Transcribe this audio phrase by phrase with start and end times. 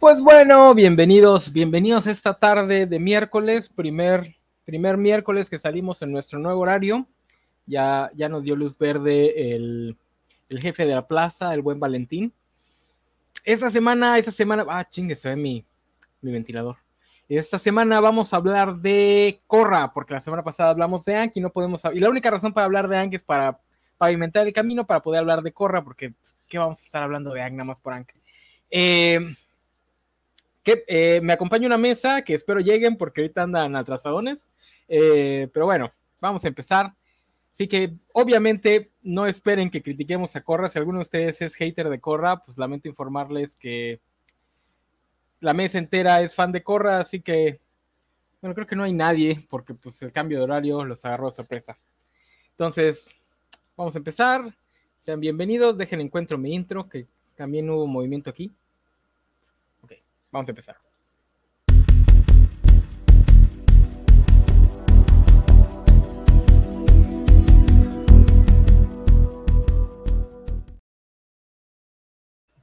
[0.00, 4.34] Pues bueno, bienvenidos, bienvenidos esta tarde de miércoles, primer,
[4.64, 7.06] primer miércoles que salimos en nuestro nuevo horario.
[7.66, 9.98] Ya, ya nos dio luz verde el,
[10.48, 12.32] el jefe de la plaza, el buen Valentín.
[13.44, 15.66] Esta semana, esta semana, ah, chingue, se ve mi,
[16.22, 16.78] ventilador.
[17.28, 21.50] Esta semana vamos a hablar de Corra, porque la semana pasada hablamos de Anki no
[21.50, 21.82] podemos.
[21.92, 23.60] Y la única razón para hablar de Anki es para
[23.98, 27.34] pavimentar el camino para poder hablar de Corra, porque pues, ¿qué vamos a estar hablando
[27.34, 28.14] de Anki nada más por Anki?
[28.70, 29.36] Eh,
[30.62, 34.50] que eh, me acompaña una mesa que espero lleguen porque ahorita andan atrasadones.
[34.88, 36.94] Eh, pero bueno, vamos a empezar.
[37.50, 40.68] Así que obviamente no esperen que critiquemos a Corra.
[40.68, 44.00] Si alguno de ustedes es hater de Corra, pues lamento informarles que
[45.40, 47.60] la mesa entera es fan de Corra, así que
[48.40, 51.30] bueno, creo que no hay nadie porque pues el cambio de horario los agarró a
[51.30, 51.78] sorpresa.
[52.52, 53.14] Entonces,
[53.76, 54.54] vamos a empezar.
[54.98, 58.50] Sean bienvenidos, dejen encuentro mi intro, que también hubo movimiento aquí.
[60.32, 60.76] Vamos a empezar.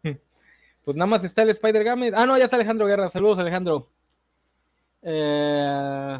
[0.83, 2.11] Pues nada más está el Spider Game.
[2.15, 3.09] Ah, no, ya está Alejandro Guerra.
[3.09, 3.89] Saludos, Alejandro.
[5.01, 6.17] Eh,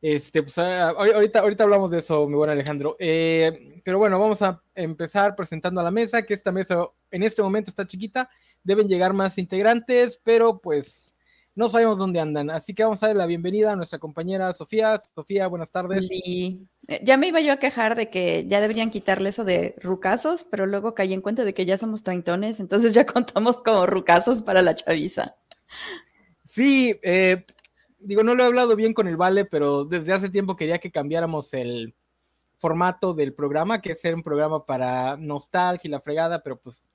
[0.00, 2.96] este, pues ah, ahorita, ahorita hablamos de eso, mi buen Alejandro.
[2.98, 7.42] Eh, pero bueno, vamos a empezar presentando a la mesa, que esta mesa en este
[7.42, 8.30] momento está chiquita
[8.64, 11.14] deben llegar más integrantes, pero pues
[11.54, 12.50] no sabemos dónde andan.
[12.50, 14.98] Así que vamos a dar la bienvenida a nuestra compañera Sofía.
[15.14, 16.08] Sofía, buenas tardes.
[16.08, 16.66] Sí.
[16.88, 20.44] Eh, ya me iba yo a quejar de que ya deberían quitarle eso de rucazos,
[20.44, 24.42] pero luego caí en cuenta de que ya somos treintones, entonces ya contamos como rucazos
[24.42, 25.36] para la chaviza.
[26.44, 27.44] Sí, eh,
[27.98, 30.90] digo, no lo he hablado bien con el Vale, pero desde hace tiempo quería que
[30.90, 31.94] cambiáramos el
[32.58, 36.88] formato del programa, que es ser un programa para nostalgia y la fregada, pero pues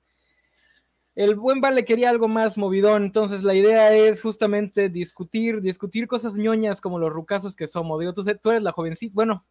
[1.18, 6.36] el buen Vale quería algo más movidón, entonces la idea es justamente discutir, discutir cosas
[6.36, 7.98] ñoñas como los rucazos que somos.
[7.98, 9.44] Digo, tú, eres la jovencita, bueno,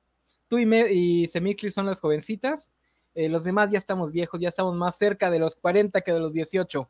[0.47, 2.71] tú y, me, y son las jovencitas,
[3.15, 6.21] eh, los demás ya estamos viejos, ya estamos más cerca de los 40 que de
[6.21, 6.89] los 18.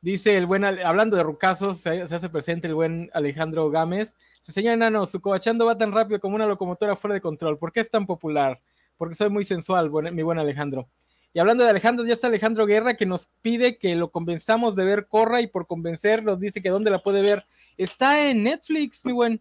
[0.00, 4.16] Dice el buen, hablando de rucazos, se, hace presente el buen Alejandro Gámez.
[4.40, 7.58] Se señala enano, su cobachando va tan rápido como una locomotora fuera de control.
[7.58, 8.60] ¿Por qué es tan popular?
[8.96, 10.88] Porque soy muy sensual, mi buen Alejandro.
[11.32, 14.84] Y hablando de Alejandro, ya está Alejandro Guerra que nos pide que lo convenzamos de
[14.84, 17.46] ver Corra y por convencer nos dice que dónde la puede ver.
[17.76, 19.40] Está en Netflix, mi buen.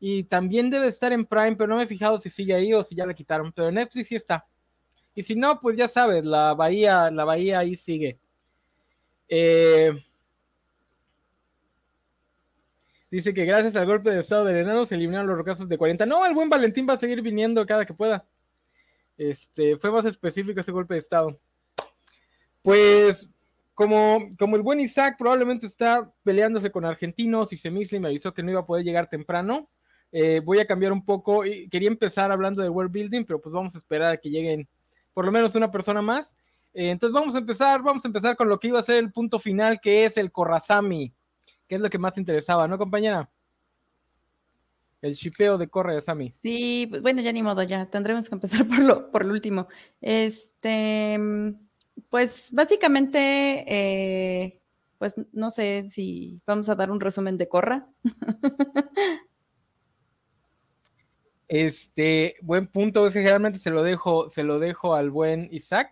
[0.00, 2.82] Y también debe estar en Prime, pero no me he fijado si sigue ahí o
[2.82, 3.52] si ya la quitaron.
[3.52, 4.46] Pero en Netflix sí está.
[5.14, 8.18] Y si no, pues ya sabes, la bahía, la bahía ahí sigue.
[9.28, 9.92] Eh,
[13.10, 16.04] dice que gracias al golpe de estado del enano se eliminaron los rocazos de 40.
[16.06, 18.24] No, el buen Valentín va a seguir viniendo cada que pueda.
[19.20, 21.38] Este, fue más específico ese golpe de estado.
[22.62, 23.28] Pues,
[23.74, 28.42] como, como el buen Isaac probablemente está peleándose con argentinos y Semisli me avisó que
[28.42, 29.68] no iba a poder llegar temprano,
[30.10, 31.42] eh, voy a cambiar un poco.
[31.70, 34.66] Quería empezar hablando de world building, pero pues vamos a esperar a que lleguen
[35.12, 36.34] por lo menos una persona más.
[36.72, 39.12] Eh, entonces vamos a empezar, vamos a empezar con lo que iba a ser el
[39.12, 41.12] punto final, que es el Corrazami,
[41.68, 43.28] que es lo que más interesaba, ¿no, compañera?
[45.02, 46.30] El chipeo de Corre de Sammy.
[46.30, 49.68] Sí, pues, bueno, ya ni modo, ya tendremos que empezar por lo, por lo último.
[50.00, 51.18] Este,
[52.08, 54.60] pues básicamente, eh,
[54.98, 57.88] pues no sé si vamos a dar un resumen de Corra.
[61.52, 65.90] Este, buen punto, es que generalmente se lo dejo, se lo dejo al buen Isaac,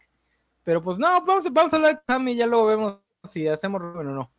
[0.62, 4.12] pero pues no, vamos, vamos a hablar de Sammy, ya luego vemos si hacemos bueno
[4.12, 4.32] o no.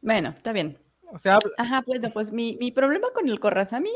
[0.00, 0.78] Bueno, está bien.
[1.14, 3.90] O sea, Ajá, bueno, pues mi, mi problema con el Corrazami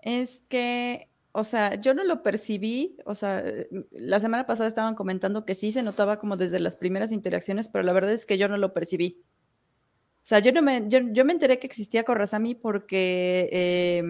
[0.00, 3.44] es que, o sea, yo no lo percibí, o sea,
[3.90, 7.84] la semana pasada estaban comentando que sí se notaba como desde las primeras interacciones, pero
[7.84, 9.22] la verdad es que yo no lo percibí.
[10.18, 14.02] O sea, yo no me, yo, yo me enteré que existía Corrazami porque eh,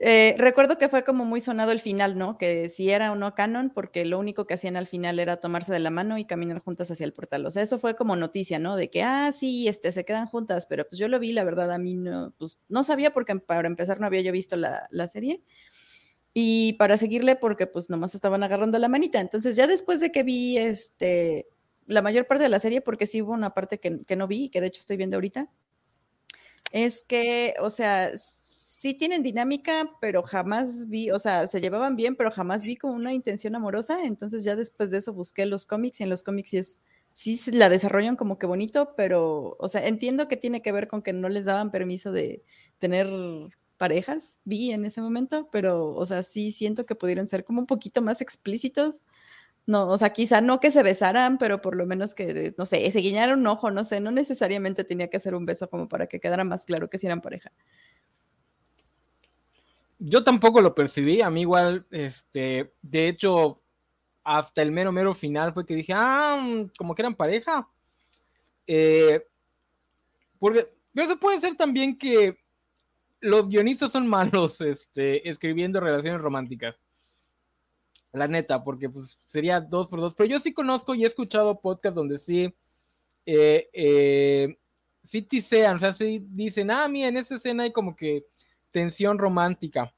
[0.00, 2.38] eh, recuerdo que fue como muy sonado el final, ¿no?
[2.38, 5.72] Que si era o no canon, porque lo único que hacían al final era tomarse
[5.72, 7.44] de la mano y caminar juntas hacia el portal.
[7.46, 8.76] O sea, eso fue como noticia, ¿no?
[8.76, 11.72] De que, ah, sí, este, se quedan juntas, pero pues yo lo vi, la verdad,
[11.72, 15.08] a mí no, pues no sabía porque para empezar no había yo visto la, la
[15.08, 15.42] serie.
[16.32, 19.20] Y para seguirle porque pues nomás estaban agarrando la manita.
[19.20, 21.48] Entonces ya después de que vi este,
[21.86, 24.44] la mayor parte de la serie, porque sí hubo una parte que, que no vi
[24.44, 25.50] y que de hecho estoy viendo ahorita,
[26.72, 28.10] es que, o sea,
[28.80, 32.94] sí tienen dinámica, pero jamás vi, o sea, se llevaban bien, pero jamás vi como
[32.94, 34.04] una intención amorosa.
[34.04, 36.82] Entonces ya después de eso busqué los cómics y en los cómics sí es,
[37.12, 41.02] sí la desarrollan como que bonito, pero, o sea, entiendo que tiene que ver con
[41.02, 42.44] que no les daban permiso de
[42.78, 43.08] tener
[43.76, 47.66] parejas, vi en ese momento, pero, o sea, sí siento que pudieron ser como un
[47.66, 49.02] poquito más explícitos
[49.66, 52.90] No, o sea, quizá no que se besaran, pero por lo menos que, no sé,
[52.90, 56.06] se guiñaron un ojo, no sé, no necesariamente tenía que ser un beso como para
[56.08, 57.52] que quedara más claro que si eran pareja.
[59.98, 63.60] Yo tampoco lo percibí, a mí igual, este, de hecho,
[64.22, 67.68] hasta el mero, mero final fue que dije, ah, mm, como que eran pareja.
[68.66, 69.26] Eh,
[70.38, 72.38] porque, pero eso puede ser también que
[73.20, 76.80] los guionistas son malos, este, escribiendo relaciones románticas.
[78.12, 80.14] La neta, porque pues sería dos por dos.
[80.14, 82.54] Pero yo sí conozco y he escuchado podcasts donde sí,
[83.26, 84.58] eh, eh,
[85.02, 88.24] sí tisean, o sea, sí dicen, ah, mira, en esa escena hay como que
[88.70, 89.92] tensión romántica.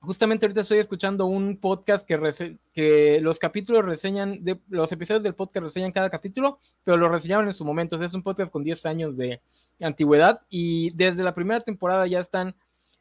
[0.00, 5.92] Justamente ahorita estoy escuchando un podcast que, los capítulos reseñan, los episodios del podcast reseñan
[5.92, 8.02] cada capítulo, pero lo reseñaban en su momento.
[8.02, 9.40] es un podcast con 10 años de
[9.80, 12.54] antigüedad y desde la primera temporada ya están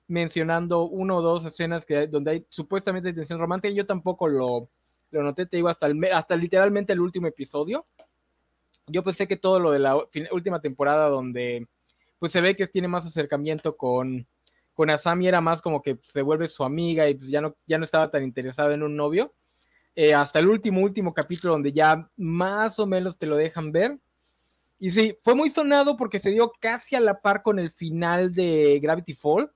[0.08, 3.74] mencionando uno o dos escenas que, donde hay supuestamente tensión romántica.
[3.74, 4.70] Yo tampoco lo,
[5.12, 7.86] lo noté, te digo, hasta, el, hasta literalmente el último episodio.
[8.88, 9.98] Yo pensé que todo lo de la
[10.32, 11.68] última temporada donde
[12.24, 14.26] pues se ve que tiene más acercamiento con,
[14.74, 17.78] con Asami era más como que se vuelve su amiga y pues ya no, ya
[17.78, 19.34] no estaba tan interesada en un novio.
[19.94, 24.00] Eh, hasta el último, último capítulo donde ya más o menos te lo dejan ver.
[24.80, 28.34] Y sí, fue muy sonado porque se dio casi a la par con el final
[28.34, 29.52] de Gravity Fall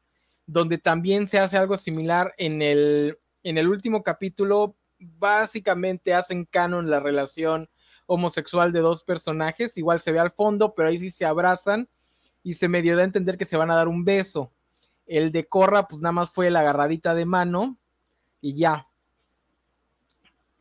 [0.45, 4.75] donde también se hace algo similar en el, en el último capítulo.
[4.99, 7.69] Básicamente hacen canon la relación
[8.07, 9.77] homosexual de dos personajes.
[9.77, 11.87] Igual se ve al fondo, pero ahí sí se abrazan
[12.47, 14.53] y se medio da a entender que se van a dar un beso.
[15.05, 17.77] El de Corra, pues nada más fue la agarradita de mano
[18.39, 18.87] y ya.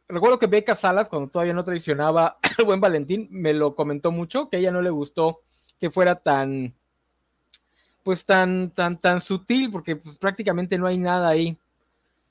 [0.08, 4.48] Recuerdo que Beca Salas, cuando todavía no traicionaba al buen Valentín, me lo comentó mucho,
[4.48, 5.42] que a ella no le gustó
[5.78, 6.74] que fuera tan,
[8.02, 11.56] pues tan, tan, tan sutil, porque pues, prácticamente no hay nada ahí.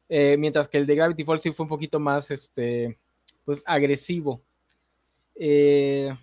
[0.10, 3.00] Eh, mientras que el de Gravity Falls sí fue un poquito más, este,
[3.46, 4.42] pues agresivo.
[5.34, 6.14] Eh,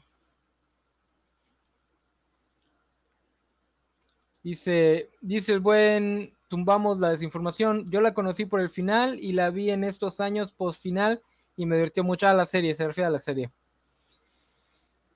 [4.42, 7.90] dice, dice el buen, tumbamos la desinformación.
[7.90, 11.22] Yo la conocí por el final y la vi en estos años post final
[11.56, 13.50] y me divirtió mucho a la serie, se refiere a la serie.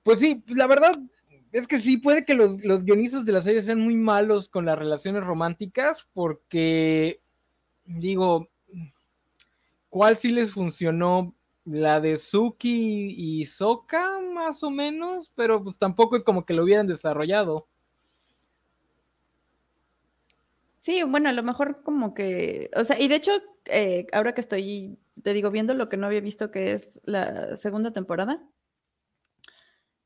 [0.03, 0.97] Pues sí, la verdad,
[1.51, 4.65] es que sí, puede que los, los guionistas de la serie sean muy malos con
[4.65, 7.21] las relaciones románticas, porque,
[7.85, 8.49] digo,
[9.89, 11.33] ¿cuál sí les funcionó?
[11.65, 16.63] La de Suki y Soka, más o menos, pero pues tampoco es como que lo
[16.63, 17.67] hubieran desarrollado.
[20.87, 23.33] Sí, bueno, a lo mejor como que, o sea, y de hecho,
[23.65, 27.57] eh, ahora que estoy, te digo, viendo lo que no había visto, que es la
[27.57, 28.41] segunda temporada,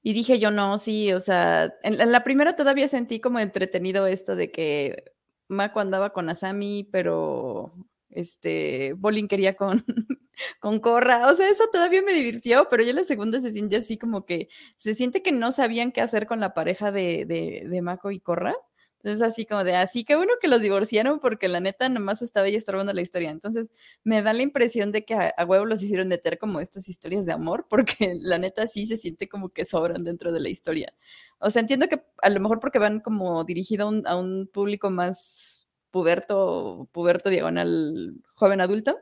[0.02, 4.36] y dije yo, no, sí, o sea, en, la primera todavía sentí como entretenido esto
[4.36, 5.14] de que
[5.48, 7.74] Mako andaba con Asami, pero
[8.10, 9.86] este, Bolin quería con,
[10.60, 11.28] con Korra.
[11.32, 14.50] O sea, eso todavía me divirtió, pero ya la segunda se siente así como que
[14.78, 18.20] se siente que no sabían qué hacer con la pareja de, de, de Mako y
[18.20, 18.56] Korra.
[19.04, 22.46] Entonces, así como de, así que bueno que los divorciaron porque la neta nomás estaba
[22.46, 23.32] ahí estorbando la historia.
[23.32, 23.72] Entonces,
[24.04, 27.32] me da la impresión de que a, huevo los hicieron meter como estas historias de
[27.34, 30.94] amor porque la neta sí se siente como que sobran dentro de la historia.
[31.40, 35.68] O sea, entiendo que a lo mejor porque van como dirigido a un, público más
[35.92, 39.00] puberto, puberto diagonal joven adulto.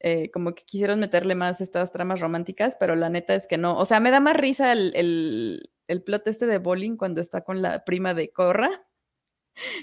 [0.00, 3.78] Eh, como que quisieron meterle más estas tramas románticas, pero la neta es que no.
[3.78, 7.42] O sea, me da más risa el, el, el plot este de Bowling cuando está
[7.44, 8.70] con la prima de Corra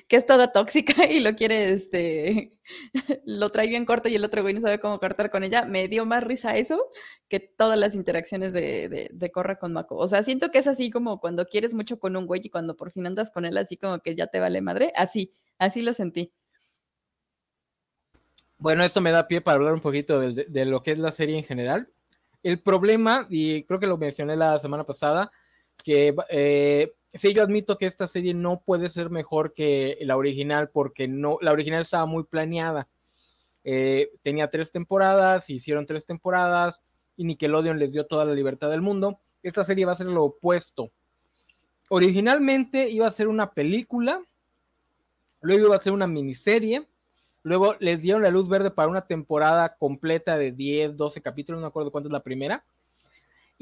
[0.07, 2.57] que es toda tóxica y lo quiere, este,
[3.25, 5.87] lo trae bien corto y el otro güey no sabe cómo cortar con ella, me
[5.87, 6.89] dio más risa eso
[7.27, 9.95] que todas las interacciones de, de, Corra con Mako.
[9.97, 12.75] O sea, siento que es así como cuando quieres mucho con un güey y cuando
[12.75, 15.93] por fin andas con él así como que ya te vale madre, así, así lo
[15.93, 16.33] sentí.
[18.57, 21.11] Bueno, esto me da pie para hablar un poquito de, de lo que es la
[21.11, 21.91] serie en general.
[22.43, 25.31] El problema, y creo que lo mencioné la semana pasada,
[25.83, 30.69] que eh, sí, yo admito que esta serie no puede ser mejor que la original
[30.69, 32.87] porque no, la original estaba muy planeada.
[33.63, 36.81] Eh, tenía tres temporadas, hicieron tres temporadas
[37.15, 39.19] y Nickelodeon les dio toda la libertad del mundo.
[39.41, 40.91] Esta serie va a ser lo opuesto.
[41.89, 44.23] Originalmente iba a ser una película,
[45.41, 46.87] luego iba a ser una miniserie,
[47.43, 51.65] luego les dieron la luz verde para una temporada completa de 10, 12 capítulos, no
[51.65, 52.65] me acuerdo cuánto es la primera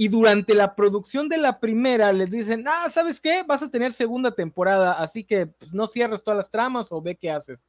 [0.01, 3.43] y durante la producción de la primera les dicen, ah, ¿sabes qué?
[3.43, 7.15] Vas a tener segunda temporada, así que pues, no cierres todas las tramas o ve
[7.15, 7.59] qué haces.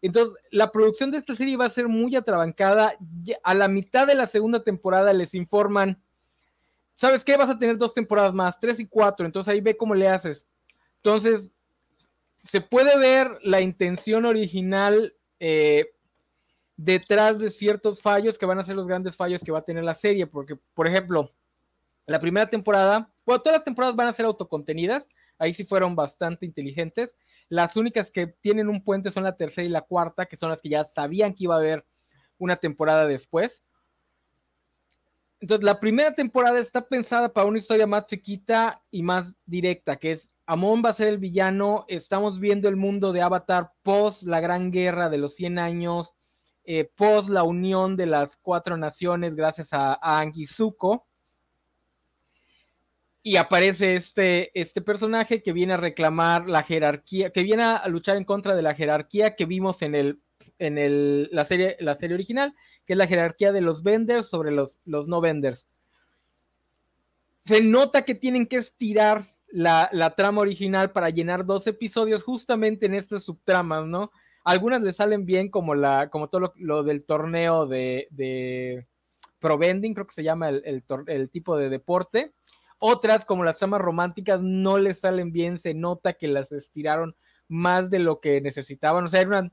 [0.00, 2.96] Entonces, la producción de esta serie va a ser muy atrabancada.
[3.44, 6.02] A la mitad de la segunda temporada les informan,
[6.96, 7.36] ¿sabes qué?
[7.36, 10.48] Vas a tener dos temporadas más, tres y cuatro, entonces ahí ve cómo le haces.
[10.96, 11.52] Entonces,
[12.40, 15.92] se puede ver la intención original eh,
[16.76, 19.84] detrás de ciertos fallos que van a ser los grandes fallos que va a tener
[19.84, 21.30] la serie, porque, por ejemplo,
[22.06, 26.46] la primera temporada, bueno, todas las temporadas van a ser autocontenidas, ahí sí fueron bastante
[26.46, 27.16] inteligentes.
[27.48, 30.60] Las únicas que tienen un puente son la tercera y la cuarta, que son las
[30.60, 31.86] que ya sabían que iba a haber
[32.38, 33.62] una temporada después.
[35.40, 40.12] Entonces, la primera temporada está pensada para una historia más chiquita y más directa, que
[40.12, 44.38] es Amon va a ser el villano, estamos viendo el mundo de Avatar post la
[44.38, 46.14] gran guerra de los 100 años,
[46.64, 51.08] eh, post la unión de las cuatro naciones gracias a, a Zuko.
[53.22, 58.16] Y aparece este, este personaje que viene a reclamar la jerarquía, que viene a luchar
[58.16, 60.20] en contra de la jerarquía que vimos en, el,
[60.58, 64.50] en el, la, serie, la serie original, que es la jerarquía de los venders sobre
[64.50, 65.68] los, los no venders.
[67.44, 72.94] Se nota que tienen que estirar la, trama original para llenar dos episodios justamente en
[72.94, 74.10] estas subtramas, ¿no?
[74.44, 78.86] Algunas le salen bien, como, la, como todo lo, del torneo de, de
[79.38, 82.32] Pro Vending, creo que se llama el, el, el, tipo de deporte.
[82.84, 87.14] Otras, como las tramas románticas, no les salen bien, se nota que las estiraron
[87.46, 89.04] más de lo que necesitaban.
[89.04, 89.52] O sea, eran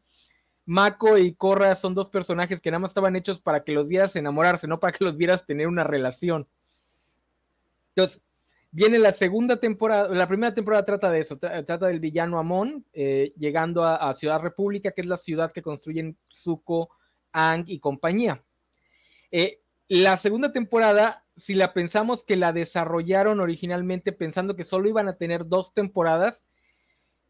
[0.66, 4.16] Mako y Korra son dos personajes que nada más estaban hechos para que los vieras
[4.16, 6.48] enamorarse, no para que los vieras tener una relación.
[7.90, 8.20] Entonces,
[8.72, 13.32] viene la segunda temporada, la primera temporada trata de eso, trata del villano Amon eh,
[13.38, 16.90] llegando a, Ciudad República, que es la ciudad que construyen Zuko,
[17.32, 18.44] Ang y compañía.
[19.30, 25.08] Eh, la segunda temporada, si la pensamos que la desarrollaron originalmente pensando que solo iban
[25.08, 26.46] a tener dos temporadas,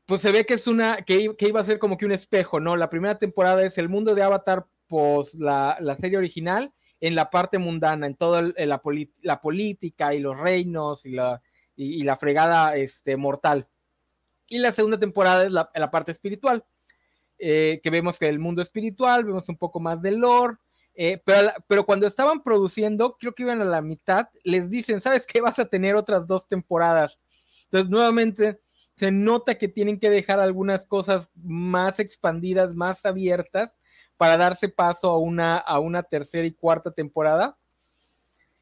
[0.06, 2.76] pues se ve que es una, que, iba a ser como que un espejo, ¿no?
[2.76, 7.60] La primera temporada es el mundo de Avatar, pues la, serie original, en la parte
[7.60, 8.82] mundana, en toda la,
[9.22, 11.42] la, política y los reinos y la,
[11.78, 13.70] y, la fregada este, mortal.
[14.48, 16.66] Y la segunda temporada es la, la parte espiritual,
[17.38, 20.58] eh, que vemos que el mundo espiritual, vemos un poco más de lore,
[21.02, 21.24] eh,
[21.66, 25.40] pero, cuando estaban produciendo, creo que iban a la mitad, les dicen, ¿sabes qué?
[25.40, 27.18] Vas a tener otras dos temporadas.
[27.64, 28.60] Entonces, nuevamente,
[28.98, 33.78] se nota que tienen que dejar algunas cosas más expandidas, más abiertas,
[34.18, 35.18] para darse paso a
[35.80, 37.58] una, tercera y cuarta temporada.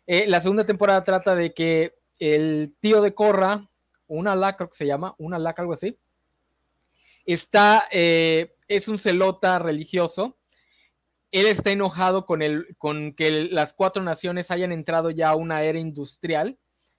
[0.05, 3.67] Eh, la segunda temporada trata de que el tío de Corra,
[4.05, 5.97] una laca creo que se llama, una laca algo así,
[7.25, 10.37] está, eh, es un celota religioso.
[11.31, 15.63] Él está enojado con, el, con que las cuatro naciones hayan entrado ya a una
[15.63, 16.57] era industrial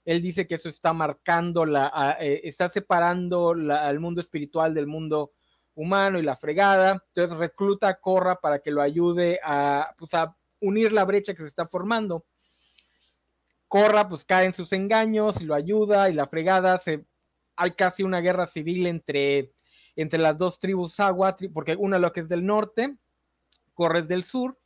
[0.08, 5.32] él dice que eso está marcando, la, eh, está separando al mundo espiritual del mundo
[5.74, 7.04] humano y la fregada.
[7.08, 10.10] Entonces recluta a Corra para que lo ayude a, pues,
[10.60, 12.24] unir la brecha que se está formando.
[13.68, 17.04] Corra pues cae en sus engaños y lo ayuda y la fregada se
[17.54, 19.52] hay casi una guerra civil entre,
[19.94, 22.96] entre las dos tribus agua, porque una lo que es del norte,
[23.78, 24.58] Corra es del sur.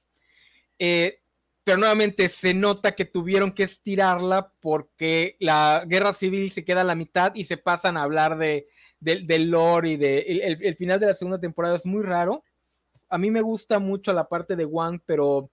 [0.78, 1.20] Eh,
[1.64, 6.84] pero nuevamente se nota que tuvieron que estirarla porque la guerra civil se queda a
[6.84, 10.18] la mitad y se pasan a hablar de, del lore y de
[10.60, 12.42] el, final de la segunda temporada es muy raro.
[13.10, 15.50] A mí me gusta mucho la parte de Wang, pero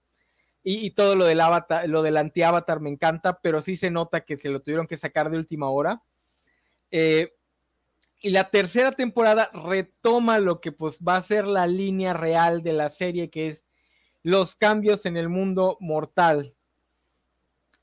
[0.64, 4.38] y, todo lo del avatar, lo del anti-avatar me encanta, pero sí se nota que
[4.38, 6.02] se lo tuvieron que sacar de última hora.
[6.90, 7.34] Eh,
[8.20, 12.74] y la tercera temporada retoma lo que pues va a ser la línea real de
[12.74, 13.64] la serie, que es
[14.22, 16.54] los cambios en el mundo mortal.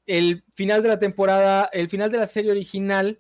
[0.05, 3.19] El final de la temporada, el final de la serie original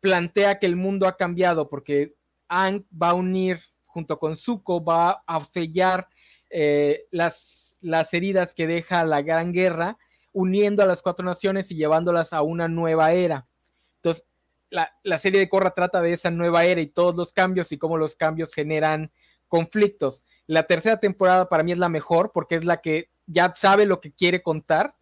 [0.00, 2.14] plantea que el mundo ha cambiado porque
[2.48, 6.08] Ang va a unir junto con Zuko, va a sellar
[6.48, 9.98] eh, las, las heridas que deja la Gran Guerra,
[10.32, 13.46] uniendo a las cuatro naciones y llevándolas a una nueva era.
[13.96, 14.26] Entonces,
[15.02, 17.96] la, serie de Korra trata de esa nueva era y todos los cambios y cómo
[17.96, 19.10] los cambios generan
[19.48, 20.22] conflictos.
[20.46, 24.00] La tercera temporada para mí es la mejor porque es la que ya sabe lo
[24.00, 24.94] que quiere contar,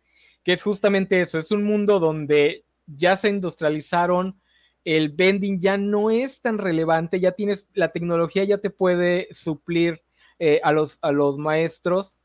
[0.45, 4.41] que es justamente eso, es un mundo donde ya se industrializaron,
[4.85, 10.03] el vending ya no es tan relevante, ya tienes, la tecnología ya te puede suplir
[10.39, 12.19] eh, a, los, a los maestros.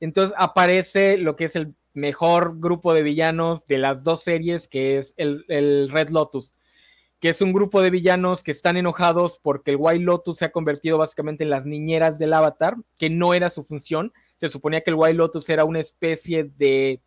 [0.00, 4.98] Entonces aparece lo que es el mejor grupo de villanos de las dos series, que
[4.98, 6.54] es el, el Red Lotus
[7.20, 10.52] que es un grupo de villanos que están enojados porque el White Lotus se ha
[10.52, 14.12] convertido básicamente en las niñeras del avatar, que no era su función.
[14.36, 17.00] Se suponía que el White Lotus era una especie de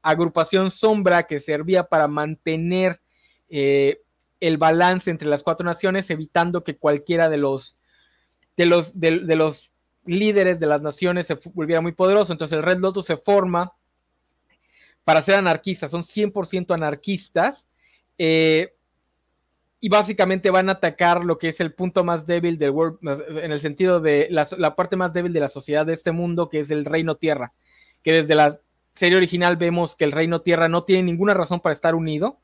[0.00, 3.00] agrupación sombra que servía para mantener
[3.48, 4.00] eh,
[4.40, 7.76] el balance entre las cuatro naciones, evitando que cualquiera de los,
[8.56, 9.72] de los, de, los
[10.04, 12.32] líderes de las naciones se volviera muy poderoso.
[12.32, 13.72] Entonces el Red Lotus se forma
[15.08, 17.66] para ser anarquistas, son 100% anarquistas.
[18.18, 18.74] Eh,
[19.80, 22.98] y básicamente van a atacar lo que es el punto más débil del world,
[23.42, 26.50] en el sentido de la, la, parte más débil de la sociedad de este mundo,
[26.50, 27.54] que es el reino tierra,
[28.02, 28.60] que desde la
[28.92, 32.38] serie original vemos que el reino tierra no tiene ninguna razón para estar unido,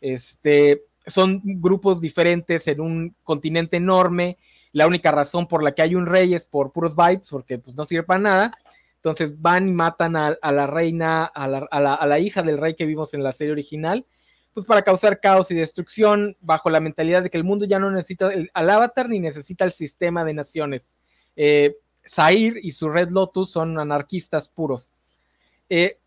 [0.00, 4.38] este, son grupos diferentes en un continente enorme,
[4.72, 7.76] la única razón por la que hay un rey es por puros vibes, porque pues
[7.76, 8.50] no sirve para nada,
[8.98, 13.22] entonces van y matan a, la reina, a la, hija del rey que vimos en
[13.22, 14.04] la serie original,
[14.52, 17.92] pues para causar caos y destrucción bajo la mentalidad de que el mundo ya no
[17.92, 20.90] necesita al avatar ni necesita el sistema de naciones.
[21.36, 21.76] Eh,
[22.08, 24.92] Zair y su Red Lotus son anarquistas puros.
[25.68, 25.98] Eh,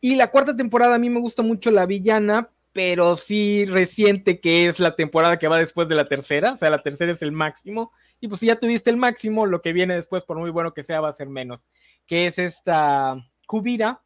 [0.00, 4.66] y la cuarta temporada a mí me gusta mucho la villana, pero sí reciente que
[4.66, 7.32] es la temporada que va después de la tercera, o sea, la tercera es el
[7.32, 7.92] máximo.
[8.20, 10.82] Y pues si ya tuviste el máximo, lo que viene después, por muy bueno que
[10.82, 11.68] sea, va a ser menos.
[12.06, 14.02] Que es esta Kubira,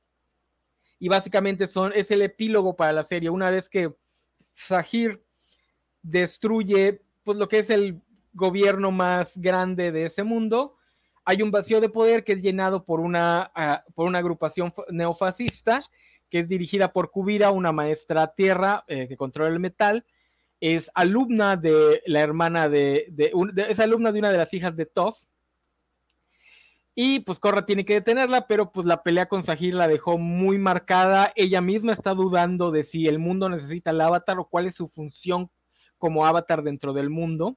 [1.02, 3.28] y básicamente son, es el epílogo para la serie.
[3.28, 3.92] Una vez que
[4.52, 5.25] Sahir
[6.00, 8.00] destruye pues, lo que es el
[8.33, 10.76] gobierno más grande de ese mundo,
[11.25, 15.83] hay un vacío de poder que es llenado por una, uh, por una agrupación neofascista
[16.31, 20.07] que es dirigida por Kubira, una maestra tierra eh, que controla el metal.
[20.64, 23.12] Es alumna de la hermana de,
[23.69, 25.16] es alumna de una de las hijas de Toph,
[26.95, 30.59] y pues Corra tiene que detenerla, pero pues la pelea con Sahir la dejó muy
[30.59, 31.33] marcada.
[31.35, 34.88] Ella misma está dudando de si el mundo necesita el avatar o cuál es su
[34.88, 35.50] función
[35.97, 37.57] como avatar dentro del mundo.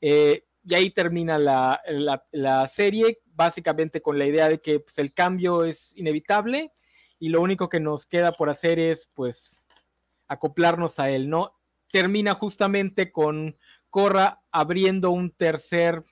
[0.00, 4.98] Eh, y ahí termina la, la, la, serie, básicamente con la idea de que pues,
[4.98, 6.72] el cambio es inevitable
[7.18, 9.62] y lo único que nos queda por hacer es pues
[10.28, 11.57] acoplarnos a él, ¿no?
[11.90, 13.56] Termina justamente con
[13.90, 16.04] Corra abriendo un tercer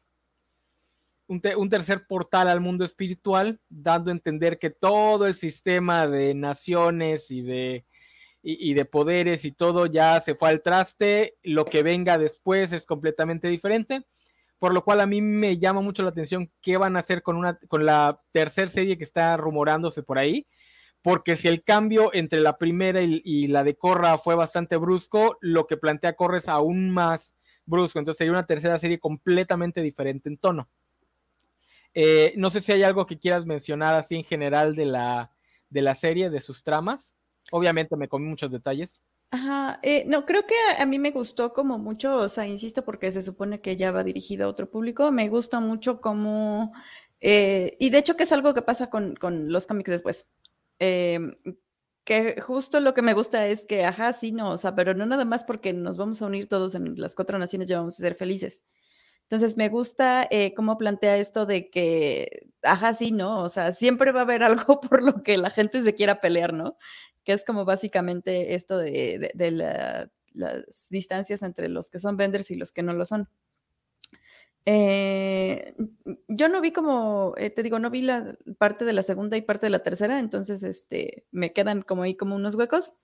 [1.29, 6.35] un, un, tercer portal al mundo espiritual, dando a entender que todo el sistema de
[6.35, 7.85] naciones y de,
[8.43, 12.73] y, y, de poderes y todo ya se fue al traste, lo que venga después
[12.73, 14.07] es completamente diferente,
[14.59, 17.37] por lo cual a mí me llama mucho la atención qué van a hacer con,
[17.37, 20.47] una, con la tercera serie que está rumorándose por ahí,
[21.07, 25.69] porque si el cambio entre la primera y, la de Corra fue bastante brusco, lo
[25.69, 30.37] que plantea Corra es aún más brusco, entonces sería una tercera serie completamente diferente en
[30.37, 30.69] tono.
[31.95, 35.31] Eh, no sé si hay algo que quieras mencionar así en general de la,
[35.71, 37.15] de la serie, de sus tramas.
[37.53, 39.01] Obviamente me comí muchos detalles.
[39.31, 42.85] Ajá, eh, no, creo que a, a, mí me gustó como mucho, o sea, insisto,
[42.85, 46.73] porque se supone que ya va dirigida a otro público, me gusta mucho como,
[47.21, 50.31] eh, y de hecho que es algo que pasa con, con los cómics después,
[50.81, 51.19] eh,
[52.05, 55.07] que justo lo que me gusta es que, ajá, sí, no, o sea, pero no
[55.07, 58.03] nada más porque nos vamos a unir todos en las cuatro naciones, ya vamos a
[58.03, 58.65] ser felices,
[59.23, 63.43] entonces me gusta eh, cómo plantea esto de que, ajá, sí, ¿no?
[63.43, 66.53] O sea, siempre va a haber algo por lo que la gente se quiera pelear,
[66.55, 66.77] ¿no?
[67.25, 72.17] Que es como básicamente esto de, de, de la, las distancias entre los que son
[72.17, 73.29] vendors y los que no lo son.
[74.69, 75.75] Eh,
[76.27, 79.43] yo no vi como, eh, te digo, no vi la parte de la segunda y
[79.43, 82.95] parte de la tercera, entonces este, me quedan como ahí como unos huecos.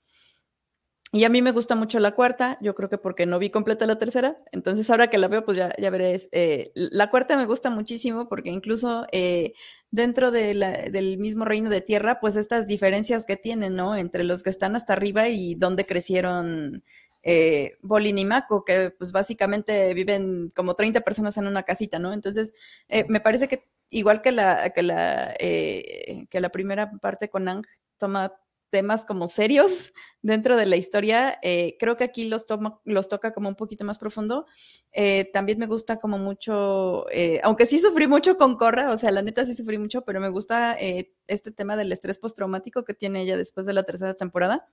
[1.15, 3.87] Y a mí me gusta mucho la cuarta, yo creo que porque no vi completa
[3.87, 6.19] la tercera, entonces ahora que la veo, pues ya, ya veré.
[6.33, 9.53] Eh, la cuarta me gusta muchísimo porque incluso eh,
[9.91, 13.95] dentro de la, del mismo reino de tierra, pues estas diferencias que tienen, ¿no?
[13.95, 16.83] Entre los que están hasta arriba y donde crecieron
[17.23, 22.13] eh, Bolin y Mako, que pues básicamente viven como 30 personas en una casita, ¿no?
[22.13, 22.53] Entonces,
[22.89, 27.49] eh, me parece que igual que la, que la, eh, que la primera parte con
[27.49, 27.65] Ang
[27.99, 28.35] toma
[28.71, 31.39] temas como serios dentro de la historia.
[31.43, 34.47] Eh, creo que aquí los, toma, los toca como un poquito más profundo.
[35.33, 37.07] También me gusta como mucho,
[37.43, 40.31] aunque sí sufrí mucho con Corra, o sea, la neta sí sufrí mucho, pero me
[40.31, 40.77] gusta
[41.27, 44.69] este tema del estrés postraumático que tiene ella después de la tercera temporada.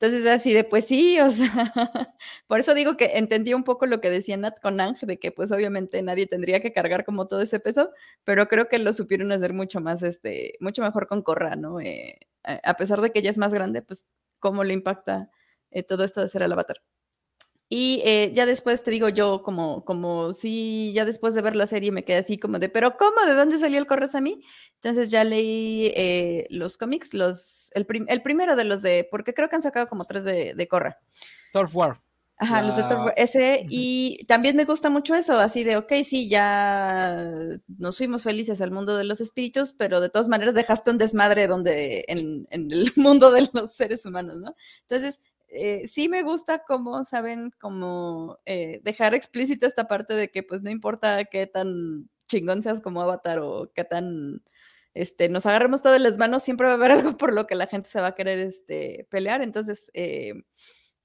[0.00, 1.48] Entonces, así de, pues sí, o sea,
[2.46, 5.32] por eso digo que entendí un poco lo que decía Nat con Ang, de que
[5.32, 7.90] pues obviamente nadie tendría que cargar como todo ese peso,
[8.24, 11.80] pero creo que lo supieron hacer mucho más, este, mucho mejor con Corra, ¿no?
[11.80, 14.06] Eh, a pesar de que ella es más grande, pues
[14.38, 15.30] cómo le impacta
[15.72, 16.76] eh, todo esto de ser el avatar.
[17.70, 21.66] Y eh, ya después te digo yo, como, como si ya después de ver la
[21.66, 23.20] serie me quedé así como de, pero ¿cómo?
[23.26, 24.42] ¿De dónde salió el Corres a mí?
[24.74, 29.34] Entonces ya leí eh, los cómics, los, el, prim el, primero de los de, porque
[29.34, 30.98] creo que han sacado como tres de, de Corra.
[31.52, 32.00] Turf War.
[32.38, 32.68] Ajá, la...
[32.68, 33.14] los de Turf War.
[33.18, 33.68] Ese, uh -huh.
[33.70, 37.30] y también me gusta mucho eso, así de, ok, sí, ya
[37.66, 41.46] nos fuimos felices al mundo de los espíritus, pero de todas maneras dejaste un desmadre
[41.46, 44.56] donde, en, en el mundo de los seres humanos, ¿no?
[44.88, 50.42] Entonces, eh, sí me gusta como, saben, como eh, dejar explícita esta parte de que
[50.42, 54.42] pues no importa qué tan chingón seas como avatar o qué tan
[54.94, 57.66] este, nos agarremos todas las manos, siempre va a haber algo por lo que la
[57.66, 59.42] gente se va a querer este, pelear.
[59.42, 60.34] Entonces, eh,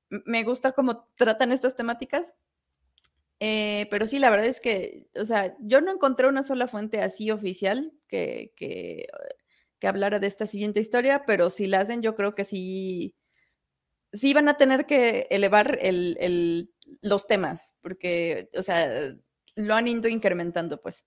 [0.10, 2.36] me gusta cómo tratan estas temáticas.
[3.40, 7.02] Eh, pero sí, la verdad es que, o sea, yo no encontré una sola fuente
[7.02, 9.08] así oficial que, que,
[9.80, 13.16] que hablara de esta siguiente historia, pero si la hacen, yo creo que sí,
[14.14, 16.72] sí van a tener que elevar el, el,
[17.02, 18.88] los temas, porque, o sea,
[19.56, 21.06] lo han ido incrementando, pues.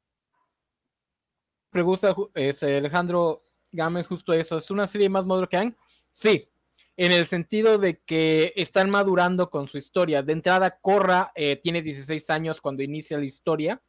[1.70, 4.56] Pregunta este, Alejandro Gámez justo eso.
[4.58, 5.76] ¿Es una serie más madura que han?
[6.12, 6.48] Sí,
[6.96, 10.22] en el sentido de que están madurando con su historia.
[10.22, 13.82] De entrada, Corra eh, tiene 16 años cuando inicia la historia,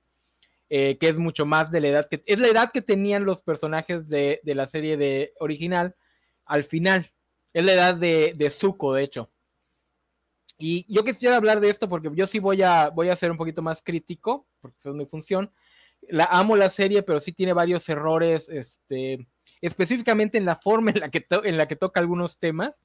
[0.69, 3.41] eh, que es mucho más de la edad que es la edad que tenían los
[3.41, 5.95] personajes de, de la serie de original
[6.45, 7.09] al final.
[7.57, 9.31] Es la edad de, de Zuko, de hecho.
[10.59, 13.37] Y yo quisiera hablar de esto porque yo sí voy a, voy a ser un
[13.37, 15.51] poquito más crítico, porque esa es mi función.
[16.07, 19.27] La amo la serie, pero sí tiene varios errores, este,
[19.59, 22.79] específicamente en la forma en la que, en la que toca algunos temas.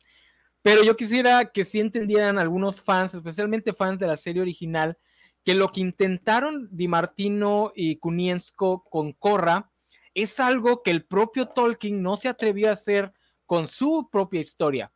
[0.63, 4.97] Pero yo quisiera que sí entendieran algunos fans, especialmente fans de la serie original,
[5.45, 9.71] que lo que intentaron Di Martino y Kuniensko con Korra
[10.15, 13.13] es algo que el propio Tolkien no se atrevió a hacer
[13.53, 14.91] con su propia historia.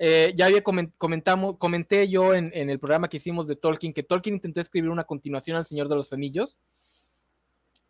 [0.00, 4.02] Eh, ya había comentamos, comenté yo en, en, el programa que hicimos de Tolkien que
[4.02, 6.58] Tolkien intentó escribir una continuación al Señor de los Anillos,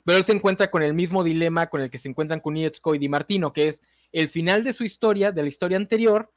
[0.05, 2.99] pero él se encuentra con el mismo dilema con el que se encuentran Kunietsko y
[2.99, 3.81] Di Martino, que es
[4.13, 6.31] el final de su historia, de la historia anterior,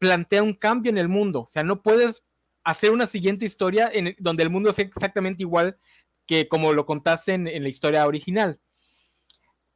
[0.00, 1.42] plantea un cambio en el mundo.
[1.42, 2.24] O sea, no puedes
[2.64, 5.78] hacer una siguiente historia en donde el mundo sea exactamente igual
[6.26, 8.58] que como lo contaste en, en la historia original.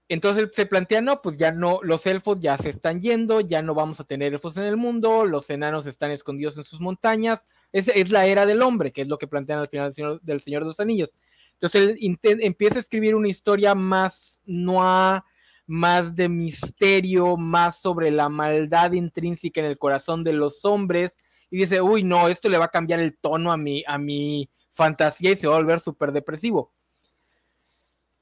[0.09, 3.75] Entonces se plantea, no, pues ya no, los elfos ya se están yendo, ya no
[3.75, 7.89] vamos a tener elfos en el mundo, los enanos están escondidos en sus montañas, es,
[7.89, 10.41] es la era del hombre, que es lo que plantean al final del Señor, del
[10.41, 11.17] Señor de los Anillos.
[11.55, 15.23] Entonces él empieza a escribir una historia más noir,
[15.67, 21.19] más de misterio, más sobre la maldad intrínseca en el corazón de los hombres,
[21.51, 24.51] y dice, uy, no, esto le va a cambiar el tono a mi, a mi
[24.71, 26.73] fantasía y se va a volver súper depresivo.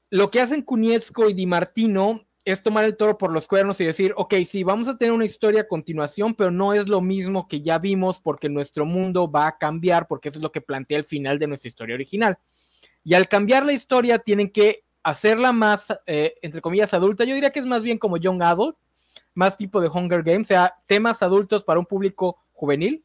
[0.09, 3.85] Lo que hacen Kunievsko y Di Martino es tomar el toro por los cuernos y
[3.85, 7.47] decir, ok, sí, vamos a tener una historia a continuación, pero no es lo mismo
[7.47, 10.99] que ya vimos porque nuestro mundo va a cambiar, porque eso es lo que plantea
[10.99, 12.37] el final de nuestra historia original.
[13.03, 17.23] Y al cambiar la historia tienen que hacerla más, eh, entre comillas, adulta.
[17.23, 18.77] Yo diría que es más bien como Young Adult,
[19.33, 23.03] más tipo de Hunger Games, o sea, temas adultos para un público juvenil,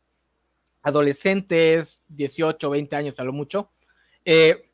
[0.83, 3.71] adolescentes, 18, 20 años a lo mucho.
[4.25, 4.71] Eh,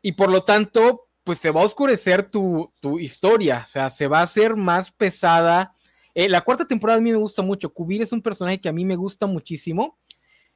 [0.00, 4.06] y por lo tanto, pues se va a oscurecer tu, tu, historia, o sea, se
[4.06, 5.74] va a hacer más pesada.
[6.14, 7.72] Eh, la cuarta temporada a mí me gusta mucho.
[7.72, 9.98] Kubir es un personaje que a mí me gusta muchísimo.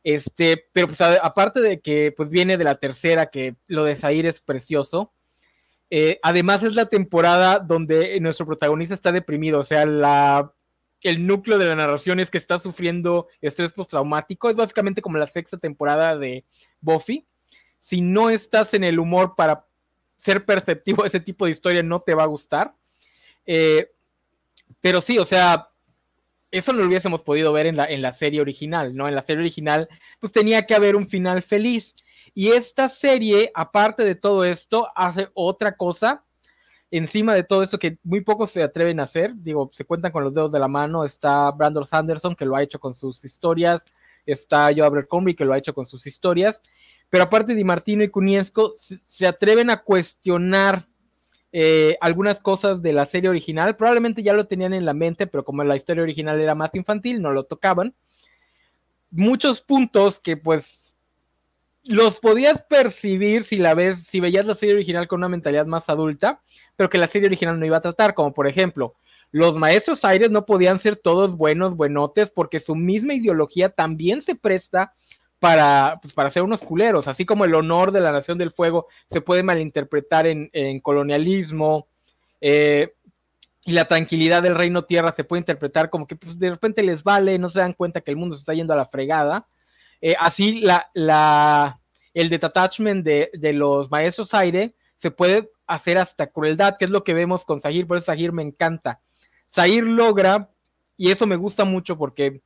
[0.05, 4.27] Este, pero pues aparte de que pues viene de la tercera, que lo de Zair
[4.27, 5.13] es precioso.
[5.91, 10.53] Eh, además es la temporada donde nuestro protagonista está deprimido, o sea, la,
[11.03, 15.27] el núcleo de la narración es que está sufriendo estrés postraumático, es básicamente como la
[15.27, 16.45] sexta temporada de
[16.81, 17.27] Buffy.
[17.79, 19.68] Si no estás en el humor para
[20.19, 22.75] ser perceptivo de ese tipo de historia, no te va a gustar.
[23.47, 23.91] Eh,
[24.81, 25.71] pero sí, o sea,
[26.51, 29.09] eso no lo hubiésemos podido ver en la, en la serie original, ¿no?
[29.09, 29.89] En la serie original,
[30.21, 31.97] pues tenía que haber un final feliz.
[32.35, 36.25] Y esta serie, aparte de todo esto, hace otra cosa
[36.91, 39.33] encima de todo eso que muy pocos se atreven a hacer.
[39.37, 41.05] Digo, se cuentan con los dedos de la mano.
[41.05, 43.85] Está Brandon Sanderson, que lo ha hecho con sus historias.
[44.25, 46.63] Está Joe Abercrombie, que lo ha hecho con sus historias.
[47.11, 50.87] Pero aparte de Martino y Cuniesco, se, se atreven a cuestionar
[51.51, 53.75] eh, algunas cosas de la serie original.
[53.77, 57.23] Probablemente ya lo tenían en la mente, pero como la historia original era más infantil,
[57.23, 57.95] no lo tocaban.
[59.11, 60.97] Muchos puntos que pues
[61.85, 65.89] los podías percibir si la ves, si veías la serie original con una mentalidad más
[65.89, 66.43] adulta,
[66.77, 68.95] pero que la serie original no iba a tratar, como por ejemplo,
[69.31, 74.35] los maestros aires no podían ser todos buenos, buenotes, porque su misma ideología también se
[74.35, 74.93] presta
[75.39, 78.89] para, pues, para ser unos culeros, así como el honor de la Nación del Fuego
[79.11, 81.87] se puede malinterpretar en, en colonialismo,
[82.41, 82.95] eh,
[83.65, 87.05] y la tranquilidad del Reino Tierra se puede interpretar como que pues, de repente les
[87.05, 89.47] vale, no se dan cuenta que el mundo se está yendo a la fregada.
[90.01, 91.79] Eh, así la, la,
[92.15, 97.05] el detachment de, de, los maestros aire se puede hacer hasta crueldad, que es lo
[97.05, 99.01] que vemos con Sahir, por eso Sahir me encanta.
[99.49, 100.51] Sahir logra,
[100.97, 102.41] y eso me gusta mucho porque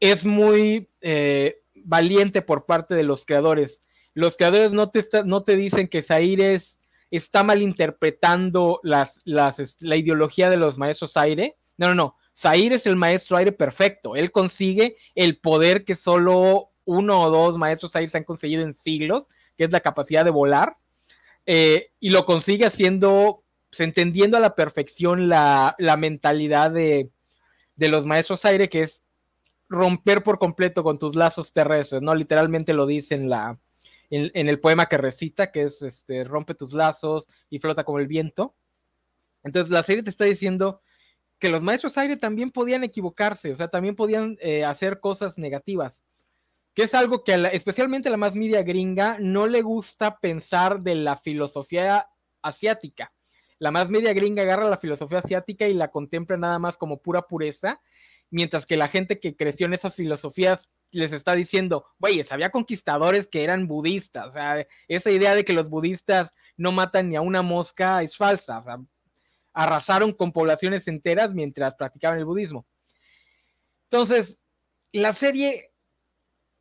[0.00, 3.80] es muy eh, valiente por parte de los creadores.
[4.12, 6.78] Los creadores no te, no te dicen que Zaire es,
[7.10, 11.56] está malinterpretando las, la ideología de los maestros aire.
[11.76, 12.16] No, no, no.
[12.36, 14.16] Zaire es el maestro aire perfecto.
[14.16, 18.74] Él consigue el poder que solo uno o dos maestros aire se han conseguido en
[18.74, 20.76] siglos, que es la capacidad de volar.
[21.46, 27.10] Eh, y lo consigue haciendo, pues, entendiendo a la perfección la, la mentalidad de,
[27.76, 29.04] de los maestros aire, que es
[29.68, 32.14] romper por completo con tus lazos terrestres, ¿no?
[32.14, 33.58] Literalmente lo dice en la,
[34.10, 38.06] en, el poema que recita, que es este, rompe tus lazos y flota como el
[38.06, 38.54] viento.
[39.42, 40.80] Entonces la serie te está diciendo
[41.38, 46.06] que los maestros aire también podían equivocarse, o sea, también podían eh, hacer cosas negativas,
[46.74, 50.94] que es algo que especialmente a la más media gringa no le gusta pensar de
[50.94, 52.08] la filosofía
[52.42, 53.12] asiática.
[53.58, 57.22] La más media gringa agarra la filosofía asiática y la contempla nada más como pura
[57.22, 57.80] pureza,
[58.30, 63.26] mientras que la gente que creció en esas filosofías les está diciendo, güeyes, había conquistadores
[63.26, 67.20] que eran budistas, o sea, esa idea de que los budistas no matan ni a
[67.20, 68.78] una mosca es falsa, o sea,
[69.52, 72.66] arrasaron con poblaciones enteras mientras practicaban el budismo.
[73.84, 74.42] Entonces,
[74.92, 75.72] la serie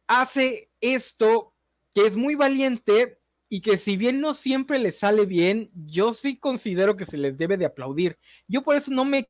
[0.08, 1.54] hace esto
[1.94, 6.38] que es muy valiente y que si bien no siempre les sale bien, yo sí
[6.38, 8.18] considero que se les debe de aplaudir.
[8.48, 9.30] Yo por eso no me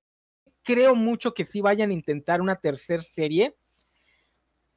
[0.66, 3.56] creo mucho que sí vayan a intentar una tercera serie,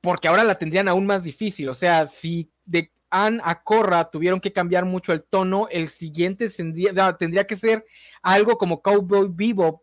[0.01, 1.68] porque ahora la tendrían aún más difícil.
[1.68, 6.48] O sea, si de Anne a Corra tuvieron que cambiar mucho el tono, el siguiente
[6.48, 7.85] tendría, tendría que ser
[8.22, 9.83] algo como Cowboy Bebop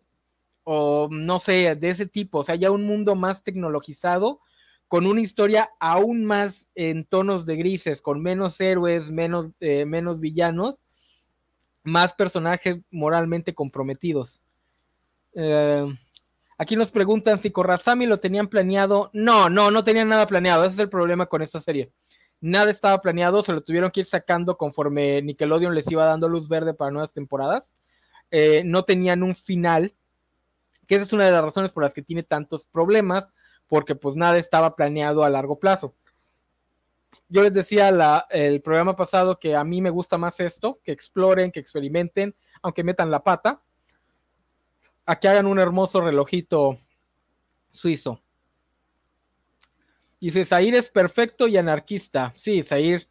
[0.63, 2.39] o no sé, de ese tipo.
[2.39, 4.41] O sea, ya un mundo más tecnologizado
[4.87, 10.19] con una historia aún más en tonos de grises, con menos héroes, menos, eh, menos
[10.19, 10.81] villanos,
[11.83, 14.41] más personajes moralmente comprometidos.
[15.35, 15.85] Eh,
[16.57, 19.11] aquí nos preguntan si Korrasami lo tenían planeado.
[19.13, 20.63] No, no, no tenían nada planeado.
[20.63, 21.91] Ese es el problema con esta serie.
[22.41, 26.47] Nada estaba planeado, se lo tuvieron que ir sacando conforme Nickelodeon les iba dando luz
[26.47, 27.73] verde para nuevas temporadas.
[28.31, 29.95] Eh, no tenían un final,
[30.87, 33.29] que esa es una de las razones por las que tiene tantos problemas,
[33.67, 35.95] porque pues nada estaba planeado a largo plazo.
[37.29, 37.89] Yo les decía
[38.29, 42.83] el programa pasado que a mí me gusta más esto, que exploren, que experimenten, aunque
[42.83, 43.63] metan la pata
[45.05, 46.79] a que hagan un hermoso relojito
[47.69, 48.21] suizo.
[50.19, 52.33] Dice, Zair es perfecto y anarquista.
[52.37, 53.07] Sí, Zair.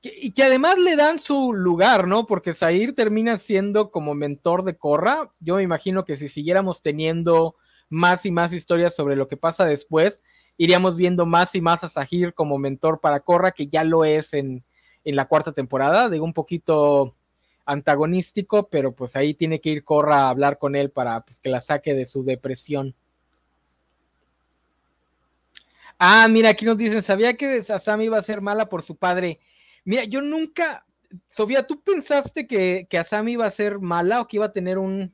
[0.00, 2.26] y que además le dan su lugar, ¿no?
[2.26, 5.32] Porque Zair termina siendo como mentor de Corra.
[5.40, 7.56] Yo me imagino que si siguiéramos teniendo
[7.88, 10.22] más y más historias sobre lo que pasa después,
[10.56, 14.34] iríamos viendo más y más a Zahir como mentor para Corra, que ya lo es
[14.34, 14.64] en,
[15.04, 16.08] en la cuarta temporada.
[16.08, 17.14] Digo, un poquito
[17.68, 21.50] antagonístico, pero pues ahí tiene que ir Corra a hablar con él para pues, que
[21.50, 22.94] la saque de su depresión.
[25.98, 29.40] Ah, mira, aquí nos dicen, ¿sabía que Asami iba a ser mala por su padre?
[29.84, 30.86] Mira, yo nunca,
[31.28, 34.78] Sofía, ¿tú pensaste que, que Asami iba a ser mala o que iba a tener
[34.78, 35.12] un...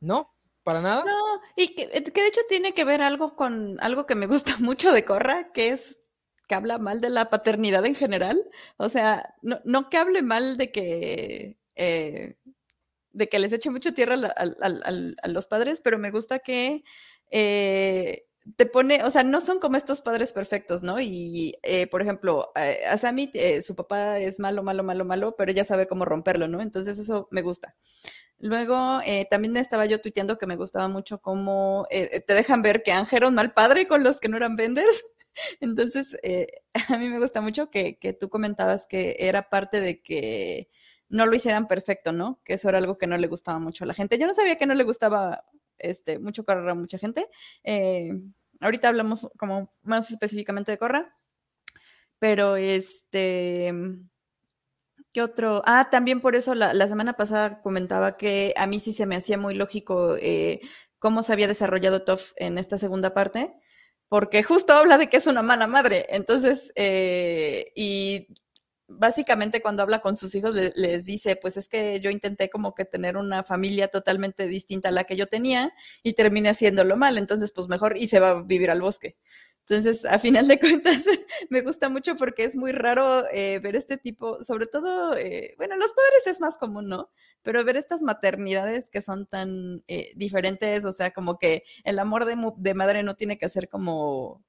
[0.00, 0.34] ¿No?
[0.64, 1.04] ¿Para nada?
[1.04, 4.56] No, y que, que de hecho tiene que ver algo con algo que me gusta
[4.58, 6.00] mucho de Corra, que es
[6.46, 8.38] que habla mal de la paternidad en general.
[8.76, 12.36] O sea, no, que hable mal de que, eh,
[13.12, 16.84] de que les eche mucho tierra a, los padres, pero me gusta que
[17.30, 21.00] eh, te pone, o sea, no son como estos padres perfectos, ¿no?
[21.00, 23.30] Y, eh, por ejemplo, a Sammy,
[23.62, 26.60] su papá es malo, malo, malo, malo, pero ella sabe cómo romperlo, ¿no?
[26.60, 27.74] Entonces eso me gusta.
[28.38, 33.18] Luego también estaba yo tuiteando que me gustaba mucho cómo te dejan ver que Ángel
[33.18, 35.04] era un mal padre con los que no eran venders.
[35.60, 36.46] Entonces, eh,
[36.88, 40.68] a mí me gusta mucho que, tú comentabas que era parte de que
[41.08, 42.40] no lo hicieran perfecto, ¿no?
[42.44, 44.18] Que eso era algo que no le gustaba mucho a la gente.
[44.18, 45.44] Yo no sabía que no le gustaba
[45.78, 47.26] este, mucho Corra a mucha gente.
[47.64, 48.10] Eh,
[48.60, 51.16] ahorita hablamos como más específicamente de Corra.
[52.18, 53.72] Pero este...
[55.16, 55.62] ¿Qué otro?
[55.64, 59.38] Ah, también por eso la, semana pasada comentaba que a mí sí se me hacía
[59.38, 60.60] muy lógico eh,
[60.98, 63.54] cómo se había desarrollado Toff en esta segunda parte
[64.08, 66.04] porque justo habla de que es una mala madre.
[66.10, 68.28] Entonces, eh, y
[68.88, 72.84] básicamente cuando habla con sus hijos les dice, pues es que yo intenté como que
[72.84, 77.52] tener una familia totalmente distinta a la que yo tenía y terminé haciéndolo mal, entonces
[77.52, 79.16] pues mejor y se va a vivir al bosque.
[79.68, 81.04] Entonces, a final de cuentas,
[81.50, 85.76] me gusta mucho porque es muy raro eh, ver este tipo, sobre todo, eh, bueno,
[85.76, 87.10] los padres es más común, ¿no?
[87.42, 92.26] Pero ver estas maternidades que son tan eh, diferentes, o sea, como que el amor
[92.26, 94.44] de, madre no tiene que ser como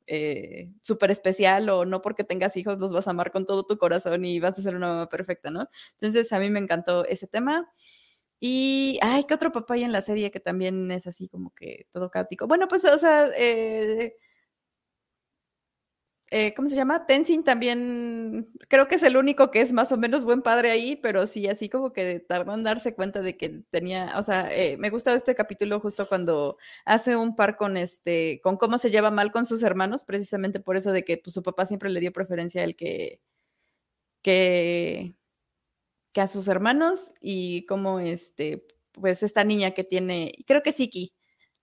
[0.81, 4.23] súper especial o no porque tengas hijos los vas a amar con todo tu corazón
[4.23, 5.67] y vas a ser una mamá perfecta, ¿no?
[5.93, 7.69] Entonces, a mí me encantó ese tema.
[8.39, 11.87] Y, ay, ¿qué otro papá hay en la serie que también es así como que
[11.91, 12.47] todo caótico?
[12.47, 14.15] Bueno, pues, o sea, eh,
[16.31, 17.05] eh, ¿cómo se llama?
[17.05, 20.97] Tenzin también, creo que es el único que es más o menos buen padre ahí,
[20.97, 24.75] pero sí, así como que tardó en darse cuenta de que tenía, o sea, eh,
[24.77, 29.09] me gusta este capítulo justo cuando hace un par con este, con cómo se lleva
[29.11, 32.11] mal con sus hermanos, precisamente por eso de que pues, su papá siempre le dio
[32.11, 33.21] preferencia a él que,
[34.21, 35.15] que,
[36.13, 41.13] que a sus hermanos y como este, pues esta niña que tiene, creo que Siki,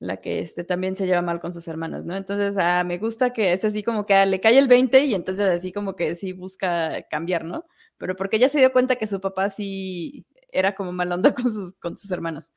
[0.04, 2.16] la que este, también se lleva mal con sus hermanos, ¿no?
[2.16, 5.14] Entonces, ah, me gusta que es así como que ah, le cae el 20 y
[5.14, 7.66] entonces así como que sí busca cambiar, ¿no?
[7.98, 11.52] Pero porque ella se dio cuenta que su papá sí era como mal onda con
[11.52, 12.52] sus, con sus hermanos.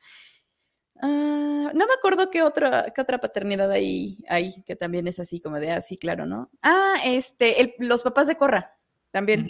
[1.01, 5.39] Ah, no me acuerdo qué otra, qué otra paternidad hay, hay, que también es así
[5.39, 6.51] como de así, ah, claro, ¿no?
[6.63, 8.77] Ah, este, los papás de Corra,
[9.11, 9.49] también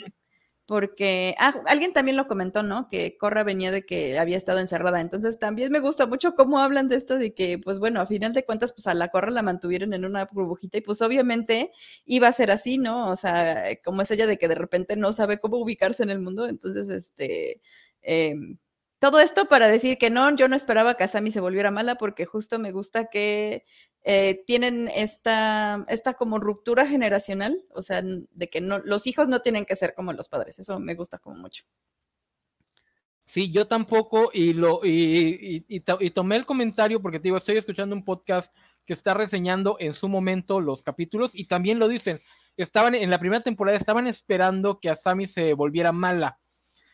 [0.68, 2.88] porque ah, alguien también lo comentó, ¿no?
[2.90, 5.00] Que Corra venía de que había estado encerrada.
[5.02, 8.34] Entonces también me gusta mucho cómo hablan de esto de que, pues bueno, a final
[8.34, 11.72] de cuentas, pues a la Corra la mantuvieron en una burbujita y pues obviamente
[12.06, 13.10] iba a ser así, ¿no?
[13.10, 16.20] O sea, como es ella de que de repente no sabe cómo ubicarse en el
[16.20, 16.48] mundo.
[16.50, 17.62] Entonces, este,
[18.04, 18.36] eh,
[19.00, 22.26] todo esto para decir que no, yo no esperaba que Asami se volviera mala porque
[22.26, 23.64] justo me gusta que
[24.04, 29.42] eh, tienen esta, esta como ruptura generacional, o sea, de que no, los hijos no
[29.42, 31.64] tienen que ser como los padres, eso me gusta como mucho.
[33.26, 37.94] Sí, yo tampoco, y lo y, y, tomé el comentario porque te digo, estoy escuchando
[37.94, 38.56] un podcast
[38.86, 42.22] que está reseñando en su momento los capítulos y también lo dicen,
[42.56, 46.40] estaban en la primera temporada, estaban esperando que Asami se volviera mala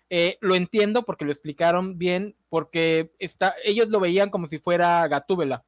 [0.09, 5.07] eh, lo entiendo porque lo explicaron bien, porque está, ellos lo veían como si fuera
[5.07, 5.63] Gatúbela.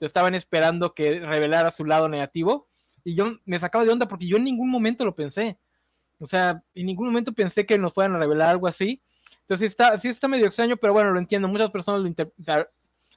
[0.00, 2.68] Estaban esperando que revelara su lado negativo.
[3.04, 5.58] Y yo me sacaba de onda porque yo en ningún momento lo pensé.
[6.18, 9.00] O sea, en ningún momento pensé que nos fueran a revelar algo así.
[9.40, 11.48] Entonces está, sí está medio extraño, pero bueno, lo entiendo.
[11.48, 12.66] Muchas personas lo interpretan.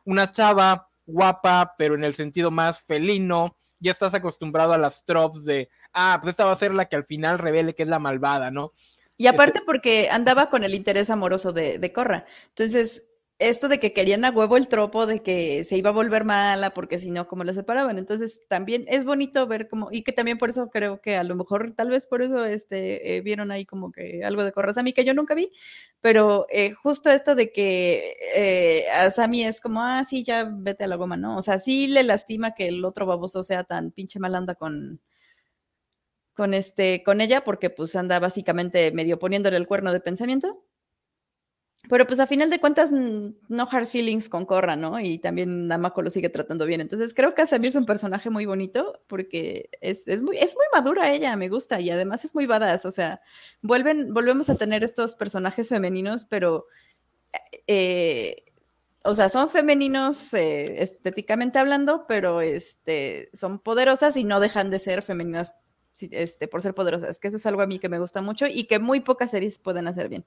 [0.05, 3.55] Una chava guapa, pero en el sentido más felino.
[3.79, 6.95] Ya estás acostumbrado a las tropes de, ah, pues esta va a ser la que
[6.95, 8.73] al final revele que es la malvada, ¿no?
[9.17, 12.25] Y aparte porque andaba con el interés amoroso de, de Corra.
[12.49, 13.03] Entonces,
[13.37, 16.73] esto de que querían a huevo el tropo de que se iba a volver mala
[16.73, 17.97] porque si no, como la separaban.
[17.97, 21.35] Entonces, también es bonito ver como, y que también por eso creo que a lo
[21.35, 24.93] mejor, tal vez por eso este, eh, vieron ahí como que algo de Corra Sami
[24.93, 25.51] que yo nunca vi,
[26.01, 30.85] pero eh, justo esto de que eh, a Sami es como, ah, sí, ya vete
[30.85, 31.37] a la goma, ¿no?
[31.37, 35.01] O sea, sí le lastima que el otro baboso sea tan pinche malanda con,
[36.35, 40.63] con, este, con ella porque pues anda básicamente medio poniéndole el cuerno de pensamiento.
[41.87, 44.99] Pero pues a final de cuentas no hard feelings con Corra, ¿no?
[44.99, 46.81] Y también Namako lo sigue tratando bien.
[46.81, 50.65] Entonces creo que Asami es un personaje muy bonito porque es, es, muy, es muy
[50.73, 52.85] madura ella, me gusta y además es muy badass.
[52.85, 53.21] O sea,
[53.61, 56.65] vuelven, volvemos a tener estos personajes femeninos, pero...
[57.67, 58.45] Eh,
[59.07, 64.79] o sea, son femeninos eh, estéticamente hablando, pero este, son poderosas y no dejan de
[64.79, 65.55] ser femeninas
[66.01, 68.65] este, por ser poderosas, que eso es algo a mí que me gusta mucho y
[68.65, 70.25] que muy pocas series pueden hacer bien.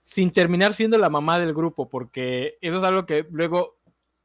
[0.00, 3.78] Sin terminar siendo la mamá del grupo, porque eso es algo que luego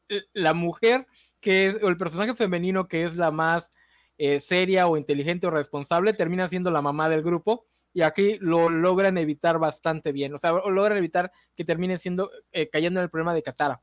[0.09, 1.07] eh, la mujer
[1.39, 3.71] que es, o el personaje femenino que es la más
[4.17, 7.65] eh, seria o inteligente o responsable, termina siendo la mamá del grupo.
[7.93, 10.33] Y aquí lo logran evitar bastante bien.
[10.33, 13.81] O sea, logran evitar que termine siendo, eh, cayendo en el problema de Katara.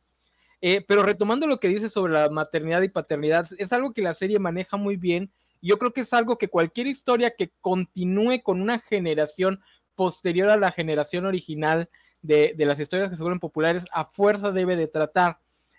[0.86, 4.38] pero retomando lo que dice sobre la maternidad y paternidad, es algo que la serie
[4.38, 5.32] maneja muy bien
[5.68, 9.60] yo creo que es algo que cualquier historia que continúe con una generación
[9.94, 11.88] posterior a la generación original
[12.22, 15.38] de, las historias que se vuelven populares, a fuerza debe de tratar.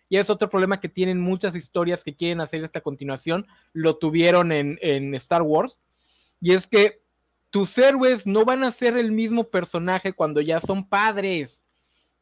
[0.09, 4.51] Y es otro problema que tienen muchas historias que quieren hacer esta continuación, lo tuvieron
[4.51, 5.81] en, en Star Wars,
[6.39, 7.01] y es que
[7.49, 11.63] tus héroes no van a ser el mismo personaje cuando ya son padres,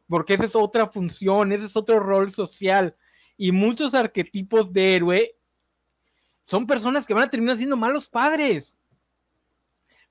[0.07, 2.95] porque esa es otra función, ese es otro rol social.
[3.35, 5.35] Y muchos arquetipos de héroe
[6.43, 8.77] son personas que van a terminar siendo malos padres.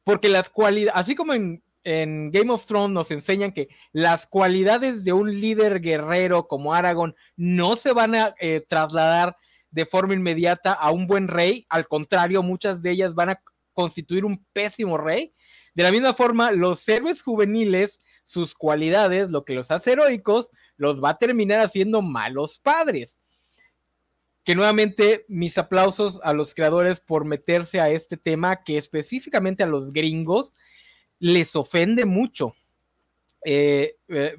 [0.05, 5.13] Porque las cualidades, así como en, Game of Thrones nos enseñan que las cualidades de
[5.13, 9.37] un líder guerrero como Aragorn no se van a eh, trasladar
[9.73, 13.43] de forma inmediata a un buen rey, al contrario, muchas de ellas van a
[13.73, 15.35] constituir un pésimo rey.
[15.75, 21.03] De la misma forma, los héroes juveniles, sus cualidades, lo que los hace heroicos, los
[21.03, 23.22] va a terminar haciendo malos padres
[24.45, 29.67] que nuevamente mis aplausos a los creadores por meterse a este tema que específicamente a
[29.67, 30.55] los gringos
[31.19, 32.55] les ofende mucho.
[33.45, 34.37] Eh, eh,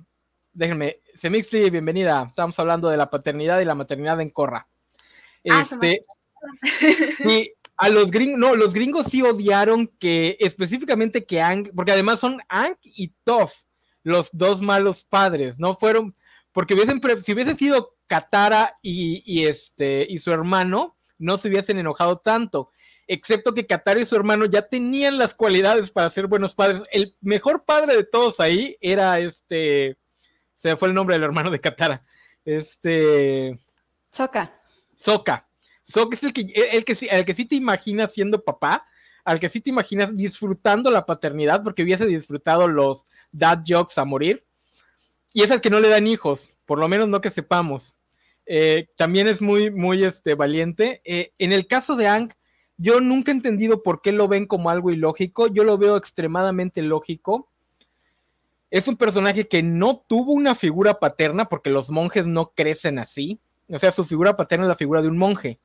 [0.51, 2.25] déjenme, Semixli, bienvenida.
[2.27, 4.67] Estamos hablando de la paternidad y la maternidad en Corra.
[5.49, 6.01] Ah, este,
[7.25, 12.19] y a los gringos, no, los gringos sí odiaron que específicamente que Ang, porque además
[12.19, 13.53] son Ang y Toph,
[14.03, 16.15] los dos malos padres, no fueron,
[16.51, 22.17] porque hubiesen, si hubiesen sido Katara y, este, y su hermano no se hubiesen enojado
[22.17, 22.71] tanto,
[23.07, 26.83] excepto que Katara y su hermano ya tenían las cualidades para ser buenos padres.
[26.91, 29.97] El mejor padre de todos ahí era este,
[30.55, 32.03] se me fue el nombre del hermano de Katara,
[32.45, 33.59] este...
[34.11, 34.55] Soka.
[34.95, 35.47] Soka.
[35.81, 36.41] Soka es el que,
[36.71, 38.85] el, que, el que sí te imaginas siendo papá,
[39.25, 44.05] al que sí te imaginas disfrutando la paternidad, porque hubiese disfrutado los dad jokes a
[44.05, 44.45] morir.
[45.33, 47.97] Y es al que no le dan hijos, por lo menos no que sepamos.
[48.45, 51.01] eh, también es muy, muy este, valiente.
[51.05, 52.33] Eh, en el caso de Ang,
[52.77, 55.47] yo nunca he entendido por qué lo ven como algo ilógico.
[55.47, 57.49] Yo lo veo extremadamente lógico.
[58.69, 63.39] Es un personaje que no tuvo una figura paterna porque los monjes no crecen así.
[63.69, 65.59] O sea, su figura paterna es la figura de un monje.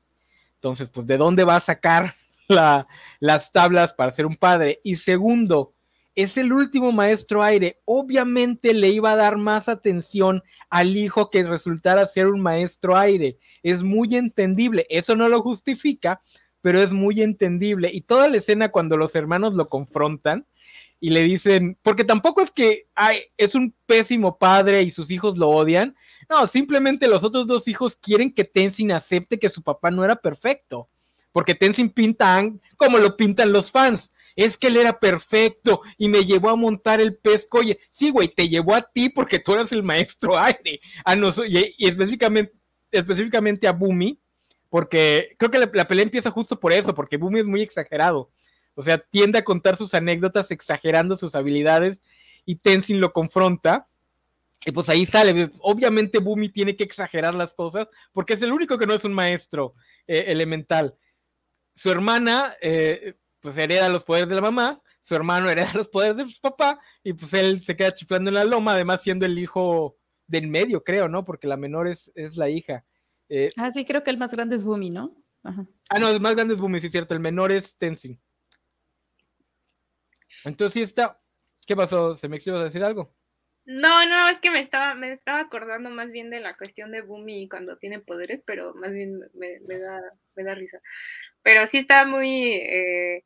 [0.55, 2.15] Entonces, pues, ¿de dónde va a sacar
[3.19, 4.79] las tablas para ser un padre?
[4.83, 5.73] Y segundo,
[6.15, 7.79] es el último maestro aire.
[7.85, 13.37] Obviamente le iba a dar más atención al hijo que resultara ser un maestro aire.
[13.63, 14.85] Es muy entendible.
[14.89, 16.21] Eso no lo justifica,
[16.61, 17.89] pero es muy entendible.
[17.93, 20.45] Y toda la escena cuando los hermanos lo confrontan
[20.99, 25.37] y le dicen, porque tampoco es que ay, es un pésimo padre y sus hijos
[25.37, 25.95] lo odian.
[26.29, 30.17] No, simplemente los otros dos hijos quieren que Tenzin acepte que su papá no era
[30.17, 30.89] perfecto.
[31.31, 32.43] Porque Tenzin pinta
[32.75, 34.11] como lo pintan los fans
[34.45, 37.59] es que él era perfecto y me llevó a montar el pesco.
[37.59, 40.79] Oye, sí, güey, te llevó a ti porque tú eras el maestro aire.
[41.03, 42.53] A y, específicamente,
[42.89, 44.17] específicamente a Bumi,
[44.69, 48.31] porque creo que la, pelea empieza justo por eso, porque Bumi es muy exagerado.
[48.75, 51.99] O sea, tiende a contar sus anécdotas exagerando sus habilidades
[52.45, 53.87] y Tenzin lo confronta.
[54.65, 55.49] Y pues ahí sale.
[55.59, 59.13] Obviamente Bumi tiene que exagerar las cosas porque es el único que no es un
[59.13, 59.73] maestro
[60.07, 60.95] eh, elemental.
[61.75, 66.17] Su hermana eh, pues hereda los poderes de la mamá, su hermano hereda los poderes
[66.17, 69.37] de su papá, y pues él se queda chiflando en la loma, además siendo el
[69.37, 71.25] hijo del medio, creo, ¿no?
[71.25, 72.85] Porque la menor es, es la hija.
[73.29, 75.15] Eh, ah, sí, creo que el más grande es Bumi, ¿no?
[75.43, 78.19] Ah, no, el más grande es Bumi, sí es cierto, el menor es Tenzin.
[80.43, 81.19] Entonces sí está.
[81.65, 82.15] ¿Qué pasó?
[82.15, 83.13] ¿Se me ibas a decir algo?
[83.65, 87.03] No, no, es que me estaba, me estaba acordando más bien de la cuestión de
[87.03, 90.01] Bumi cuando tiene poderes, pero más bien me, da,
[90.35, 90.81] me da risa.
[91.43, 93.23] Pero sí está muy, eh,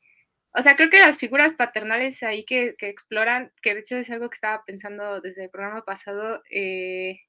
[0.54, 4.30] o sea, creo que las figuras paternales ahí que, exploran, que de hecho es algo
[4.30, 7.22] que estaba pensando desde el programa pasado, eh,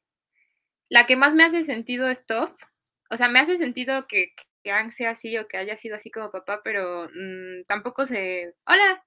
[0.91, 2.53] la que más me hace sentido es Toph.
[3.11, 4.32] O sea, me hace sentido que,
[4.62, 8.55] que Ang sea así o que haya sido así como papá, pero mm, tampoco se...
[8.66, 9.03] Hola,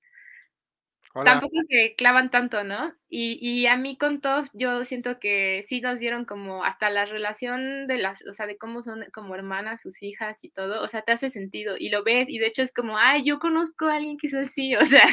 [1.24, 2.94] Tampoco se clavan tanto, ¿no?
[3.10, 7.06] Y, y a mí con todos, yo siento que sí nos dieron como hasta la
[7.06, 10.88] relación de las, o sea, de cómo son como hermanas, sus hijas y todo, o
[10.88, 13.86] sea, te hace sentido y lo ves y de hecho es como, ay, yo conozco
[13.86, 15.06] a alguien que es así, o sea,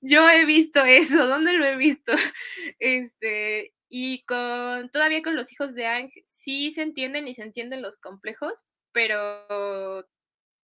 [0.00, 2.12] yo he visto eso, ¿dónde lo he visto?
[2.78, 7.82] Este, y con, todavía con los hijos de Ang, sí se entienden y se entienden
[7.82, 10.06] los complejos, pero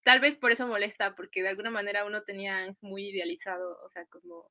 [0.03, 4.05] tal vez por eso molesta, porque de alguna manera uno tenía muy idealizado, o sea,
[4.07, 4.49] como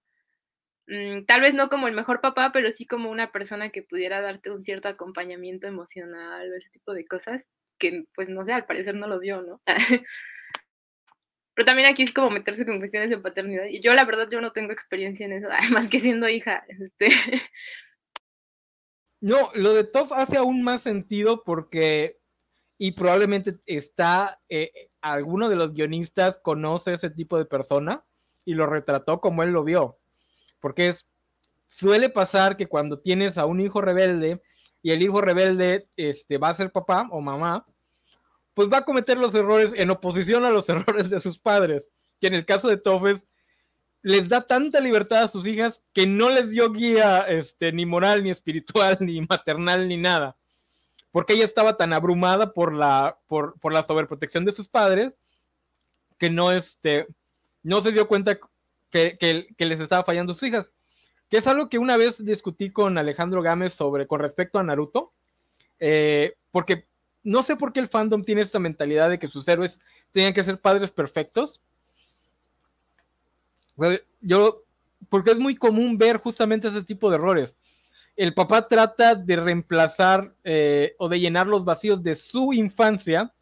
[1.26, 4.50] tal vez no como el mejor papá, pero sí como una persona que pudiera darte
[4.50, 7.46] un cierto acompañamiento emocional o ese tipo de cosas
[7.78, 9.60] que, pues, no sé, al parecer no lo dio, ¿no?
[11.54, 13.66] pero también aquí es como meterse con cuestiones de paternidad.
[13.66, 16.64] Y yo, la verdad, yo no tengo experiencia en eso, además que siendo hija.
[16.68, 17.08] Este...
[19.20, 22.20] No, lo de Toff hace aún más sentido porque,
[22.78, 24.70] y probablemente está, eh,
[25.00, 28.04] alguno de los guionistas conoce ese tipo de persona
[28.44, 29.98] y lo retrató como él lo vio
[30.60, 31.06] porque es,
[31.68, 34.40] suele pasar que cuando tienes a un hijo rebelde
[34.82, 37.66] y el hijo rebelde este, va a ser papá o mamá,
[38.54, 42.26] pues va a cometer los errores en oposición a los errores de sus padres, que
[42.26, 43.28] en el caso de Tofes
[44.02, 48.22] les da tanta libertad a sus hijas que no les dio guía este, ni moral,
[48.22, 50.36] ni espiritual, ni maternal, ni nada.
[51.10, 55.12] Porque ella estaba tan abrumada por la, por, la sobreprotección de sus padres
[56.18, 57.06] que no, este,
[57.62, 58.38] no se dio cuenta
[58.90, 60.74] que, les estaba fallando sus hijas.
[61.28, 65.12] Que es algo que una vez discutí con Alejandro Gámez sobre con respecto a Naruto.
[65.78, 66.86] Eh, porque
[67.22, 69.78] no sé por qué el fandom tiene esta mentalidad de que sus héroes
[70.12, 71.60] tenían que ser padres perfectos.
[74.20, 74.64] Yo,
[75.08, 77.56] porque es muy común ver justamente ese tipo de errores.
[78.16, 83.32] El papá trata de reemplazar eh, o de llenar los vacíos de su infancia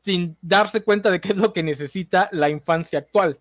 [0.00, 3.38] sin darse cuenta de qué es lo que necesita la infancia actual.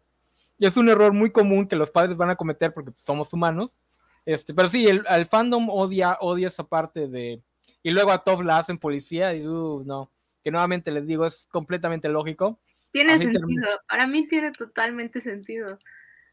[0.57, 3.31] Y es un error muy común que los padres van a cometer porque pues, somos
[3.33, 3.79] humanos.
[4.25, 7.41] Este, pero sí, el, fandom odia, odia esa parte de.
[7.83, 10.11] Y luego a Toph la hacen policía y uh, no.
[10.43, 12.59] Que nuevamente les digo, es completamente lógico.
[12.91, 13.67] Tiene sentido.
[13.87, 15.77] Para mí tiene totalmente sentido.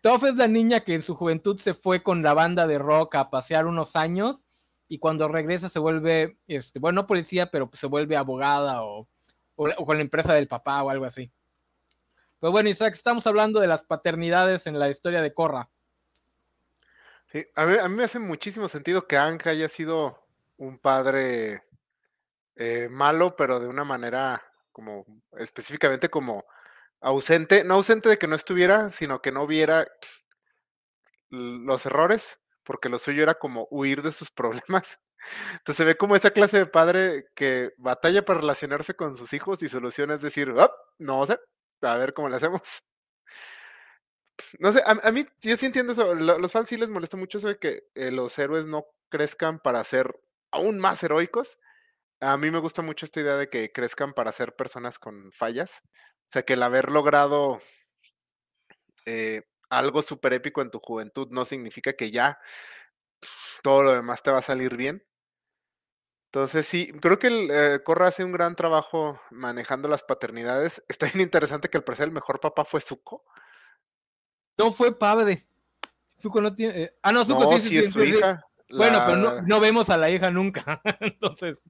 [0.01, 3.15] Toph es la niña que en su juventud se fue con la banda de rock
[3.17, 4.45] a pasear unos años
[4.89, 9.09] y cuando regresa se vuelve, este, bueno, no policía, pero se vuelve abogada o,
[9.57, 11.31] o con la empresa del papá o algo así.
[12.45, 15.71] Pero bueno, Isaac, estamos hablando de las paternidades en la historia de Korra.
[17.33, 20.27] Sí, a mí, me hace muchísimo sentido que Anka haya sido
[20.59, 21.63] un padre
[22.57, 24.43] eh, malo, pero de una manera
[24.73, 25.07] como
[25.39, 26.45] específicamente como
[27.01, 29.87] ausente, no ausente de que no estuviera, sino que no viera
[31.31, 34.99] los errores, porque lo suyo era como huir de sus problemas
[35.53, 39.63] Entonces se ve como esa clase de padre que batalla para relacionarse con sus hijos
[39.63, 41.39] y soluciona es decir, "Oh, no sé,
[41.85, 42.63] a ver cómo le hacemos.
[44.59, 46.15] No sé, a, mí yo sí entiendo eso.
[46.15, 49.59] lo- Los fans sí les molesta mucho eso de que eh, los héroes no crezcan
[49.61, 50.19] para ser
[50.51, 51.59] aún más heroicos.
[52.21, 55.83] A mí me gusta mucho esta idea de que crezcan para ser personas con fallas.
[56.29, 57.61] O sea, que el haber logrado
[59.07, 62.39] eh, algo súper épico en tu juventud no significa que ya
[63.63, 65.03] todo lo demás te va a salir bien.
[66.35, 70.83] Entonces sí, creo que el, eh, Korra hace un gran trabajo manejando las paternidades.
[70.89, 73.25] Está bien interesante que al parecer el mejor papá fue Zuko.
[74.59, 75.47] No fue padre.
[76.21, 76.83] Zuko no tiene.
[76.83, 78.45] eh, Ah, no, Zuko No, sí, sí sí, es sí, su sí, hija.
[78.71, 80.83] Bueno, pero no, vemos a la hija nunca.
[81.01, 81.63] Entonces,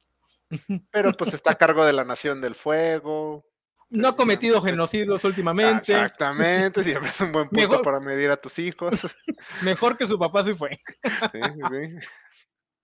[0.90, 3.44] pero pues está a cargo de la Nación del Fuego.
[3.90, 5.92] no ha cometido genocidios Ah, últimamente.
[5.92, 9.14] Exactamente, siempre es un buen punto Mejor- para medir a tus hijos.
[9.60, 10.80] Mejor que su papá sí fue.
[11.02, 12.06] Sí, sí.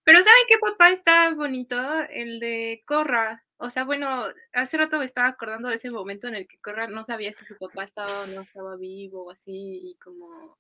[0.05, 1.77] Pero ¿saben qué papá está bonito?
[2.11, 3.45] El de Corra.
[3.59, 4.25] O sea, bueno,
[4.55, 7.45] hace rato me estaba acordando de ese momento en el que Corra no sabía si
[7.45, 9.51] su papá estaba o no estaba vivo o así,
[9.83, 10.59] y como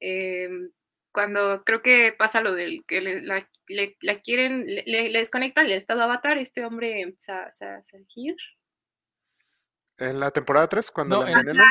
[0.00, 0.70] em,
[1.12, 5.18] cuando creo que pasa lo del que le, la, le- la quieren, le, le- le
[5.20, 8.34] desconectan el estado avatar, este hombre, Sa- Sa- Sahir,
[9.98, 11.66] En la temporada 3, cuando No, la envenenan.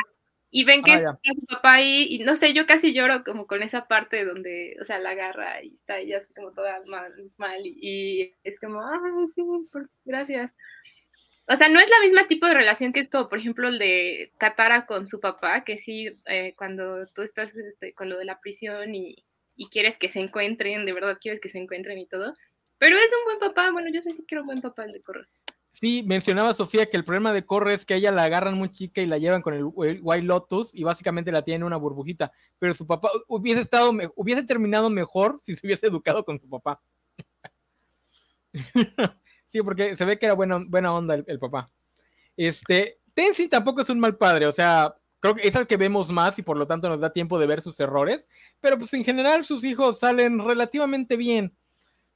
[0.52, 3.46] Y ven que Ah, está su papá ahí, y no sé, yo casi lloro como
[3.48, 7.66] con esa parte donde, o sea, la agarra y está ella como toda mal, mal
[7.66, 7.76] y,
[8.22, 9.00] y es como, ay,
[9.34, 9.42] sí,
[9.72, 10.52] por- gracias.
[11.48, 13.78] O sea, no es la misma tipo de relación que es como, por ejemplo, el
[13.78, 18.24] de Katara con su papá, que sí, eh, cuando tú estás este, con lo de
[18.24, 19.24] la prisión y,
[19.56, 22.34] y quieres que se encuentren, de verdad quieres que se encuentren y todo.
[22.78, 25.26] Pero es un buen papá, bueno, yo sí quiero un buen papá el de Corra.
[25.74, 28.70] Sí, mencionaba Sofía que el problema de Corre es que a ella la agarran muy
[28.70, 31.78] chica y la llevan con el, el White Lotus y básicamente la tienen en una
[31.78, 32.30] burbujita.
[32.58, 36.48] Pero su papá hubiese estado, me- hubiese terminado mejor si se hubiese educado con su
[36.48, 36.80] papá.
[39.44, 41.68] sí, porque se ve que era buena, buena onda el, el papá.
[42.36, 46.10] Este, Tenzin tampoco es un mal padre, o sea, creo que es el que vemos
[46.10, 48.28] más y por lo tanto nos da tiempo de ver sus errores,
[48.60, 51.56] pero pues en general sus hijos salen relativamente bien,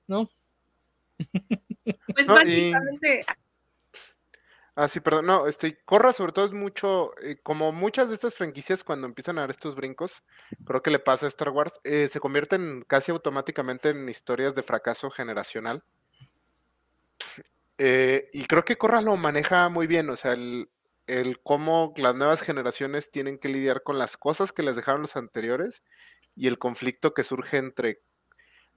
[0.06, 0.28] ¿no?
[2.12, 3.24] Pues No, y- básicamente,
[4.78, 5.24] Ah, sí, perdón.
[5.26, 9.38] No, este, Corra sobre todo es mucho, eh, como muchas de estas franquicias cuando empiezan
[9.38, 10.22] a dar estos brincos,
[10.66, 14.62] creo que le pasa a Star Wars, eh, se convierten casi automáticamente en historias de
[14.62, 15.82] fracaso generacional.
[17.78, 20.70] Eh, y creo que Corra lo maneja muy bien, o sea, el,
[21.06, 25.16] el cómo las nuevas generaciones tienen que lidiar con las cosas que les dejaron los
[25.16, 25.82] anteriores
[26.34, 28.00] y el conflicto que surge entre,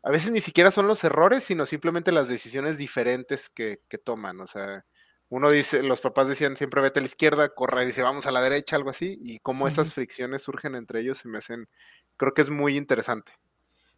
[0.04, 4.42] a veces ni siquiera son los errores, sino simplemente las decisiones diferentes que, que toman,
[4.42, 4.86] o sea,
[5.30, 8.42] uno dice, los papás decían siempre vete a la izquierda, Corra dice vamos a la
[8.42, 11.68] derecha, algo así, y cómo esas fricciones surgen entre ellos se me hacen,
[12.18, 13.32] creo que es muy interesante.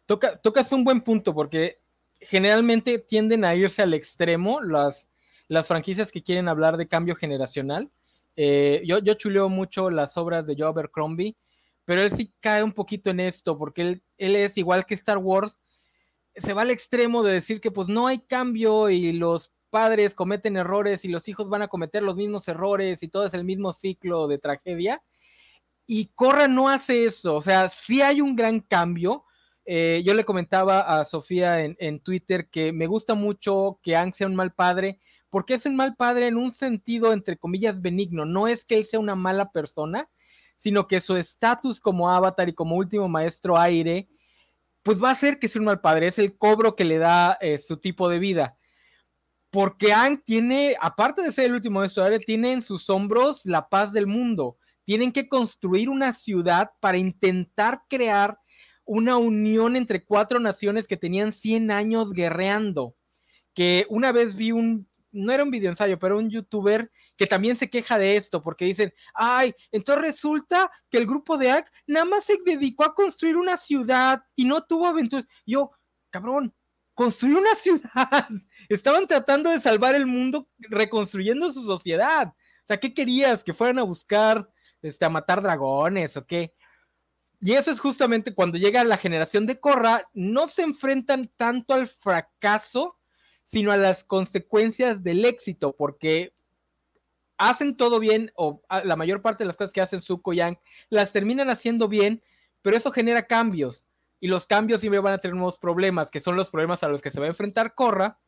[0.04, 1.80] Toca, tocas un buen punto porque
[2.20, 5.08] generalmente tienden a irse al extremo las,
[5.48, 7.90] las franquicias que quieren hablar de cambio generacional.
[8.36, 11.36] Eh, yo, yo chuleo mucho las obras de Joe Abercrombie,
[11.84, 15.18] pero él sí cae un poquito en esto porque él, él es igual que Star
[15.18, 15.60] Wars,
[16.34, 20.58] se va al extremo de decir que pues no hay cambio y los padres cometen
[20.58, 23.72] errores y los hijos van a cometer los mismos errores y todo es el mismo
[23.72, 25.02] ciclo de tragedia.
[25.86, 29.24] Y Corra no hace eso, o sea, sí hay un gran cambio,
[29.64, 34.26] eh, yo le comentaba a Sofía en, Twitter que me gusta mucho que Ang sea
[34.26, 35.00] un mal padre,
[35.30, 38.24] porque es un mal padre en un sentido, entre comillas, benigno.
[38.24, 40.08] No es que él sea una mala persona,
[40.56, 44.08] sino que su estatus como avatar y como último maestro aire,
[44.82, 46.08] pues va a hacer que sea un mal padre.
[46.08, 48.58] Es el cobro que le da eh, su tipo de vida.
[49.52, 53.92] Porque Ang tiene, aparte de ser el último aire, tiene en sus hombros la paz
[53.92, 54.56] del mundo.
[54.84, 58.38] Tienen que construir una ciudad para intentar crear
[58.86, 62.96] una unión entre cuatro naciones que tenían 100 años guerreando.
[63.52, 67.54] Que una vez vi un, no era un video ensayo, pero un youtuber que también
[67.54, 72.06] se queja de esto, porque dicen, ay, entonces resulta que el grupo de AC nada
[72.06, 75.26] más se dedicó a construir una ciudad y no tuvo aventuras.
[75.44, 75.72] Yo,
[76.08, 76.54] cabrón,
[76.94, 78.28] construir una ciudad.
[78.74, 82.28] Estaban tratando de salvar el mundo reconstruyendo su sociedad.
[82.28, 83.44] O sea, ¿qué querías?
[83.44, 84.48] ¿Que fueran a buscar,
[84.80, 86.54] este, a matar dragones o qué?
[87.40, 91.88] Y eso es justamente cuando llega la generación de Corra, no se enfrentan tanto al
[91.88, 92.96] fracaso,
[93.44, 96.32] sino a las consecuencias del éxito, porque
[97.36, 100.58] hacen todo bien, o la mayor parte de las cosas que hacen Zuko y Yang
[100.88, 102.22] las terminan haciendo bien,
[102.62, 103.88] pero eso genera cambios,
[104.20, 107.02] y los cambios siempre van a tener nuevos problemas, que son los problemas a los
[107.02, 108.20] que se va a enfrentar Corra,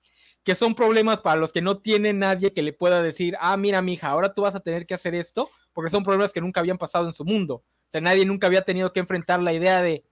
[0.44, 3.80] que son problemas para los que no tiene nadie que le pueda decir, ah, mira,
[3.80, 6.78] mija, ahora tú vas a tener que hacer esto, porque son problemas que nunca habían
[6.78, 7.56] pasado en su mundo.
[7.56, 10.04] O sea, nadie nunca había tenido que enfrentar la idea de,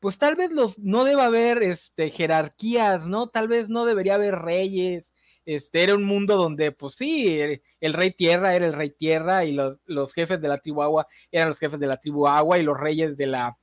[0.00, 3.28] pues tal vez los, no deba haber este, jerarquías, ¿no?
[3.28, 5.14] Tal vez no debería haber reyes.
[5.44, 7.38] Este, era un mundo donde, pues sí,
[7.80, 11.06] el, rey tierra era el rey tierra y los, los, jefes de la tribu agua
[11.30, 13.56] eran los jefes de la tribu agua y los reyes de la,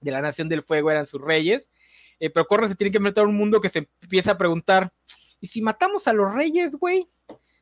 [0.00, 1.68] de la nación del fuego eran sus reyes.
[2.18, 4.92] Eh, pero Corra se tiene que enfrentar a un mundo que se empieza a preguntar,
[5.40, 7.08] ¿y si matamos a los reyes, güey?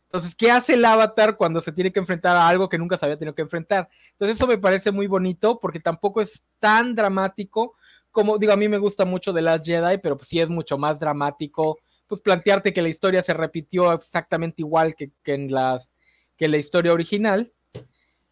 [0.05, 3.05] Entonces, ¿qué hace el avatar cuando se tiene que enfrentar a algo que nunca se
[3.05, 3.89] había tenido que enfrentar?
[4.12, 7.74] Entonces, eso me parece muy bonito porque tampoco es tan dramático
[8.11, 10.79] como, digo, a mí me gusta mucho The Last Jedi, pero pues sí es mucho
[10.79, 15.93] más dramático, pues plantearte que la historia se repitió exactamente igual que, en, las,
[16.37, 17.53] que la historia original.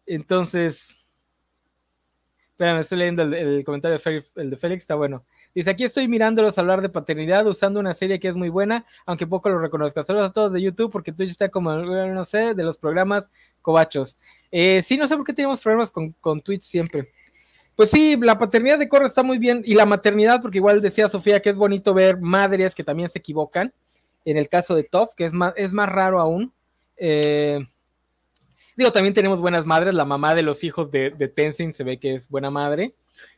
[0.05, 1.05] Entonces,
[2.49, 3.99] espérame, estoy leyendo el, comentario
[4.35, 5.25] el de Félix, está bueno.
[5.55, 9.25] Dice, aquí estoy mirándolos hablar de paternidad usando una serie que es muy buena, aunque
[9.25, 10.03] poco lo reconozca.
[10.03, 13.31] Saludos a todos de YouTube porque Twitch está como, no sé, de los programas
[13.61, 14.17] cobachos.
[14.51, 17.09] Eh, sí, no sé por qué tenemos problemas con, con Twitch siempre.
[17.75, 21.09] Pues sí, la paternidad de Corre está muy bien y la maternidad, porque igual decía
[21.09, 23.71] Sofía que es bonito ver madres que también se equivocan.
[24.25, 26.51] En el caso de Toff, que es más, es más raro aún.
[26.97, 27.59] Eh,
[28.75, 29.93] digo, también tenemos buenas madres.
[29.93, 32.95] La mamá de los hijos de, de Tenzin se ve que es buena madre.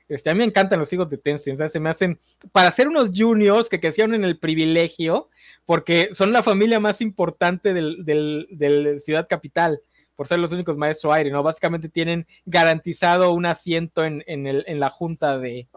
[0.09, 2.19] Este, a mí me encantan los hijos de Tencent, se me hacen,
[2.51, 5.29] para ser unos juniors que crecieron en el privilegio,
[5.65, 9.81] porque son la familia más importante del, del, Ciudad Capital,
[10.15, 11.43] por ser los únicos maestros aire, ¿no?
[11.43, 15.67] Básicamente tienen garantizado un asiento en, el, en la junta de,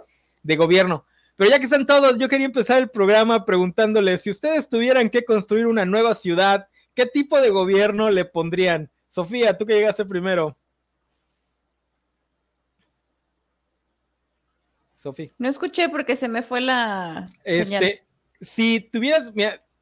[0.42, 1.04] de gobierno.
[1.36, 5.24] Pero ya que están todos, yo quería empezar el programa preguntándoles, si ustedes tuvieran que
[5.24, 8.90] construir una nueva ciudad, ¿qué tipo de gobierno le pondrían?
[9.08, 10.56] Sofía, tú que llegaste primero.
[15.38, 18.04] No escuché porque se me fue la este,
[18.40, 19.32] Si tuvieras,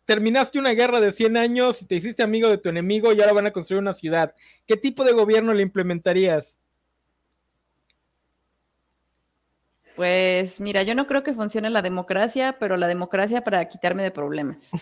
[0.04, 3.32] terminaste una guerra de 100 años y te hiciste amigo de tu enemigo y ahora
[3.32, 4.34] van a construir una ciudad,
[4.66, 6.58] ¿qué tipo de gobierno le implementarías?
[9.96, 14.10] Pues mira, yo no creo que funcione la democracia, pero la democracia para quitarme de
[14.10, 14.72] problemas.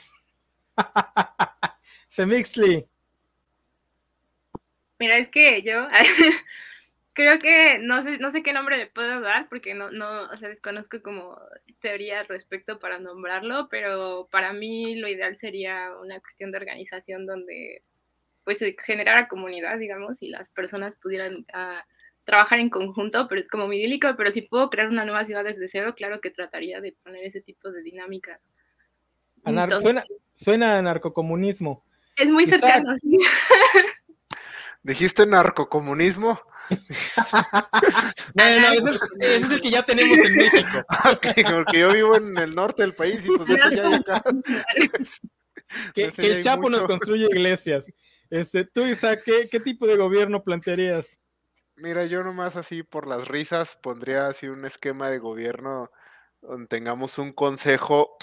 [2.08, 2.86] Semixly.
[4.98, 5.88] Mira, es que yo
[7.18, 10.36] creo que no sé, no sé qué nombre le puedo dar porque no, no, o
[10.36, 11.36] sea, desconozco como
[11.80, 17.82] teoría respecto para nombrarlo, pero para mí lo ideal sería una cuestión de organización donde
[18.44, 21.84] pues se generara comunidad, digamos, y las personas pudieran ah,
[22.24, 25.42] trabajar en conjunto, pero es como muy idílico, pero si puedo crear una nueva ciudad
[25.42, 28.40] desde cero, claro que trataría de poner ese tipo de dinámicas.
[30.34, 31.84] suena, a narcocomunismo.
[32.14, 33.18] Es muy cercano, sí.
[34.82, 36.40] ¿Dijiste narcocomunismo?
[38.34, 38.88] no, no,
[39.20, 40.68] ese es, el que ya tenemos en México.
[41.12, 44.22] porque yo vivo en el norte del país y pues eso ya hay acá.
[45.94, 47.90] que, el Chapo nos construye iglesias.
[48.30, 51.20] Este, tú, Isaac, ¿qué, tipo de gobierno plantearías?
[51.76, 55.90] Mira, yo nomás así por las risas pondría así un esquema de gobierno
[56.42, 58.16] donde tengamos un consejo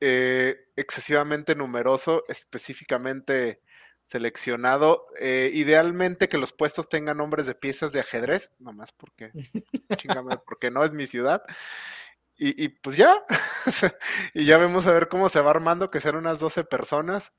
[0.00, 3.60] eh, excesivamente numeroso, específicamente
[4.10, 5.06] seleccionado.
[5.20, 9.30] Eh, idealmente que los puestos tengan nombres de piezas de ajedrez, nomás porque,
[9.96, 11.42] chingame, porque no es mi ciudad.
[12.42, 13.12] Y, pues ya,
[14.34, 17.34] y ya vemos a ver cómo se va armando, que sean unas 12 personas.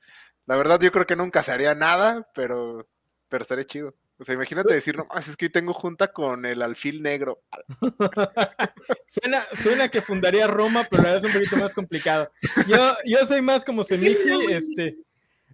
[0.46, 2.88] La verdad yo creo que nunca se haría nada, pero,
[3.28, 3.96] pero estaría chido.
[4.18, 7.42] O sea, imagínate decir, no, es que tengo junta con el alfil negro.
[9.08, 12.30] suena, suena que fundaría Roma, pero es un poquito más complicado.
[12.68, 14.98] Yo, yo soy más como Semichi, este,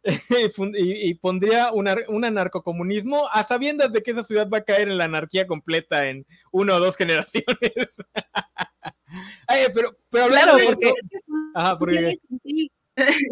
[0.75, 5.05] y, pondría un anarcocomunismo a sabiendas de que esa ciudad va a caer en la
[5.05, 7.47] anarquía completa en una o dos generaciones.
[9.75, 10.93] pero, pero claro, porque...
[11.55, 12.19] Ajá, porque...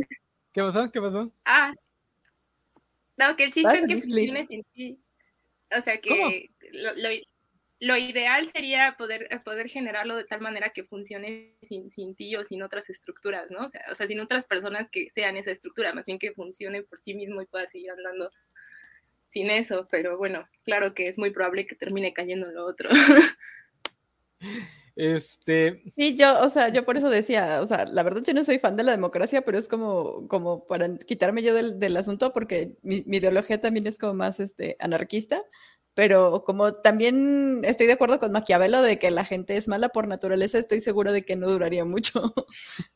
[0.52, 0.90] ¿Qué pasó?
[0.90, 1.30] ¿Qué pasó?
[1.44, 1.74] Ah,
[3.16, 3.86] no, que el chiste es
[4.74, 4.96] que.
[5.76, 7.08] O sea, que lo, lo
[7.80, 12.62] ideal sería poder, poder generarlo de tal manera que funcione sin, sin ti o sin
[12.62, 13.66] otras estructuras, ¿no?
[13.66, 16.82] O sea, o sea, sin otras personas que sean esa estructura, más bien que funcione
[16.82, 18.30] por sí mismo y pueda seguir andando
[19.28, 22.90] sin eso, pero bueno, claro que es muy probable que termine cayendo en lo otro.
[24.98, 25.82] Este.
[25.94, 28.58] Sí, yo, o sea, yo por eso decía, o sea, la verdad yo no soy
[28.58, 32.78] fan de la democracia, pero es como, como para quitarme yo del, del asunto, porque
[32.82, 35.44] mi, mi, ideología también es como más este, anarquista
[35.96, 40.06] pero como también estoy de acuerdo con Maquiavelo de que la gente es mala por
[40.06, 42.32] naturaleza, estoy seguro de que no duraría mucho.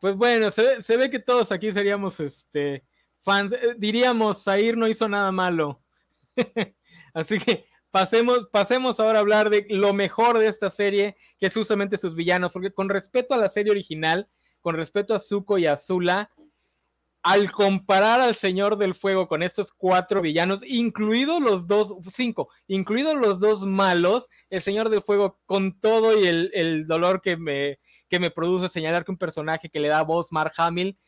[0.00, 2.84] Pues bueno, se ve, que todos aquí seríamos este,
[3.22, 3.54] fans.
[3.54, 5.80] Eh, diríamos, Zair no hizo nada malo.
[7.14, 11.54] Así que pasemos, pasemos ahora a hablar de lo mejor de esta serie, que es
[11.54, 14.28] justamente sus villanos, porque con respeto a la serie original,
[14.60, 16.30] con respeto a Zuko y a Zula,
[17.24, 23.14] al comparar al Señor del Fuego con estos cuatro villanos, incluidos los dos, cinco, incluidos
[23.14, 27.78] los dos malos, el Señor del Fuego, con todo y el, dolor que me,
[28.10, 30.98] que me produce señalar que un personaje que le da voz Mark Hamill,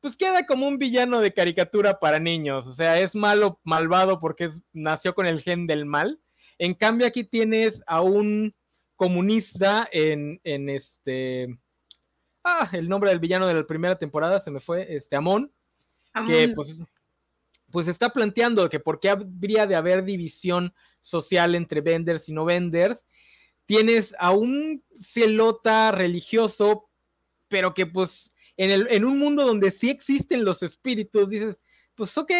[0.00, 2.66] pues queda como un villano de caricatura para niños.
[2.66, 6.18] O sea, es malo, malvado porque nació con el gen del mal.
[6.56, 8.54] En cambio, aquí tienes a un
[8.94, 11.58] comunista en, en este.
[12.42, 15.52] Ah, el nombre del villano de la primera temporada se me fue, este Amon,
[16.24, 16.82] que pues,
[17.70, 22.44] pues está planteando que por qué habría de haber división social entre venders y no
[22.44, 23.04] venders.
[23.66, 26.88] Tienes a un celota religioso,
[27.48, 31.60] pero que pues en, el, en un mundo donde sí existen los espíritus, dices,
[31.94, 32.32] pues ok,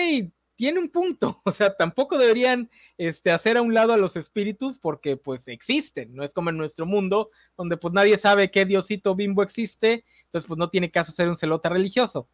[0.56, 4.78] tiene un punto, o sea, tampoco deberían este, hacer a un lado a los espíritus
[4.78, 9.14] porque pues existen, no es como en nuestro mundo donde pues nadie sabe qué diosito
[9.14, 12.28] bimbo existe, entonces pues no tiene caso ser un celota religioso.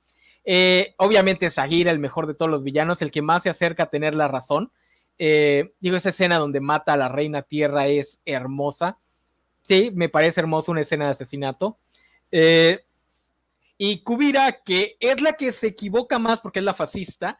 [0.44, 3.90] Eh, obviamente Sahir, el mejor de todos los villanos, el que más se acerca a
[3.90, 4.72] tener la razón.
[5.18, 8.98] Eh, digo, esa escena donde mata a la reina tierra es hermosa.
[9.62, 11.78] Sí, me parece hermosa una escena de asesinato.
[12.30, 12.84] Eh,
[13.78, 17.38] y Kubira, que es la que se equivoca más porque es la fascista,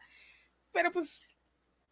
[0.71, 1.32] pero pues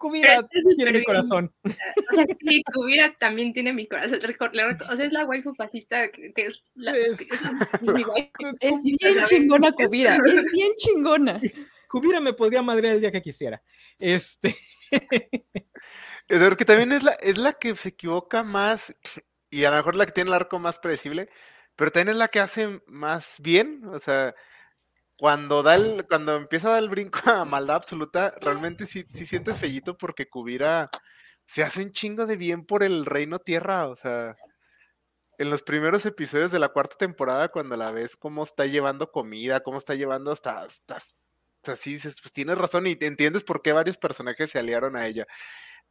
[0.01, 1.53] Kubira tiene mi corazón.
[1.63, 4.19] O sea, sí, Kubira también tiene mi corazón.
[4.19, 6.97] O sea, es la waifu fascista que, es la.
[6.97, 7.19] Es,
[8.83, 11.39] bien chingona Kubira, es bien chingona.
[11.87, 13.61] Kubira me podría madrear el día que quisiera.
[13.99, 14.55] Este.
[16.27, 18.97] que también es la, es la que se equivoca más
[19.51, 21.29] y a lo mejor la que tiene el arco más predecible,
[21.75, 23.83] pero también es la que hace más bien.
[23.85, 24.33] O sea,
[25.21, 29.27] cuando da el, cuando empieza a dar el brinco a maldad absoluta, realmente sí, sí
[29.27, 30.89] sientes fellito porque Kubira
[31.45, 34.35] se hace un chingo de bien por el reino tierra, o sea,
[35.37, 39.59] en los primeros episodios de la cuarta temporada, cuando la ves cómo está llevando comida,
[39.59, 40.97] cómo está llevando hasta, hasta,
[41.67, 45.27] así dices, pues tienes razón y entiendes por qué varios personajes se aliaron a ella.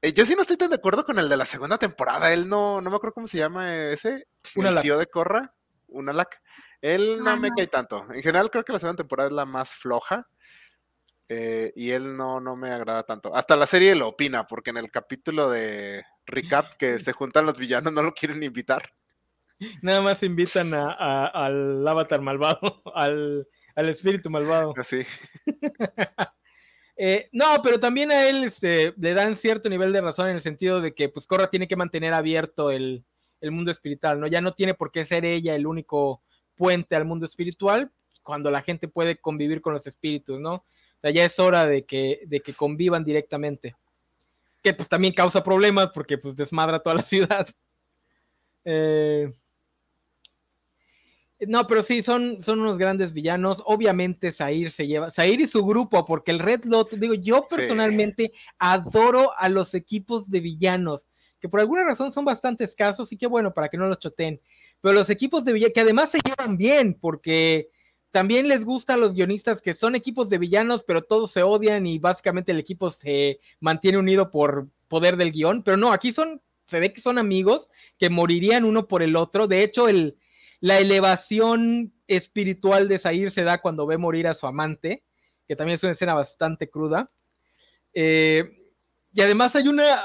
[0.03, 2.49] Eh, yo sí no estoy tan de acuerdo con el de la segunda temporada, él
[2.49, 4.27] no, no me acuerdo cómo se llama ese,
[4.57, 5.55] el tío de Corra,
[5.91, 6.41] una lac.
[6.81, 8.07] Él no me cae tanto.
[8.13, 10.29] En general creo que la segunda temporada es la más floja.
[11.29, 13.35] Eh, y él no, no me agrada tanto.
[13.35, 17.57] Hasta la serie lo opina, porque en el capítulo de recap que se juntan los
[17.57, 18.83] villanos no lo quieren invitar.
[19.83, 24.75] Nada más invitan a, al avatar malvado, al, espíritu malvado.
[24.77, 25.05] Así.
[27.03, 30.43] Eh, no, pero también a él este, le dan cierto nivel de razón en el
[30.43, 33.07] sentido de que pues Corra tiene que mantener abierto el,
[33.41, 34.27] el mundo espiritual, ¿no?
[34.27, 36.23] Ya no tiene por qué ser ella el único
[36.57, 37.91] puente al mundo espiritual
[38.23, 40.55] cuando la gente puede convivir con los espíritus, ¿no?
[40.55, 43.75] O sea, ya es hora de que, de que convivan directamente.
[44.63, 47.49] Que pues también causa problemas porque pues desmadra toda la ciudad.
[48.65, 49.33] Eh,
[51.49, 53.63] no, pero sí, son, son unos grandes villanos.
[53.65, 58.33] Obviamente, Zair se lleva, Zair y su grupo, porque el Red Lotus, digo, yo personalmente
[58.59, 61.09] adoro a los equipos de villanos,
[61.41, 64.41] que por alguna razón son bastante escasos y qué bueno para que no los choteen.
[64.81, 67.71] Pero los equipos de villanos, que además se llevan bien, porque
[68.11, 71.87] también les gusta a los guionistas que son equipos de villanos, pero todos se odian
[71.87, 76.43] y básicamente el equipo se mantiene unido por poder del guion, pero no, aquí son,
[76.67, 77.69] se ve que son amigos
[77.99, 80.17] que morirían uno por el otro, de hecho el,
[80.61, 85.05] la elevación espiritual de Zair se da cuando ve morir a su amante,
[85.47, 87.09] que también es una escena bastante cruda.
[87.95, 88.69] Eh,
[89.13, 90.03] y además hay una,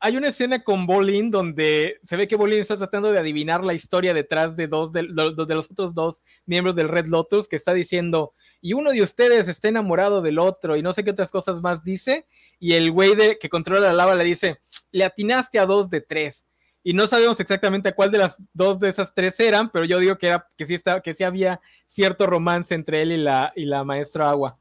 [0.00, 3.74] hay una escena con Bolin donde se ve que Bolin está tratando de adivinar la
[3.74, 8.34] historia detrás de dos de, los otros dos miembros del Red Lotus que está diciendo
[8.60, 11.82] y uno de ustedes está enamorado del otro y no sé qué otras cosas más
[11.82, 12.26] dice
[12.60, 14.60] y el güey que controla la lava le dice
[14.92, 16.46] le atinaste a dos de tres
[16.84, 19.98] y no sabemos exactamente a cuál de las dos de esas tres eran pero yo
[19.98, 23.52] digo que era que sí está que sí había cierto romance entre él y la
[23.56, 24.58] y la maestra agua.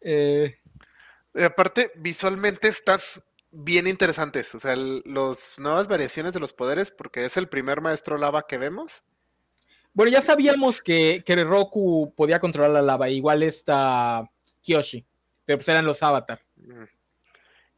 [0.00, 0.58] Eh,
[1.34, 2.98] aparte visualmente está
[3.50, 4.54] bien interesantes.
[4.54, 8.58] O sea, las nuevas variaciones de los poderes, porque es el primer maestro lava que
[8.58, 9.04] vemos.
[9.92, 14.30] Bueno, ya sabíamos que, que Roku podía controlar la lava, igual está
[14.62, 15.04] Kyoshi,
[15.44, 16.40] pero pues eran los avatar.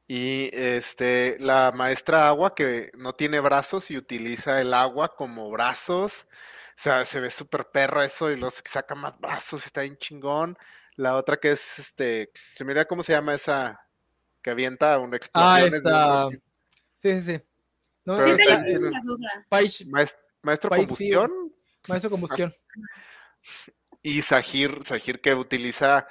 [0.07, 6.27] Y este, la maestra agua que no tiene brazos y utiliza el agua como brazos.
[6.77, 10.59] O sea, se ve súper perro eso y los saca más brazos, está bien chingón.
[10.97, 13.81] La otra que es este, se mira cómo se llama esa
[14.43, 15.71] que avienta una explosión.
[15.73, 16.29] Ah, esta...
[16.99, 17.43] Sí, sí, sí.
[18.05, 18.17] No,
[20.43, 21.31] maestro, combustión.
[21.89, 22.55] Maestro combustión.
[24.03, 26.07] Y Sahir, Sahir que utiliza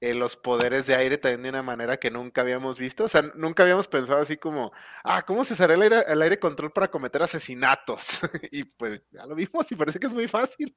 [0.00, 3.04] eh, los poderes de aire también de una manera que nunca habíamos visto.
[3.04, 4.72] O sea, nunca habíamos pensado así como,
[5.04, 8.20] ah, ¿cómo se usará el aire, el aire control para cometer asesinatos?
[8.50, 10.74] y pues ya lo vimos y parece que es muy fácil.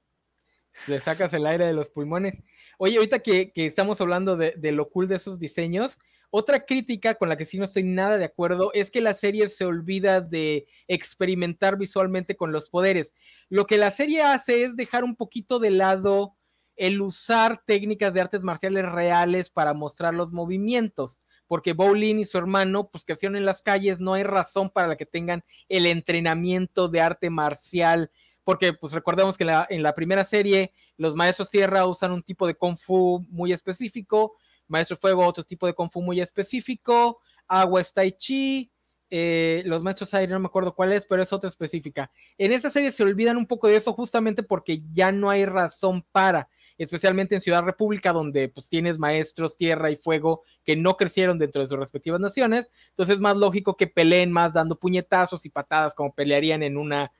[0.87, 2.33] Le sacas el aire de los pulmones.
[2.77, 5.99] Oye, ahorita que, estamos hablando de, de, lo cool de esos diseños,
[6.31, 9.47] otra crítica con la que sí no estoy nada de acuerdo es que la serie
[9.49, 13.13] se olvida de experimentar visualmente con los poderes.
[13.49, 16.37] Lo que la serie hace es dejar un poquito de lado
[16.77, 22.37] el usar técnicas de artes marciales reales para mostrar los movimientos, porque Bowling y su
[22.37, 26.87] hermano, pues crecieron en las calles, no hay razón para la que tengan el entrenamiento
[26.87, 28.09] de arte marcial,
[28.45, 32.55] porque pues recordemos que en la primera serie los maestros tierra usan un tipo de
[32.55, 34.37] kung fu muy específico,
[34.71, 37.19] Maestro Fuego, otro tipo de Kung Fu muy específico.
[37.47, 38.71] Agua es Tai Chi.
[39.13, 42.09] Eh, los Maestros Aire, no me acuerdo cuál es, pero es otra específica.
[42.37, 46.05] En esa serie se olvidan un poco de eso justamente porque ya no hay razón
[46.13, 46.47] para,
[46.77, 51.61] especialmente en Ciudad República, donde pues tienes maestros tierra y fuego que no crecieron dentro
[51.61, 52.71] de sus respectivas naciones.
[52.91, 57.11] Entonces es más lógico que peleen más dando puñetazos y patadas como pelearían en una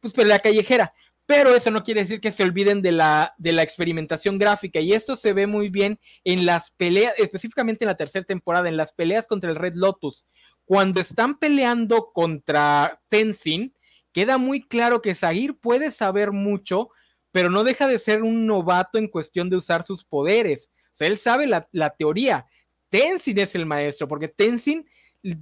[0.00, 0.92] pues pelea callejera
[1.26, 4.92] pero eso no quiere decir que se olviden de la, de la experimentación gráfica y
[4.92, 8.92] esto se ve muy bien en las peleas, específicamente en la tercera temporada, en las
[8.92, 10.24] peleas contra el Red Lotus.
[10.64, 13.74] Cuando están peleando contra Tenzin,
[14.12, 16.90] queda muy claro que Zahir puede saber mucho,
[17.32, 20.70] pero no deja de ser un novato en cuestión de usar sus poderes.
[20.92, 22.46] O sea, él sabe la, teoría.
[22.88, 24.88] Tenzin es el maestro, porque Tenzin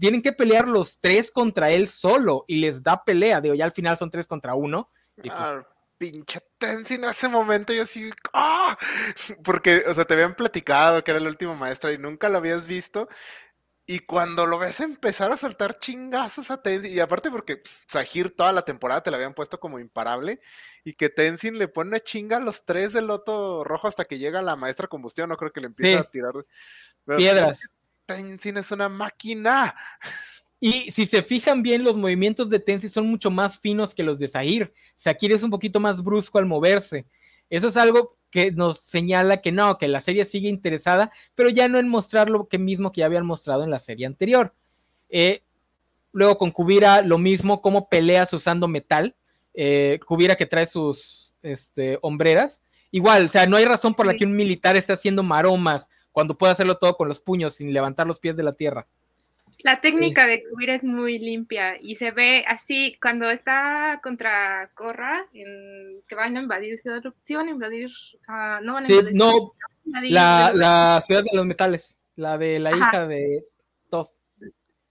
[0.00, 3.42] tienen que pelear los tres contra él solo y les da pelea.
[3.42, 4.90] Digo, ya al final son tres contra uno.
[5.14, 5.64] Pues, ah,
[6.04, 8.76] pinche Tenzin en ese momento yo así, ¡ah!
[9.42, 12.66] Porque, o sea, te habían platicado que era el último maestro y nunca lo habías
[12.66, 13.08] visto.
[13.86, 18.52] Y cuando lo ves empezar a soltar chingazos a Tenzin, y aparte porque Sahir toda
[18.52, 20.40] la temporada te la habían puesto como imparable,
[20.84, 24.42] y que Tenzin le pone chinga a los tres del loto rojo hasta que llega
[24.42, 26.32] la maestra combustión, no creo que le empiece a tirar
[27.16, 27.60] piedras.
[28.06, 29.74] Tenzin es una máquina.
[30.66, 34.18] Y si se fijan bien, los movimientos de Tensi son mucho más finos que los
[34.18, 34.72] de Zahir.
[34.98, 37.04] Zahir es un poquito más brusco al moverse.
[37.50, 41.68] Eso es algo que nos señala que no, que la serie sigue interesada, pero ya
[41.68, 44.54] no en mostrar lo que mismo que ya habían mostrado en la serie anterior.
[45.10, 45.42] Eh,
[46.12, 49.14] luego con Kubira lo mismo, como peleas usando metal.
[49.52, 52.62] Eh, Kubira que trae sus este, hombreras.
[52.90, 56.38] Igual, o sea, no hay razón por la que un militar esté haciendo maromas cuando
[56.38, 58.86] puede hacerlo todo con los puños sin levantar los pies de la tierra.
[59.64, 65.26] La técnica de cubrir es muy limpia y se ve así cuando está contra Corra,
[65.32, 67.90] que van a invadir Ciudad ¿sí van a invadir,
[68.28, 69.54] uh, no van a invadir, no,
[69.86, 73.46] la, la, ciudad de los metales, la de la hija de
[73.88, 74.10] Toff.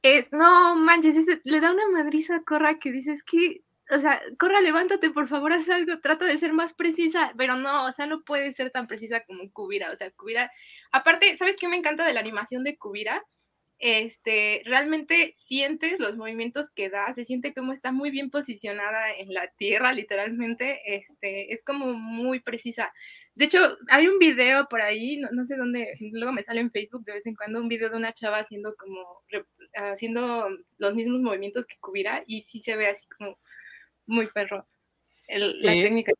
[0.01, 3.61] Es, no manches, le da una madriza a Corra que dices que,
[3.91, 7.85] o sea, Corra, levántate, por favor, haz algo, trata de ser más precisa, pero no,
[7.85, 10.51] o sea, no puede ser tan precisa como Kubira, o sea, Kubira,
[10.91, 13.23] aparte, ¿sabes qué me encanta de la animación de Kubira?
[13.79, 19.33] Este, realmente sientes los movimientos que da, se siente como está muy bien posicionada en
[19.33, 22.93] la tierra, literalmente, este, es como muy precisa.
[23.35, 27.03] De hecho, hay un video por ahí, no, sé dónde, luego me sale en Facebook
[27.03, 29.23] de vez en cuando un video de una chava haciendo como,
[29.73, 30.47] haciendo
[30.77, 33.37] los mismos movimientos que Kubira y sí se ve así como
[34.05, 34.67] muy perro.
[35.27, 36.13] la eh, técnica.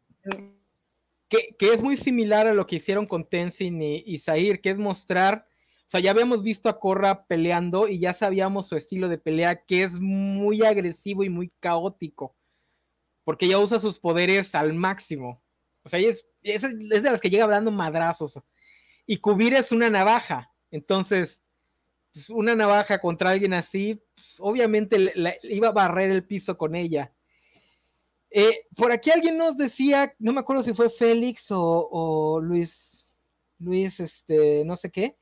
[1.30, 4.72] Que, que, es muy similar a lo que hicieron con Tenzin y, y Zahir, que
[4.72, 5.48] es mostrar
[5.94, 9.84] sea, ya habíamos visto a Corra peleando y ya sabíamos su estilo de pelea, que
[9.84, 12.36] es muy agresivo y muy caótico,
[13.24, 15.44] porque ya usa sus poderes al máximo.
[15.84, 18.40] O sea, es, es, de las que llega dando madrazos.
[19.06, 20.52] Y Kubir es una navaja.
[20.72, 21.44] Entonces,
[22.12, 25.14] pues, una navaja contra alguien así, pues, obviamente
[25.44, 27.14] iba a barrer el piso con ella.
[28.32, 33.22] Eh, por aquí alguien nos decía, no me acuerdo si fue Félix o, o Luis,
[33.60, 35.18] Luis, este, no sé qué,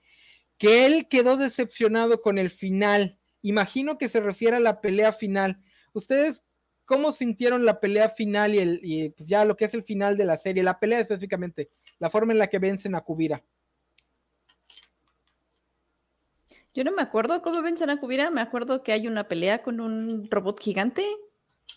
[0.62, 3.18] que él quedó decepcionado con el final.
[3.42, 5.60] Imagino que se refiere a la pelea final.
[5.92, 6.44] ¿Ustedes
[6.86, 10.26] cómo sintieron la pelea final y, el, pues ya lo que es el final de
[10.26, 10.62] la serie?
[10.62, 13.44] La pelea específicamente, la forma en la que vencen a Kubira.
[16.76, 19.82] Yo no me acuerdo cómo vencen a Kubira, me acuerdo que hay una pelea con
[19.82, 21.04] un robot gigante.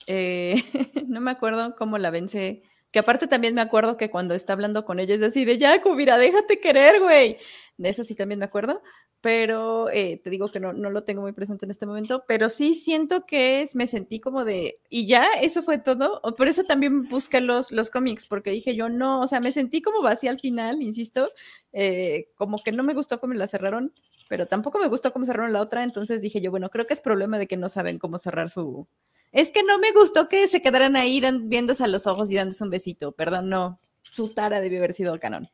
[0.07, 0.57] Eh,
[1.09, 2.63] no me acuerdo cómo la vence
[2.95, 5.83] que aparte también me acuerdo que cuando está hablando con ella es así de, ya,
[5.83, 7.37] Kubira, déjate querer, güey.
[7.77, 8.85] De eso sí también me acuerdo,
[9.21, 12.49] pero eh, te digo que no, no lo tengo muy presente en este momento, pero
[12.49, 16.23] sí siento que es, me sentí como de, y ya, eso fue todo.
[16.37, 19.83] Por eso también busqué los, los cómics, porque dije yo, no, o sea, me sentí
[19.83, 21.33] como vacía al final, insisto,
[21.73, 23.93] eh, como que no me gustó cómo la cerraron,
[24.29, 27.01] pero tampoco me gustó cómo cerraron la otra, entonces dije yo, bueno, creo que es
[27.01, 28.87] problema de que no saben cómo cerrar su,
[29.35, 32.63] es que no me gustó que se quedaran ahí viéndose a los ojos y dándose
[32.63, 33.13] un besito.
[33.13, 33.79] Perdón, no.
[34.11, 35.49] Su tara debió haber sido canon.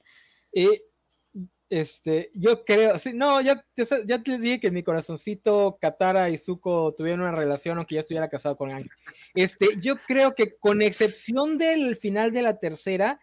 [1.71, 3.65] Este, yo creo, no, ya,
[4.05, 8.29] ya te dije que mi corazoncito Katara y Zuko tuvieron una relación, aunque ya estuviera
[8.29, 8.89] casado con Ang.
[9.35, 13.19] Este, yo creo que con excepción del final de la tercera,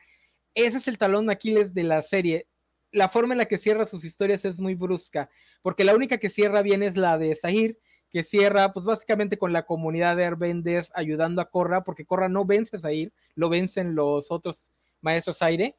[0.55, 2.47] ese es el talón de Aquiles de la serie.
[2.91, 5.29] La forma en la que cierra sus historias es muy brusca,
[5.61, 7.77] porque la única que cierra bien es la de Zahir,
[8.09, 12.45] que cierra pues básicamente con la comunidad de Airbenders ayudando a Korra, porque Korra no
[12.45, 14.69] vence a Zahir, lo vencen los otros
[15.01, 15.75] maestros aire,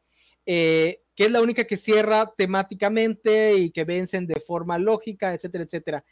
[0.46, 5.64] eh, que es la única que cierra temáticamente y que vencen de forma lógica, etcétera,
[5.64, 6.04] etcétera.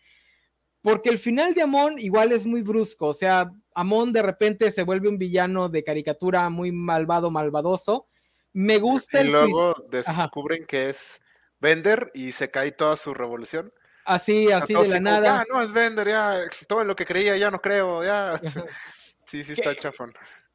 [0.82, 4.84] Porque el final de Amon igual es muy brusco, o sea, Amon de repente se
[4.84, 8.08] vuelve un villano de caricatura muy malvado, malvadoso.
[8.52, 11.20] Me gusta y luego descubren que es
[11.60, 13.72] Bender y se cae toda su revolución.
[14.06, 15.40] Así, así de la nada.
[15.40, 16.38] Ah, no es Bender, ya,
[16.68, 18.40] todo lo que creía ya no creo, ya.
[19.26, 20.12] Sí, sí está chafón.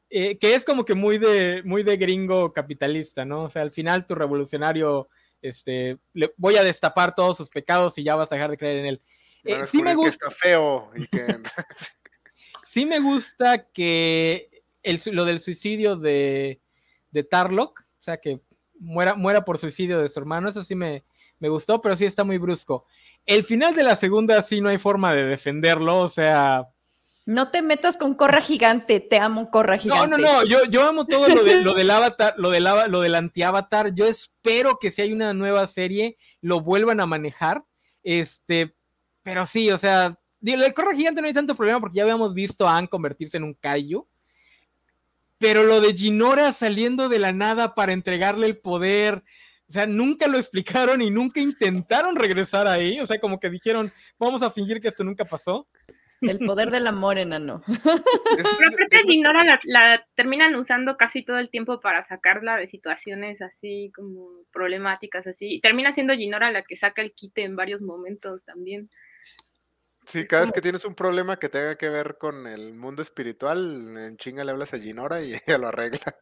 [0.08, 3.44] Eh, que es como que muy de, muy de gringo capitalista, ¿no?
[3.44, 5.10] O sea, al final tu revolucionario,
[5.42, 8.78] este, le, voy a destapar todos sus pecados y ya vas a dejar de creer
[8.78, 9.02] en él.
[9.44, 10.26] Eh, sí me gusta.
[10.26, 11.36] Que está feo y que...
[12.62, 16.62] sí me gusta que el, lo del suicidio de,
[17.10, 18.40] de Tarlock, o sea, que
[18.78, 21.04] muera, muera por suicidio de su hermano, eso sí me,
[21.42, 22.86] me gustó, pero sí está muy brusco.
[23.26, 26.66] El final de la segunda sí no hay forma de defenderlo, o sea,
[27.24, 30.08] no te metas con Corra Gigante, te amo Corra Gigante.
[30.08, 33.14] No, no, no, yo, yo amo todo lo, lo del avatar, lo del, lo del
[33.14, 33.94] anti-avatar.
[33.94, 37.64] Yo espero que si hay una nueva serie, lo vuelvan a manejar.
[38.02, 38.74] Este,
[39.22, 42.34] pero sí, o sea, lo de Corra Gigante no hay tanto problema porque ya habíamos
[42.34, 44.04] visto a Anne convertirse en un Kaiju.
[45.38, 49.22] Pero lo de Ginora saliendo de la nada para entregarle el poder,
[49.72, 53.00] o sea, nunca lo explicaron y nunca intentaron regresar ahí.
[53.00, 55.66] O sea, como que dijeron, vamos a fingir que esto nunca pasó.
[56.20, 57.62] El poder del amor, enano.
[57.66, 63.40] Pero aparte Ginora la, la, terminan usando casi todo el tiempo para sacarla de situaciones
[63.40, 65.54] así como problemáticas así.
[65.54, 68.90] Y termina siendo Ginora la que saca el quite en varios momentos también.
[70.04, 73.96] Sí, cada vez que tienes un problema que tenga que ver con el mundo espiritual,
[73.96, 76.14] en chinga le hablas a Ginora y ella lo arregla.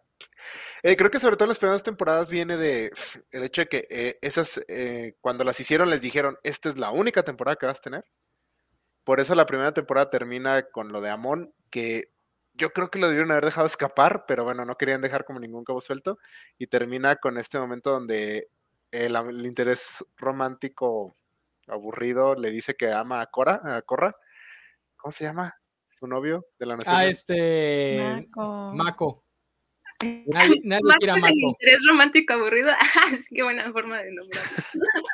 [0.83, 2.91] Eh, creo que sobre todo en las primeras temporadas viene de
[3.33, 6.91] el hecho de que eh, esas, eh, cuando las hicieron les dijeron, esta es la
[6.91, 8.05] única temporada que vas a tener
[9.05, 12.13] por eso la primera temporada termina con lo de Amon, que
[12.55, 15.65] yo creo que lo debieron haber dejado escapar, pero bueno, no querían dejar como ningún
[15.65, 16.19] cabo suelto.
[16.59, 18.51] Y termina con este momento donde
[18.91, 19.17] el,
[19.47, 21.13] interés romántico
[21.67, 24.15] aburrido le dice que ama a Cora, a Corra.
[24.97, 25.55] ¿Cómo se llama?
[25.89, 26.95] Su novio de la nación.
[26.97, 27.99] Ah, este.
[27.99, 28.73] Mako.
[28.75, 29.25] Mako.
[30.03, 31.35] Nadie, nadie quiere a Mako.
[31.35, 32.71] interés romántico aburrido.
[33.01, 34.51] Ah, qué buena forma de nombrarlo.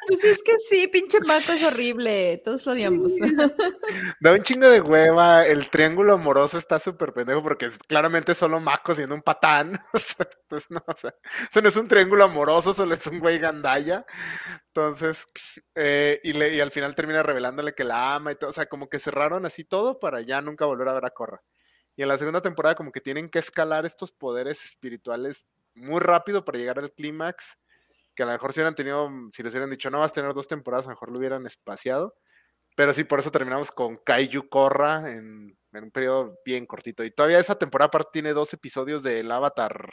[0.09, 2.41] Pues es que sí, pinche Mako es horrible.
[2.45, 3.13] Todos lo odiamos.
[4.21, 5.47] Da un chingo de hueva.
[5.47, 9.79] El triángulo amoroso está súper pendejo porque claramente es solo Mako siendo un patán.
[9.93, 11.15] entonces, no, o sea,
[11.51, 14.05] eso no es un triángulo amoroso, solo es un güey gandaya.
[14.69, 15.27] Entonces,
[15.75, 18.51] eh, y, le, y al final termina revelándole que la ama y todo.
[18.51, 21.43] O sea, como que cerraron así todo para ya nunca volver a ver a Corra.
[21.97, 26.45] Y en la segunda temporada como que tienen que escalar estos poderes espirituales muy rápido
[26.45, 27.59] para llegar al clímax,
[28.15, 30.33] que a lo mejor si hubieran tenido, si les hubieran dicho, no vas a tener
[30.35, 32.15] dos temporadas, a lo mejor lo hubieran espaciado.
[32.77, 37.05] Pero sí, por eso terminamos con Kaiju Korra en, un periodo bien cortito.
[37.05, 39.93] Y todavía esa temporada aparte tiene dos episodios del Avatar,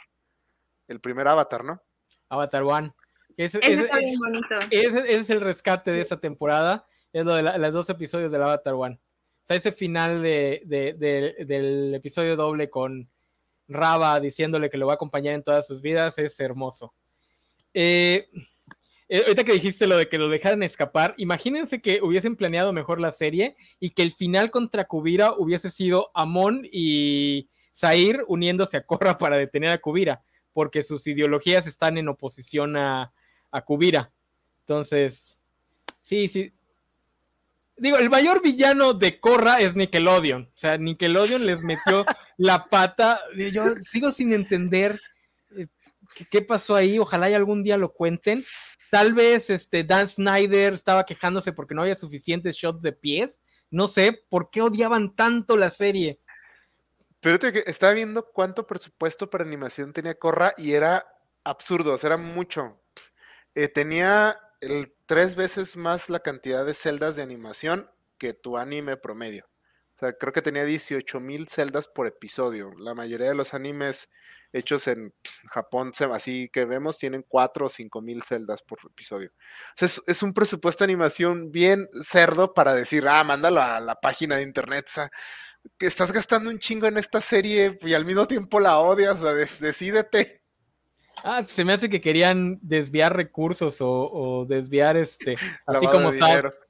[0.88, 1.82] el primer Avatar, ¿no?
[2.28, 2.94] Avatar One.
[3.36, 4.54] Ese, está bien bonito.
[4.70, 8.74] Ese, es el rescate de esa temporada, es lo de los dos episodios del Avatar
[8.74, 9.00] One.
[9.44, 10.62] O sea, ese final de,
[11.46, 13.10] del episodio doble con
[13.68, 16.94] Raba diciéndole que lo va a acompañar en todas sus vidas es hermoso.
[17.74, 18.26] Eh,
[19.06, 23.02] eh, ahorita que dijiste lo de que lo dejaran escapar, imagínense que hubiesen planeado mejor
[23.02, 28.86] la serie y que el final contra Kubira hubiese sido Amon y Zair uniéndose a
[28.86, 30.22] Korra para detener a Kubira,
[30.54, 33.12] porque sus ideologías están en oposición a
[33.66, 34.10] Kubira.
[34.60, 35.42] Entonces,
[36.00, 36.50] sí, sí,
[37.76, 40.42] digo, el mayor villano de Corra es Nickelodeon.
[40.42, 42.04] O sea, Nickelodeon les metió
[42.36, 43.20] la pata.
[43.52, 45.00] Yo sigo sin entender
[45.56, 45.66] eh,
[46.30, 46.98] qué pasó ahí.
[46.98, 48.44] Ojalá y algún día lo cuenten.
[48.90, 53.40] Tal vez este Dan Snyder estaba quejándose porque no había suficientes shots de pies.
[53.70, 56.20] No sé por qué odiaban tanto la serie.
[57.20, 61.06] Pero te, estaba viendo cuánto presupuesto para animación tenía Corra y era
[61.42, 62.80] absurdo, o sea, era mucho.
[63.54, 68.96] Eh, tenía el, tres veces más la cantidad de celdas de animación que tu anime
[68.96, 69.46] promedio.
[69.96, 72.72] O sea, creo que tenía 18 mil celdas por episodio.
[72.78, 74.08] La mayoría de los animes
[74.52, 75.12] hechos en
[75.50, 79.30] Japón, así que vemos, tienen 4 o 5 mil celdas por episodio.
[79.30, 83.96] O sea, es, un presupuesto de animación bien cerdo para decir, ah, mándalo a la
[83.96, 84.86] página de internet.
[84.88, 85.10] O sea,
[85.78, 89.16] que estás gastando un chingo en esta serie y al mismo tiempo la odias.
[89.20, 90.43] O sea, decídete.
[91.22, 95.36] Ah, se me hace que querían desviar recursos o, desviar este,
[95.66, 96.12] así como.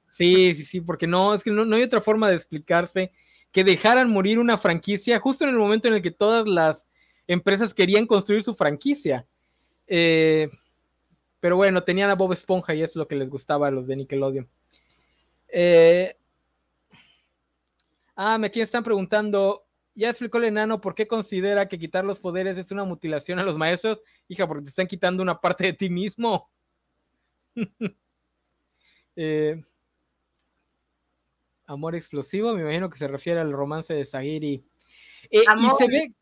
[0.09, 3.11] Sí, sí, sí, porque no, es que no, hay otra forma de explicarse
[3.51, 6.87] que dejaran morir una franquicia justo en el momento en el que todas las
[7.27, 9.25] empresas querían construir su franquicia.
[9.87, 10.47] Eh,
[11.39, 13.95] pero bueno, tenían a Bob Esponja y es lo que les gustaba a los de
[13.97, 14.49] Nickelodeon.
[15.49, 16.15] Eh,
[18.15, 19.64] ah, aquí están preguntando,
[19.95, 23.43] ya explicó el enano por qué considera que quitar los poderes es una mutilación a
[23.43, 24.01] los maestros.
[24.27, 26.49] Hija, porque te están quitando una parte de ti mismo.
[29.17, 29.63] Eh,
[31.67, 34.61] amor explosivo, me imagino que se refiere al romance de Sagiri.
[35.29, 36.13] Eh, y se ve.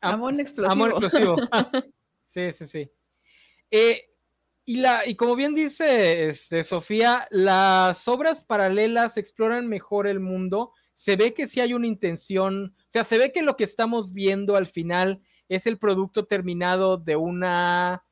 [0.00, 0.72] amor explosivo.
[0.72, 1.36] Amor explosivo.
[2.24, 2.90] sí, sí, sí.
[3.70, 4.08] Eh,
[4.64, 10.72] y, la, y como bien dice este, Sofía, las obras paralelas exploran mejor el mundo.
[10.94, 14.12] Se ve que sí hay una intención, o sea, se ve que lo que estamos
[14.12, 18.04] viendo al final es el producto terminado de una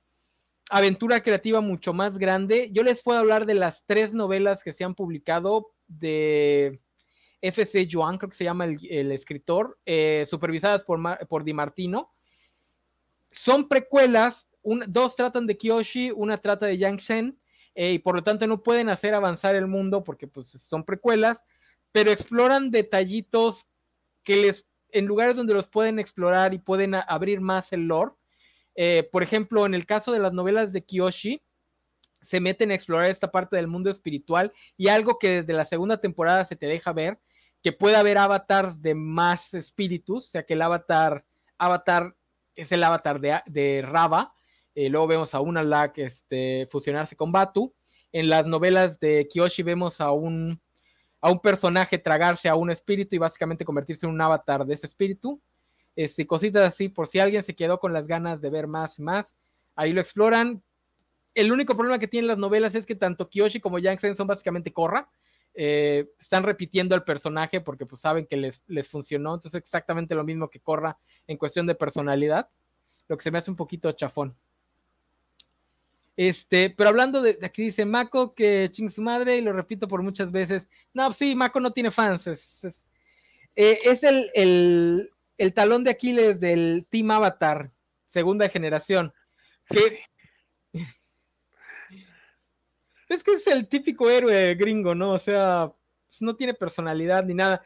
[0.70, 2.70] aventura creativa mucho más grande.
[2.72, 6.81] Yo les puedo hablar de las tres novelas que se han publicado de
[7.43, 12.12] FC Joan, creo que se llama el, escritor, eh, supervisadas por, por Di Martino.
[13.31, 14.49] Son precuelas,
[14.89, 17.41] dos tratan de Kiyoshi, una trata de Yang Sen,
[17.74, 21.47] eh, y por lo tanto no pueden hacer avanzar el mundo porque pues, son precuelas,
[21.93, 23.66] pero exploran detallitos
[24.22, 28.12] que les, en lugares donde los pueden explorar y pueden abrir más el lore,
[28.74, 31.43] eh, por ejemplo, en el caso de las novelas de Kiyoshi,
[32.22, 36.01] se meten a explorar esta parte del mundo espiritual y algo que desde la segunda
[36.01, 37.18] temporada se te deja ver,
[37.62, 41.24] que puede haber avatars de más espíritus, o sea que el avatar,
[41.59, 42.14] avatar
[42.55, 44.34] es el avatar de, de Rava,
[44.74, 47.74] eh, luego vemos a Unalak este, fusionarse con Batu,
[48.12, 50.61] en las novelas de Kiyoshi vemos a un,
[51.21, 54.87] a un personaje tragarse a un espíritu y básicamente convertirse en un avatar de ese
[54.87, 55.41] espíritu,
[55.97, 59.03] este, cositas así, por si alguien se quedó con las ganas de ver más y
[59.03, 59.37] más,
[59.75, 60.62] ahí lo exploran.
[61.35, 64.73] El único problema que tienen las novelas es que tanto Kiyoshi como Yang son básicamente
[64.73, 65.11] Korra.
[65.53, 70.23] Eh, están repitiendo el personaje porque pues saben que les, les funcionó, entonces exactamente lo
[70.23, 70.97] mismo que Korra
[71.27, 72.49] en cuestión de personalidad,
[73.09, 74.37] lo que se me hace un poquito chafón.
[76.17, 80.03] Este, pero hablando de, aquí dice Mako que ching su madre, y lo repito por
[80.03, 80.69] muchas veces.
[80.93, 82.27] No, sí, Mako no tiene fans.
[82.27, 82.87] Es, es,
[83.57, 87.71] eh, es el, el, el talón de Aquiles del Team Avatar,
[88.07, 89.13] segunda generación.
[93.09, 95.13] es que es el típico héroe gringo, ¿no?
[95.13, 95.73] O sea,
[96.09, 97.63] pues, no tiene personalidad ni nada.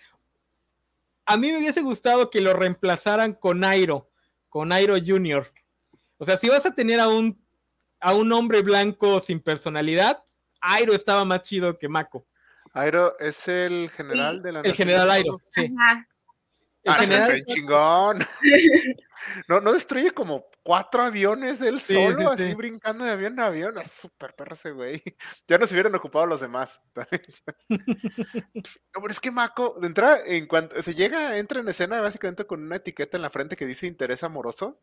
[1.27, 4.11] A mí me hubiese gustado que lo reemplazaran con Airo,
[4.49, 5.53] con Airo Jr.
[6.19, 7.44] O sea, si vas a tener a un,
[8.05, 10.23] a un hombre blanco sin personalidad,
[10.61, 12.27] Airo estaba más chido que Mako.
[12.75, 15.75] Airo es el general de la El general Airo, sí.
[16.87, 18.19] Ah, chingón.
[19.49, 23.79] No, no destruye como cuatro aviones él solo, así brincando de avión a avión.
[23.79, 25.03] Es súper perro ese güey.
[25.49, 26.79] Ya no se hubieran ocupado los demás.
[27.71, 32.45] no, pero es que Mako, de entrada, en cuanto se llega, entra en escena básicamente
[32.45, 34.83] con una etiqueta en la frente que dice interés amoroso.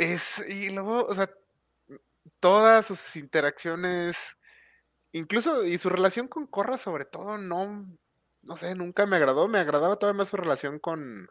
[0.00, 1.30] Es, y luego, o sea,
[2.40, 4.38] todas sus interacciones,
[5.12, 7.86] incluso, y su relación con Corra sobre todo, no,
[8.40, 9.46] no sé, nunca me agradó.
[9.46, 11.28] Me agradaba todavía más su relación con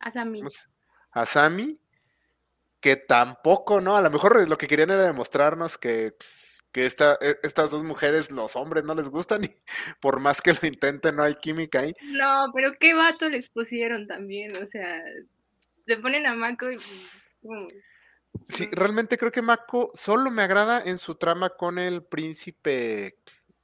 [0.00, 0.42] Asami.
[1.12, 1.80] Asami,
[2.80, 3.96] que tampoco, ¿no?
[3.96, 6.16] A lo mejor lo que querían era demostrarnos que,
[6.72, 9.54] que esta, e, estas dos mujeres, los hombres no les gustan y
[10.00, 11.94] por más que lo intenten, no hay química ahí.
[12.06, 15.00] No, pero qué vato les pusieron también, o sea,
[15.86, 16.76] le ponen a Mako y...
[18.48, 23.18] Sí, realmente creo que Mako solo me agrada en su trama con el príncipe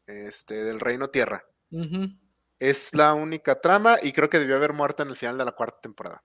[0.07, 1.45] este, del Reino Tierra.
[2.59, 5.53] Es la única trama y creo que debió haber muerto en el final de la
[5.53, 6.23] cuarta temporada.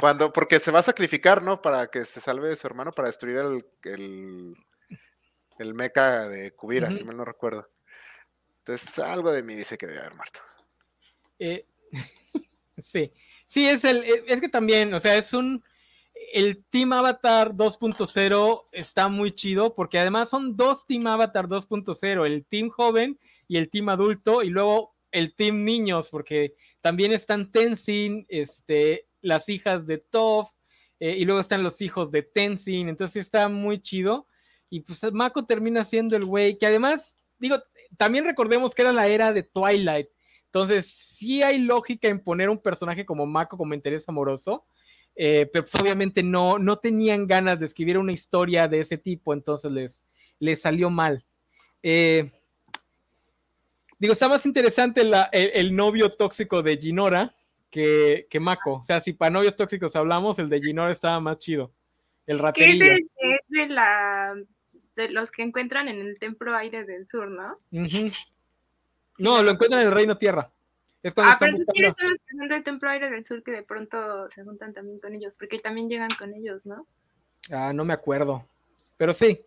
[0.00, 1.60] Cuando, porque se va a sacrificar, ¿no?
[1.62, 4.54] Para que se salve de su hermano para destruir el, el,
[5.58, 7.68] el mecha de Kubira, si mal no recuerdo.
[8.58, 10.40] Entonces, algo de mí dice que debe haber muerto.
[11.38, 11.66] Eh,
[12.82, 13.12] sí,
[13.46, 15.62] sí, es el, e, es que también, o sea, es un,
[16.36, 22.44] el Team Avatar 2.0 está muy chido porque además son dos Team Avatar 2.0, el
[22.44, 23.18] Team joven
[23.48, 29.48] y el Team adulto y luego el Team niños porque también están Tenzin, este, las
[29.48, 30.50] hijas de Toph
[31.00, 34.26] eh, y luego están los hijos de Tenzin, entonces está muy chido.
[34.68, 37.56] Y pues Mako termina siendo el güey que además, digo,
[37.96, 40.08] también recordemos que era la era de Twilight,
[40.44, 44.66] entonces sí hay lógica en poner un personaje como Mako como interés amoroso
[45.16, 49.32] eh, pero pues, obviamente no, no tenían ganas de escribir una historia de ese tipo,
[49.32, 50.04] entonces les,
[50.38, 51.24] les salió mal.
[51.82, 52.30] Eh,
[53.98, 55.02] digo, está más interesante
[55.32, 57.34] el, novio tóxico de Ginora
[57.70, 58.74] que, que, Mako.
[58.74, 61.72] O sea, si para novios tóxicos hablamos, el de Ginora estaba más chido.
[62.26, 62.84] El raterillo.
[62.84, 63.06] es,
[63.48, 64.34] de, la,
[64.96, 67.58] de los que encuentran en el Templo Aire del Sur, ¿no?
[69.18, 70.52] No, lo encuentran en el Reino Tierra.
[71.06, 73.10] Es cuando Ah, están pero es que buscando- son los que son del Templo Aire
[73.10, 76.66] del Sur que de pronto se juntan también con ellos, porque también llegan con ellos,
[76.66, 76.86] ¿no?
[77.50, 78.44] Ah, no me acuerdo.
[78.96, 79.40] Pero sí.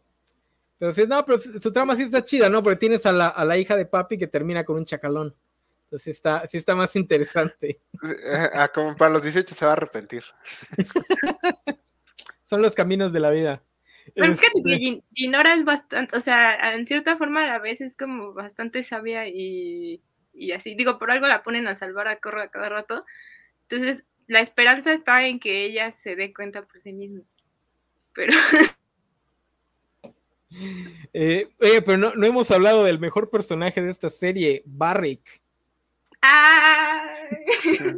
[0.78, 2.64] Pero sí, no, pero su trama sí está chida, ¿no?
[2.64, 5.36] Porque tienes a la, a la hija de papi que termina con un chacalón.
[5.84, 7.82] Entonces sí está, sí está más interesante.
[8.04, 10.24] Eh, ah, como para los 18 se va a arrepentir.
[12.46, 13.62] Son los caminos de la vida.
[14.16, 17.60] Pero fíjate que Este, Gin- Ginora es bastante, o sea, en cierta forma a la
[17.60, 20.02] vez es como bastante sabia y,
[20.34, 23.06] y así, digo, por algo la ponen a salvar a Corra cada rato.
[23.70, 27.22] Entonces, la esperanza está en que ella se dé cuenta por sí misma.
[28.14, 28.34] Pero,
[31.14, 35.42] eh, oye, pero no, no hemos hablado del mejor personaje de esta serie, Barrick.
[36.22, 37.10] ¡ay!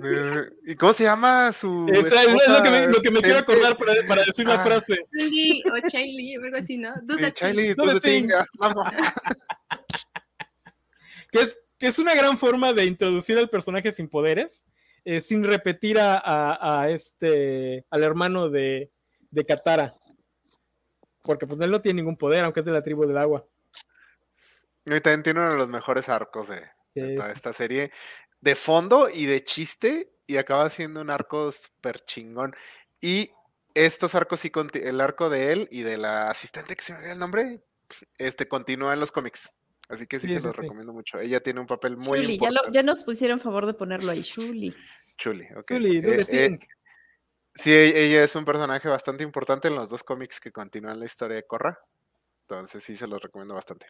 [0.03, 3.21] Eh, ¿Y cómo se llama su Esa es, es lo que me, lo que me
[3.21, 4.63] quiero esposa acordar para, para decir la Ah.
[4.63, 4.95] frase.
[5.11, 6.93] Cindy o Chaylee, o algo así, ¿no?
[7.03, 7.31] Do thing.
[7.33, 8.35] Charlie, Do do the the thing, thing.
[8.59, 8.85] vamos.
[11.31, 14.67] Que es, que es una gran forma de introducir al personaje sin poderes,
[15.03, 18.91] eh, sin repetir a, a- a este, al hermano de,
[19.31, 19.95] de Katara.
[21.23, 23.43] Porque pues él no tiene ningún poder, aunque es de la tribu del agua.
[24.85, 27.91] Y también tiene uno de los mejores arcos de, toda esta serie.
[28.41, 30.13] De fondo y de chiste.
[30.27, 32.55] Y acaba siendo un arco súper chingón.
[33.01, 33.31] Y
[33.73, 34.51] estos arcos sí,
[34.83, 37.63] el arco de él y de la asistente que se me olvida el nombre,
[38.19, 39.49] este continúa en los cómics.
[39.89, 40.61] Así que sí, Sí, se sí, los sí.
[40.61, 41.19] recomiendo mucho.
[41.19, 42.71] Ella tiene un papel muy Shuli, ya, lo- importante.
[42.75, 44.73] ya nos pusieron favor de ponerlo ahí, Shuli.
[45.17, 45.71] Chuli, ok.
[45.71, 46.59] Eh, the eh,
[47.55, 51.35] sí, ella es un personaje bastante importante en los dos cómics que continúan la historia
[51.35, 51.77] de Korra.
[52.47, 53.87] Entonces sí se los recomiendo bastante.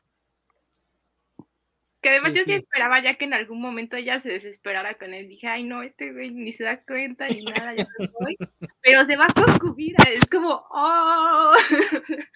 [2.01, 2.57] Que además Sí, yo sí sí.
[2.57, 5.27] esperaba ya que en algún momento ella se desesperara con él.
[5.27, 8.35] Dije, ay, no, este güey ni se da cuenta ni nada, ya me voy.
[8.81, 11.53] Pero se va con Kubira, es como, ¡oh!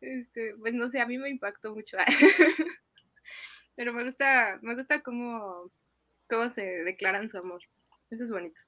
[0.00, 1.96] Este, pues no sé, a mí me impactó mucho.
[3.76, 5.70] Pero me gusta, me gusta cómo,
[6.28, 7.62] cómo se declaran su amor.
[8.10, 8.60] Eso es bonito.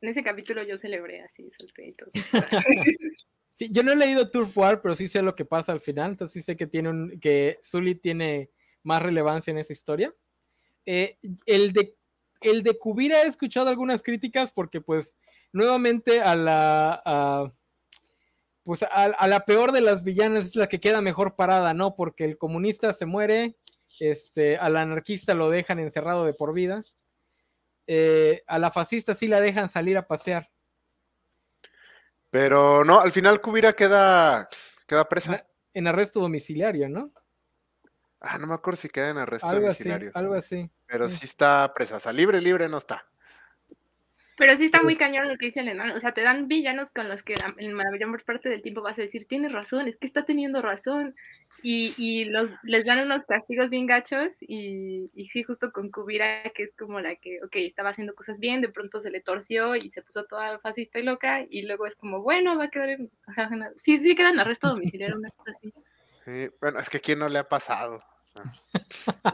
[0.00, 2.10] En ese capítulo yo celebré así, solté y todo.
[3.58, 6.12] Sí, yo no he leído Turf War, pero sí sé lo que pasa al final.
[6.12, 8.50] Entonces sí sé que tiene un, que Zully tiene
[8.84, 10.14] más relevancia en esa historia.
[10.86, 11.96] Eh, el de
[12.40, 15.16] el de Kubira he escuchado algunas críticas porque pues
[15.52, 17.52] nuevamente a la
[18.68, 21.96] pues a, a la peor de las villanas es la que queda mejor parada, ¿no?
[21.96, 23.56] Porque el comunista se muere,
[23.98, 26.84] este, al anarquista lo dejan encerrado de por vida,
[27.86, 30.50] eh, a la fascista sí la dejan salir a pasear.
[32.28, 34.46] Pero no, al final Kubira queda,
[34.86, 35.46] queda presa.
[35.72, 37.10] En arresto domiciliario, ¿no?
[38.20, 40.10] Ah, no me acuerdo si queda en arresto Algo así, domiciliario.
[40.12, 40.70] algo así.
[40.84, 41.16] Pero sí.
[41.20, 41.96] sí está presa.
[41.96, 43.08] O sea, libre, libre no está.
[44.38, 45.94] Pero sí está muy Pues cañón lo que dice el enano.
[45.94, 48.82] O sea, te dan villanos con los que la, en la mayor parte del tiempo
[48.82, 51.16] vas a decir, tienes razón, es que está teniendo razón.
[51.62, 54.30] Y, y los, les dan unos castigos bien gachos.
[54.40, 58.38] Y, y sí, justo con Kubira, que es como la que, ok, estaba haciendo cosas
[58.38, 61.44] bien, de pronto se le torció y se puso toda fascista y loca.
[61.50, 63.10] Y luego es como, bueno, va a quedar en.
[63.84, 65.72] Sí, sí, queda en arresto domiciliario, una cosa así.
[66.24, 68.00] Sí, bueno, es que quién no le ha pasado.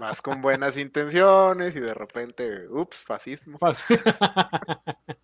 [0.01, 3.59] Más con buenas intenciones y de repente, ups, fascismo.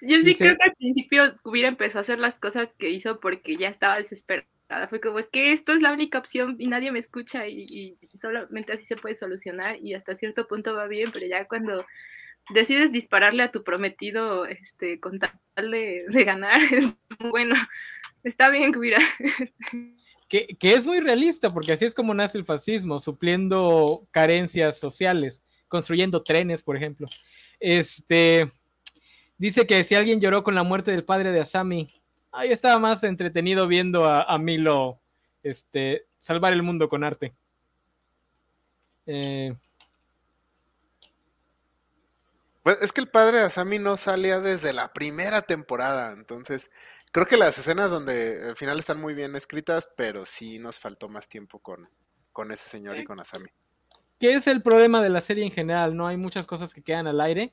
[0.00, 3.20] Yo sí Dice- creo que al principio Kubira empezó a hacer las cosas que hizo
[3.20, 4.46] porque ya estaba desesperada.
[4.88, 7.98] Fue como, es que esto es la única opción y nadie me escucha y, y
[8.18, 11.84] solamente así se puede solucionar y hasta cierto punto va bien, pero ya cuando
[12.54, 16.86] decides dispararle a tu prometido este, con tal de, de ganar, es
[17.20, 17.54] bueno,
[18.24, 18.98] está bien Kubira.
[20.58, 26.22] que, es muy realista, porque así es como nace el fascismo, supliendo carencias sociales, construyendo
[26.22, 27.06] trenes, por ejemplo.
[27.60, 28.50] Este
[29.36, 31.92] dice que si alguien lloró con la muerte del padre de Asami,
[32.30, 35.00] ah, yo estaba más entretenido viendo a, a Milo
[35.42, 37.34] este, salvar el mundo con arte.
[39.04, 39.54] Eh,
[42.62, 46.70] Pues es que el padre de Asami no salía desde la primera temporada, entonces
[47.10, 51.08] creo que las escenas donde al final están muy bien escritas, pero sí nos faltó
[51.08, 51.88] más tiempo con,
[52.32, 53.50] con ese señor y con Asami.
[54.22, 55.96] ¿Qué es el problema de la serie en general?
[55.96, 57.52] No hay muchas cosas que quedan al aire.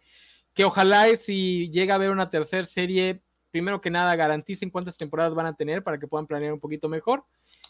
[0.53, 5.33] Que ojalá si llega a haber una tercera serie, primero que nada garanticen cuántas temporadas
[5.33, 7.25] van a tener para que puedan planear un poquito mejor.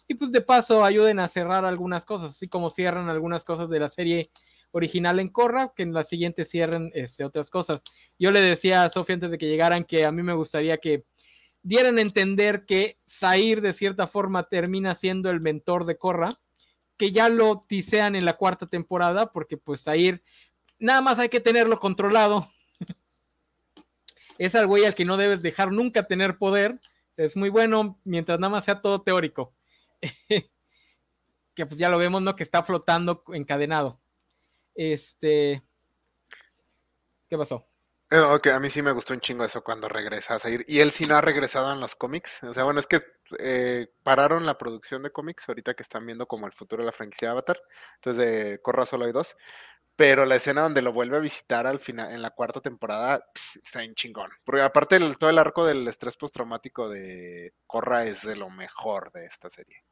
[0.05, 3.79] Y pues de paso ayuden a cerrar algunas cosas, así como cierran algunas cosas de
[3.79, 4.31] la serie
[4.71, 7.83] original en Corra, que en la siguiente cierren este, otras cosas.
[8.17, 11.05] Yo le decía a Sofía antes de que llegaran que a mí me gustaría que
[11.61, 16.29] dieran a entender que Zair de cierta forma termina siendo el mentor de Corra,
[16.97, 20.23] que ya lo tisean en la cuarta temporada, porque pues Zair
[20.77, 22.49] nada más hay que tenerlo controlado.
[24.37, 26.79] es al güey al que no debes dejar nunca tener poder.
[27.17, 29.53] Es muy bueno mientras nada más sea todo teórico.
[31.53, 32.35] que pues ya lo vemos, ¿no?
[32.35, 33.99] Que está flotando encadenado.
[34.79, 35.61] Este.
[37.27, 37.67] ¿Qué pasó?
[38.09, 40.63] Eh, ok, a mí sí me gustó un chingo eso cuando regresa a ir.
[40.69, 42.41] Y él sí no ha regresado en los cómics.
[42.43, 43.01] O sea, bueno, es que
[43.39, 46.91] eh, pararon la producción de cómics ahorita que están viendo como el futuro de la
[46.93, 47.59] franquicia Avatar.
[47.95, 49.35] Entonces, de Corra solo hay dos.
[49.97, 53.21] Pero la escena donde lo vuelve a visitar al final, en la cuarta temporada,
[53.61, 54.31] está en chingón.
[54.45, 59.25] Porque aparte todo el arco del estrés postraumático de Corra es de lo mejor de
[59.25, 59.83] esta serie.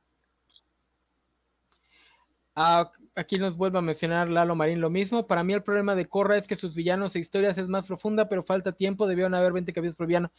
[2.55, 5.25] Ah, aquí nos vuelve a mencionar Lalo Marín lo mismo.
[5.27, 8.29] Para mí el problema de Corra es que sus villanos e historias es más profunda,
[8.29, 9.07] pero falta tiempo.
[9.07, 10.31] Debieron haber 20 capítulos por villano.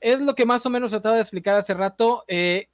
[0.00, 2.24] Es lo que más o menos trataba de explicar hace rato.
[2.26, 2.68] Eh,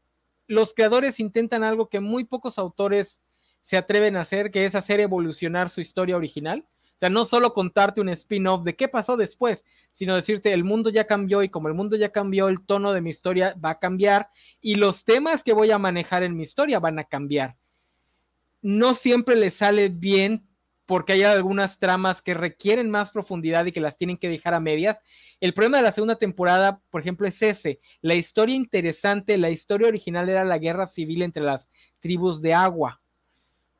[0.47, 3.23] los creadores intentan algo que muy pocos autores
[3.61, 6.67] se atreven a hacer, que es hacer evolucionar su historia original.
[6.67, 10.91] O sea, no solo contarte un spin-off de qué pasó después, sino decirte el mundo
[10.91, 13.79] ya cambió y como el mundo ya cambió, el tono de mi historia va a
[13.79, 14.29] cambiar
[14.61, 17.57] y los temas que voy a manejar en mi historia van a cambiar
[18.63, 20.47] no siempre le sale bien
[20.91, 24.61] porque hay algunas tramas que requieren más profundidad y que las tienen que dejar a
[24.61, 24.99] medias.
[25.39, 27.79] El problema de la segunda temporada, por ejemplo, es ese.
[28.01, 31.69] La historia interesante, la historia original era la guerra civil entre las
[32.01, 33.01] tribus de agua.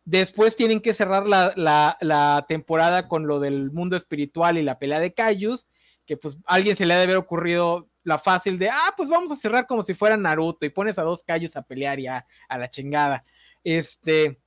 [0.05, 5.13] Después tienen que cerrar la, temporada con lo del mundo espiritual y la pelea de
[5.13, 5.67] Cayus,
[6.07, 9.09] que pues a alguien se le ha de haber ocurrido la fácil de, ah, pues
[9.09, 12.25] vamos a cerrar como si fuera Naruto y pones a dos Cayus a pelear ya
[12.49, 13.25] a la chingada.
[13.65, 14.39] Este,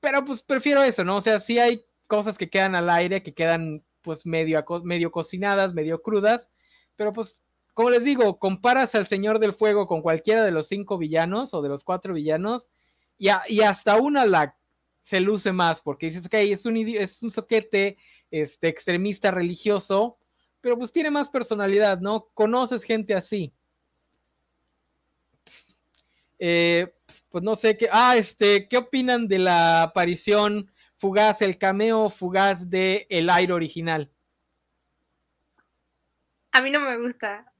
[0.00, 1.16] pero pues prefiero eso, ¿no?
[1.16, 5.74] O sea, sí hay cosas que quedan al aire, que quedan pues medio, medio cocinadas,
[5.74, 6.50] medio crudas,
[6.96, 7.42] pero pues,
[7.74, 11.62] como les digo, comparas al Señor del Fuego con cualquiera de los cinco villanos o
[11.62, 12.68] de los cuatro villanos,
[13.18, 14.56] y, y hasta una la
[15.02, 17.96] se luce más, porque dices, ok, es un, es un soquete
[18.30, 20.18] este, extremista religioso,
[20.60, 22.28] pero pues tiene más personalidad, ¿no?
[22.34, 23.52] Conoces gente así.
[26.40, 26.92] Eh,
[27.28, 27.88] pues no sé qué.
[27.92, 34.10] Ah, este, ¿qué opinan de la aparición fugaz, el cameo fugaz de el aire original?
[36.50, 37.52] A mí no me gusta.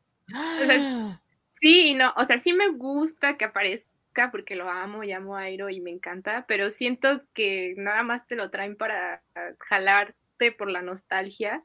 [1.60, 5.68] sí, no, o sea, sí me gusta que aparezca porque lo amo, llamo a Airo
[5.68, 9.22] y me encanta, pero siento que nada más te lo traen para
[9.58, 11.62] jalarte por la nostalgia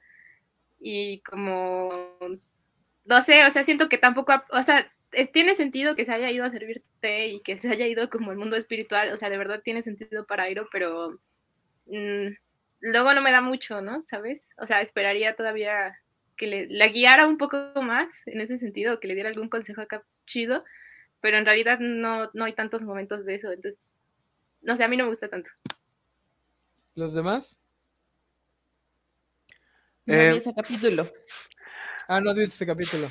[0.79, 2.19] y como,
[3.05, 4.91] no sé, o sea, siento que tampoco, o sea,
[5.31, 8.31] tiene sentido que se haya ido a servir té y que se haya ido como
[8.31, 11.19] el mundo espiritual, o sea, de verdad tiene sentido para Airo, pero
[11.87, 12.27] mm,
[12.81, 14.03] luego no me da mucho, ¿no?
[14.07, 14.47] ¿Sabes?
[14.57, 15.97] O sea, esperaría todavía
[16.37, 19.81] que le, la guiara un poco más en ese sentido, que le diera algún consejo
[19.81, 20.63] acá chido,
[21.21, 23.81] pero en realidad no, no hay tantos momentos de eso, entonces,
[24.61, 25.49] no sé, a mí no me gusta tanto.
[26.95, 27.59] ¿Los demás?
[30.05, 31.07] No vi eh, ese capítulo.
[32.07, 33.07] Ah, no vi ese capítulo.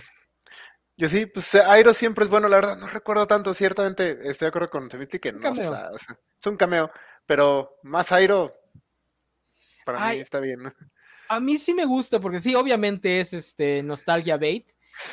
[0.97, 4.47] Yo sí, pues eh, Airo siempre es bueno, la verdad, no recuerdo tanto, ciertamente estoy
[4.47, 6.91] de acuerdo con Semiti que no, es un cameo,
[7.27, 8.53] pero más Airo,
[9.85, 10.61] para mí está bien.
[11.29, 14.69] A mí sí me gusta, porque sí, obviamente es este nostalgia bait,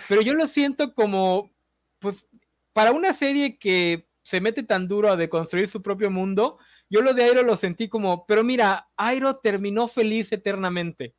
[0.08, 1.52] pero yo lo siento como,
[1.98, 2.28] pues,
[2.74, 6.60] para una serie que se mete tan duro a deconstruir su propio mundo,
[6.90, 11.16] yo lo de Airo lo sentí como, pero mira, Airo terminó feliz eternamente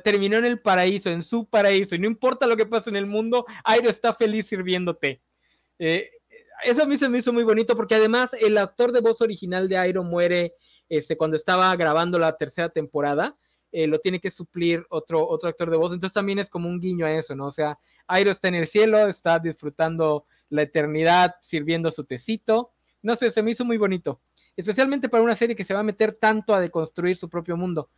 [0.00, 3.06] terminó en el paraíso, en su paraíso, y no importa lo que pase en el
[3.06, 5.20] mundo, Airo está feliz sirviéndote.
[5.78, 6.10] Eh,
[6.64, 9.68] eso a mí se me hizo muy bonito porque además el actor de voz original
[9.68, 10.54] de Airo muere
[10.88, 13.36] este, cuando estaba grabando la tercera temporada.
[13.72, 15.92] Eh, lo tiene que suplir otro, otro actor de voz.
[15.92, 17.46] Entonces también es como un guiño a eso, ¿no?
[17.46, 22.72] O sea, Airo está en el cielo, está disfrutando la eternidad, sirviendo su tecito.
[23.00, 24.20] No sé, se me hizo muy bonito.
[24.54, 27.88] Especialmente para una serie que se va a meter tanto a deconstruir su propio mundo.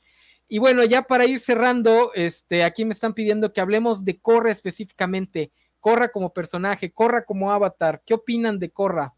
[0.48, 4.50] Y bueno, ya para ir cerrando, este, aquí me están pidiendo que hablemos de Corra
[4.50, 5.52] específicamente.
[5.80, 8.02] Corra como personaje, Corra como avatar.
[8.04, 9.14] ¿Qué opinan de Corra?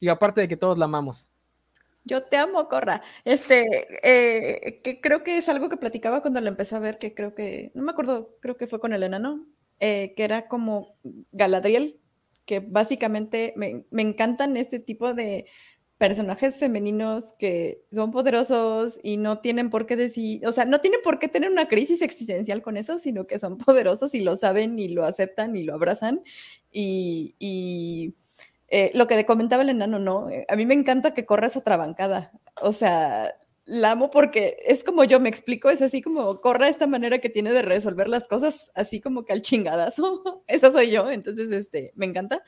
[0.00, 1.30] Y aparte de que todos la amamos.
[2.04, 3.02] Yo te amo, Corra.
[3.24, 3.64] Este,
[4.02, 7.34] eh, que creo que es algo que platicaba cuando la empecé a ver, que creo
[7.34, 9.46] que, no me acuerdo, creo que fue con el enano,
[9.80, 10.96] eh, que era como
[11.32, 11.98] Galadriel,
[12.44, 15.46] que básicamente me, me encantan este tipo de
[15.98, 21.00] personajes femeninos que son poderosos y no tienen por qué decir, o sea, no tienen
[21.04, 24.78] por qué tener una crisis existencial con eso, sino que son poderosos y lo saben
[24.78, 26.22] y lo aceptan y lo abrazan.
[26.72, 28.14] Y,
[28.68, 30.30] eh, lo que comentaba el enano, ¿no?
[30.30, 32.32] Eh, a mí me encanta que corra esa trabancada.
[32.60, 33.32] O sea,
[33.66, 37.30] la amo porque es como yo me explico, es así como corra esta manera que
[37.30, 40.22] tiene de resolver las cosas, así como que al chingadazo.
[40.48, 42.42] Esa soy yo, entonces, este, me encanta.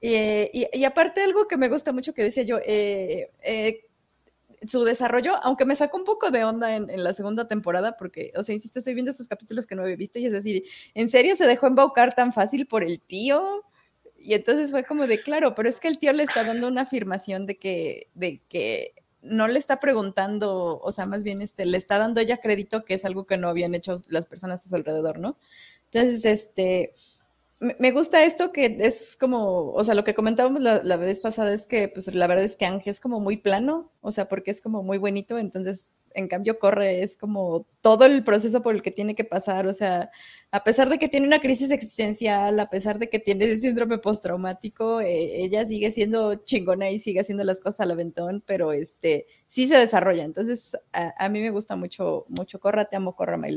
[0.00, 3.86] Eh, y, aparte algo que me gusta mucho que decía yo, eh, eh,
[4.66, 8.42] su desarrollo, aunque me sacó un poco de onda en, la segunda temporada, porque, o
[8.42, 10.64] sea, insisto, estoy viendo estos capítulos que no había visto y es decir,
[10.94, 13.64] ¿en serio se dejó embaucar tan fácil por el tío?
[14.18, 16.82] Y entonces fue como de, claro, pero es que el tío le está dando una
[16.82, 18.94] afirmación de que, de que
[19.24, 22.94] no le está preguntando, o sea, más bien este, le está dando ella crédito que
[22.94, 25.38] es algo que no habían hecho las personas a su alrededor, ¿no?
[25.86, 26.92] Entonces, este,
[27.78, 31.66] me gusta esto que es como, o sea, lo que comentábamos la, vez pasada es
[31.66, 34.60] que, pues la verdad es que Ángel es como muy plano, o sea, porque es
[34.60, 38.90] como muy bonito, entonces, en cambio, Corre es como todo el proceso por el que
[38.90, 40.10] tiene que pasar, o sea,
[40.50, 45.00] a pesar de que tiene una crisis existencial, a pesar de que tiene síndrome postraumático,
[45.00, 49.68] eh, ella sigue siendo chingona y sigue haciendo las cosas al aventón, pero este, sí
[49.68, 53.54] se desarrolla, entonces, a, mí me gusta mucho, mucho Corra, te amo, Corra, my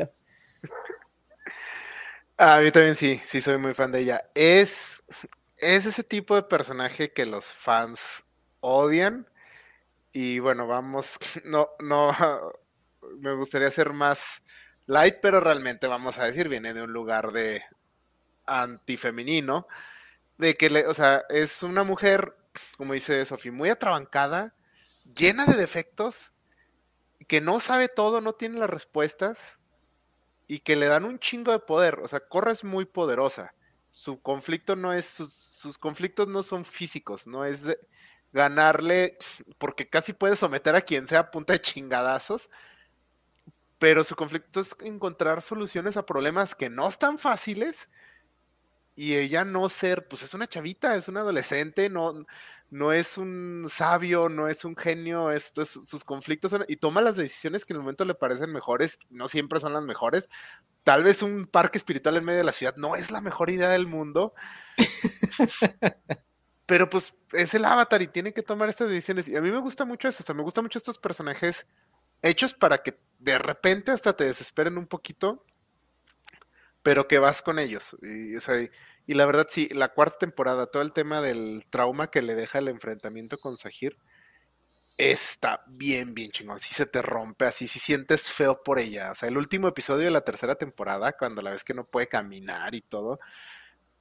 [2.37, 4.21] a mí también sí, sí soy muy fan de ella.
[4.35, 5.03] Es,
[5.57, 8.23] es ese tipo de personaje que los fans
[8.59, 9.27] odian.
[10.13, 12.13] Y bueno, vamos, no, no,
[13.19, 14.43] me gustaría ser más
[14.87, 17.63] light, pero realmente vamos a decir, viene de un lugar de
[18.45, 19.67] antifemenino,
[20.37, 22.35] de que, le, o sea, es una mujer,
[22.77, 24.55] como dice Sofía, muy atrabancada,
[25.15, 26.33] llena de defectos,
[27.27, 29.56] que no sabe todo, no tiene las respuestas,
[30.47, 31.99] y que le dan un chingo de poder.
[31.99, 33.53] O sea, Corra es muy poderosa.
[33.91, 37.63] Su conflicto no es, sus, conflictos no son físicos, no es
[38.31, 39.17] ganarle,
[39.57, 42.49] porque casi puede someter a quien sea a punta de chingadazos.
[43.79, 47.89] Pero su conflicto es encontrar soluciones a problemas que no están fáciles
[48.97, 52.25] y ella no ser, pues es una chavita, es una adolescente, no,
[52.71, 57.15] no es un sabio, no es un genio, esto es, sus conflictos y toma las
[57.15, 60.29] decisiones que en el momento le parecen mejores, no siempre son las mejores.
[60.83, 63.69] Tal vez un parque espiritual en medio de la ciudad no es la mejor idea
[63.69, 64.33] del mundo.
[66.65, 69.27] pero pues es el avatar y tiene que tomar estas decisiones.
[69.27, 71.67] Y a mí me gusta mucho eso, o sea, me gustan mucho estos personajes
[72.23, 75.45] hechos para que de repente hasta te desesperen un poquito
[76.83, 77.95] pero que vas con ellos.
[78.01, 82.59] Y, la verdad, sí, la cuarta temporada, todo el tema del trauma que le deja
[82.59, 83.97] el enfrentamiento con Sahir,
[84.97, 86.59] está bien, bien chingón.
[86.59, 89.11] Si se te rompe así, si sientes feo por ella.
[89.11, 92.07] O sea, el último episodio de la tercera temporada, cuando la ves que no puede
[92.07, 93.19] caminar y todo,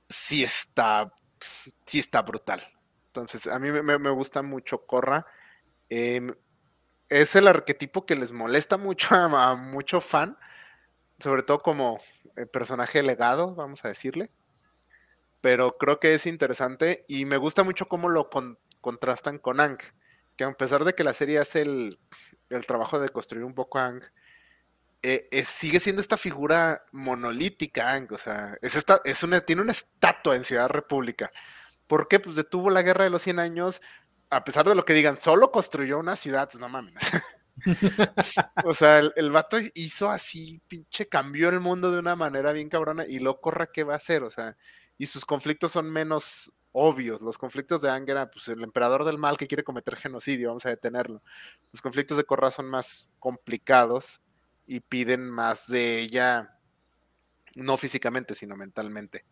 [0.08, 1.12] sí está,
[1.84, 2.62] sí está brutal.
[3.08, 5.26] Entonces, a mí me, gusta mucho Corra.
[5.88, 6.34] Em,
[7.08, 10.36] es el arquetipo que les molesta mucho a mucho fan,
[11.18, 12.00] sobre todo como
[12.36, 14.30] eh, personaje legado, vamos a decirle.
[15.40, 18.28] Pero creo que es interesante y me gusta mucho cómo lo
[18.80, 19.78] contrastan con Ang,
[20.36, 21.98] que a pesar de que la serie hace el,
[22.66, 24.02] trabajo de construir un poco a Ang,
[25.02, 29.72] eh, sigue siendo esta figura monolítica, Ang, o sea, es esta, es una, tiene una
[29.72, 31.30] estatua en Ciudad República.
[31.86, 32.18] ¿Por qué?
[32.18, 33.80] Pues detuvo la guerra de los 100 años,
[34.30, 36.94] a pesar de lo que digan, solo construyó una ciudad, pues no mames.
[38.64, 43.04] o sea, el, vato hizo así, pinche, cambió el mundo de una manera bien cabrona
[43.06, 44.56] y lo corra qué va a hacer, o sea,
[44.98, 47.22] y sus conflictos son menos obvios.
[47.22, 50.70] Los conflictos de Angera, pues el emperador del mal que quiere cometer genocidio, vamos a
[50.70, 51.22] detenerlo.
[51.72, 54.20] Los conflictos de Corra son más complicados
[54.66, 56.58] y piden más de ella,
[57.54, 59.24] no físicamente, sino mentalmente.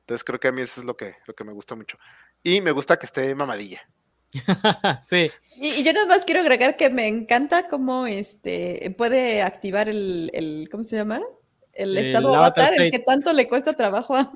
[0.00, 1.98] Entonces creo que a mí eso es lo que, lo que me gusta mucho.
[2.42, 3.88] Y me gusta que esté mamadilla.
[5.02, 5.30] sí.
[5.60, 10.82] Y, yo nada más quiero agregar que me encanta cómo este puede activar el, ¿cómo
[10.82, 11.20] se llama?
[11.72, 14.32] El, estado avatar, el que tanto le cuesta trabajo a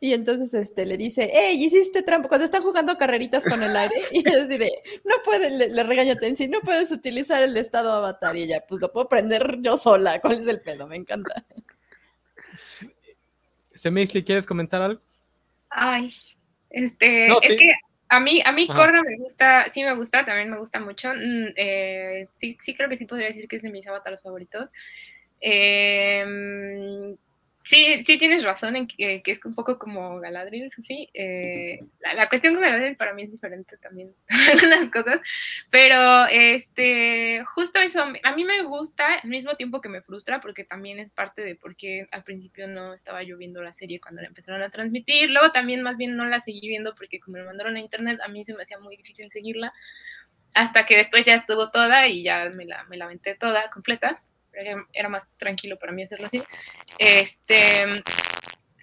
[0.00, 3.94] y entonces este, le dice, hey, hiciste trampa, cuando están jugando carreritas con el aire,
[4.12, 4.70] y es así de,
[5.04, 8.80] no puede, le, le regaña Tensi, no puedes utilizar el estado avatar, y ella, pues
[8.80, 10.86] lo puedo prender yo sola, ¿cuál es el pedo?
[10.86, 11.44] Me encanta.
[13.74, 15.00] Semixli, ¿quieres comentar algo?
[15.70, 16.12] Ay,
[16.68, 17.72] este, es que
[18.12, 21.08] a mí, a mí Corra me gusta, sí me gusta, también me gusta mucho.
[21.14, 24.68] Mm, eh, sí, sí creo que sí podría decir que es de mis avatares favoritos.
[25.40, 27.16] Eh,
[27.64, 31.08] Sí, sí tienes razón en que, es un poco como Galadriel, Sufi.
[31.14, 34.12] Eh, la, cuestión con Galadriel para mí es diferente también,
[34.50, 35.20] algunas cosas,
[35.70, 40.64] pero este, justo eso, a mí me gusta al mismo tiempo que me frustra, porque
[40.64, 44.22] también es parte de por qué al principio no estaba yo viendo la serie cuando
[44.22, 47.44] la empezaron a transmitir, luego también más bien no la seguí viendo porque como me
[47.44, 49.72] mandaron a internet, a mí se me hacía muy difícil seguirla,
[50.54, 53.08] hasta que después ya estuvo toda y ya me la, me la
[53.38, 54.20] toda, completa
[54.92, 56.42] era más tranquilo para mí hacerlo así.
[56.98, 58.02] Este,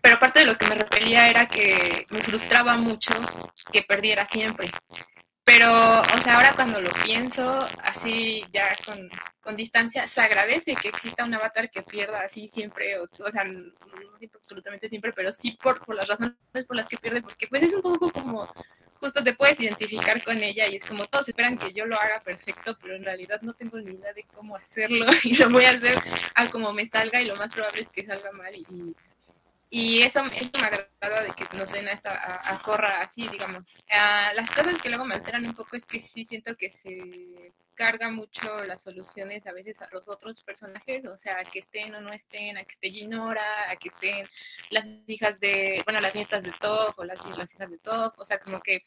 [0.01, 3.13] pero aparte de lo que me repelía era que me frustraba mucho
[3.71, 4.71] que perdiera siempre.
[5.43, 9.09] Pero, o sea, ahora cuando lo pienso, así ya con,
[9.41, 13.45] con distancia, se agradece que exista un avatar que pierda así siempre, o, o sea,
[13.45, 13.73] no,
[14.35, 16.35] absolutamente siempre, pero sí por, por las razones
[16.67, 18.47] por las que pierde, porque pues es un poco como
[18.99, 22.19] justo te puedes identificar con ella y es como todos esperan que yo lo haga
[22.19, 25.71] perfecto, pero en realidad no tengo ni idea de cómo hacerlo y lo voy a
[25.71, 25.97] hacer
[26.35, 28.95] a como me salga y lo más probable es que salga mal y,
[29.71, 33.71] Y eso, eso me agrada de que nos den a, esta, a, Corra así, digamos.
[33.91, 37.53] Ah, las cosas que luego me alteran un poco es que sí siento que se
[37.75, 41.95] carga mucho las soluciones a veces a los otros personajes, o sea, a que estén
[41.95, 44.27] o no estén, a que esté Ginora, a que estén
[44.69, 48.25] las hijas de, bueno, las nietas de Top o las, las hijas de Top, o
[48.25, 48.83] sea, como que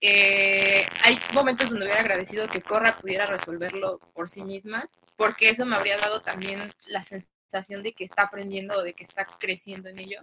[0.00, 5.64] eh, hay momentos donde hubiera agradecido que Corra pudiera resolverlo por sí misma, porque eso
[5.64, 9.88] me habría dado también la sensación de que está aprendiendo o de que está creciendo
[9.88, 10.20] en ello.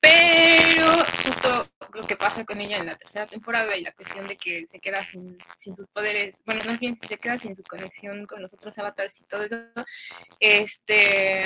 [0.00, 4.36] Pero justo lo que pasa con ella en la tercera temporada y la cuestión de
[4.36, 8.26] que se queda sin, sin sus poderes, bueno, más bien se queda sin su conexión
[8.26, 9.56] con los otros avatars y todo eso,
[10.40, 11.44] este,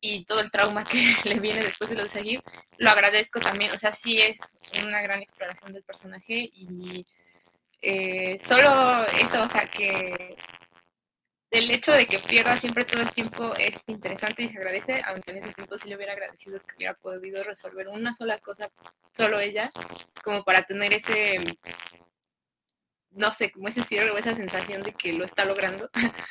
[0.00, 2.42] y todo el trauma que le viene después de lo de seguir,
[2.78, 4.38] lo agradezco también, o sea, sí es
[4.84, 7.04] una gran exploración del personaje y
[7.80, 10.36] eh, solo eso, o sea, que
[11.52, 15.32] el hecho de que pierda siempre todo el tiempo es interesante y se agradece, aunque
[15.32, 18.70] en ese tiempo sí le hubiera agradecido que hubiera podido resolver una sola cosa,
[19.14, 19.70] solo ella,
[20.24, 21.38] como para tener ese,
[23.10, 25.90] no sé, como ese cierre o esa sensación de que lo está logrando.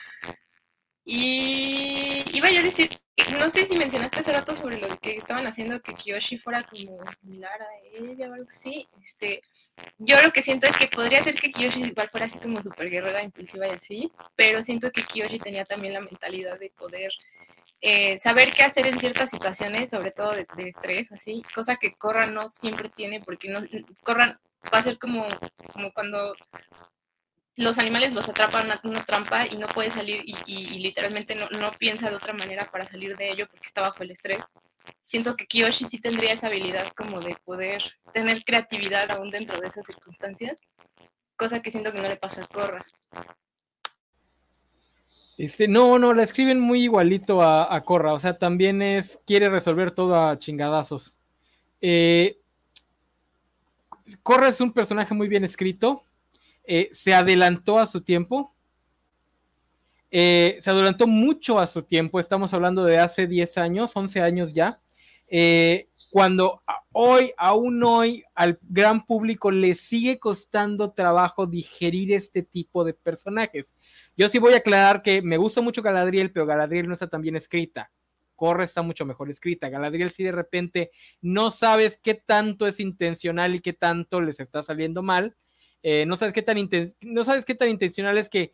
[1.06, 2.89] y iba yo a decir,
[3.38, 6.99] no sé si mencionaste hace rato sobre lo que estaban haciendo que Kiyoshi fuera como
[7.22, 9.43] similar a ella o algo así, este
[9.98, 12.89] yo lo que siento es que podría ser que Kiyoshi igual fuera así como super
[12.89, 17.11] guerrera, impulsiva y así, pero siento que Kiyoshi tenía también la mentalidad de poder
[17.81, 22.27] eh, saber qué hacer en ciertas situaciones, sobre todo de, estrés, así, cosa que Corra
[22.27, 23.61] no siempre tiene, porque no,
[24.03, 24.39] Corra
[24.73, 25.27] va a ser como,
[25.73, 26.35] como cuando
[27.56, 31.49] los animales los atrapan a una trampa y no puede salir y, y literalmente no,
[31.49, 34.39] no, piensa de otra manera para salir de ello porque está bajo el estrés
[35.11, 37.83] siento que Kiyoshi sí tendría esa habilidad como de poder
[38.13, 40.61] tener creatividad aún dentro de esas circunstancias,
[41.35, 42.81] cosa que siento que no le pasa a Korra.
[45.38, 49.49] Este, no, no, la escriben muy igualito a, a Korra, o sea, también es, quiere
[49.49, 51.19] resolver todo a chingadazos.
[51.81, 52.39] Eh,
[54.23, 56.05] Korra es un personaje muy bien escrito,
[56.63, 58.55] eh, se adelantó a su tiempo,
[60.09, 64.53] eh, se adelantó mucho a su tiempo, estamos hablando de hace 10 años, 11 años
[64.53, 64.81] ya,
[65.32, 72.84] eh, cuando hoy, aún hoy, al gran público le sigue costando trabajo digerir este tipo
[72.84, 73.74] de personajes.
[74.18, 77.22] Yo sí voy a aclarar que me gusta mucho Galadriel, pero Galadriel no está tan
[77.22, 77.91] bien escrita.
[78.36, 79.70] Corre está mucho mejor escrita.
[79.70, 80.91] Galadriel si de repente
[81.22, 85.38] no sabes qué tanto es intencional y qué tanto les está saliendo mal.
[85.82, 86.58] Eh, no, sabes qué tan
[86.99, 88.53] no sabes qué tan intencional es que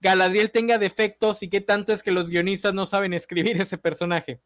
[0.00, 4.40] Galadriel tenga defectos y qué tanto es que los guionistas no saben escribir ese personaje.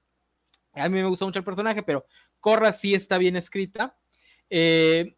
[0.78, 2.06] A mí me gusta mucho el personaje, pero
[2.40, 3.96] Corra sí está bien escrita.
[4.50, 5.16] Eh,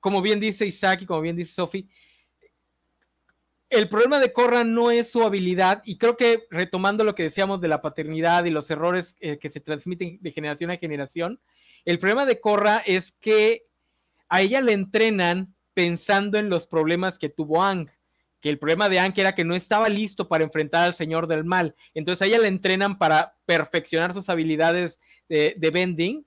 [0.00, 1.88] como bien dice Isaac y como bien dice Sophie,
[3.68, 7.60] el problema de Corra no es su habilidad, y creo que retomando lo que decíamos
[7.60, 11.40] de la paternidad y los errores eh, que se transmiten de generación a generación,
[11.84, 13.66] el problema de Corra es que
[14.28, 17.88] a ella le entrenan pensando en los problemas que tuvo Ang
[18.40, 21.44] que el problema de Anke era que no estaba listo para enfrentar al Señor del
[21.44, 21.74] Mal.
[21.94, 24.98] Entonces a ella le entrenan para perfeccionar sus habilidades
[25.28, 26.26] de, bending.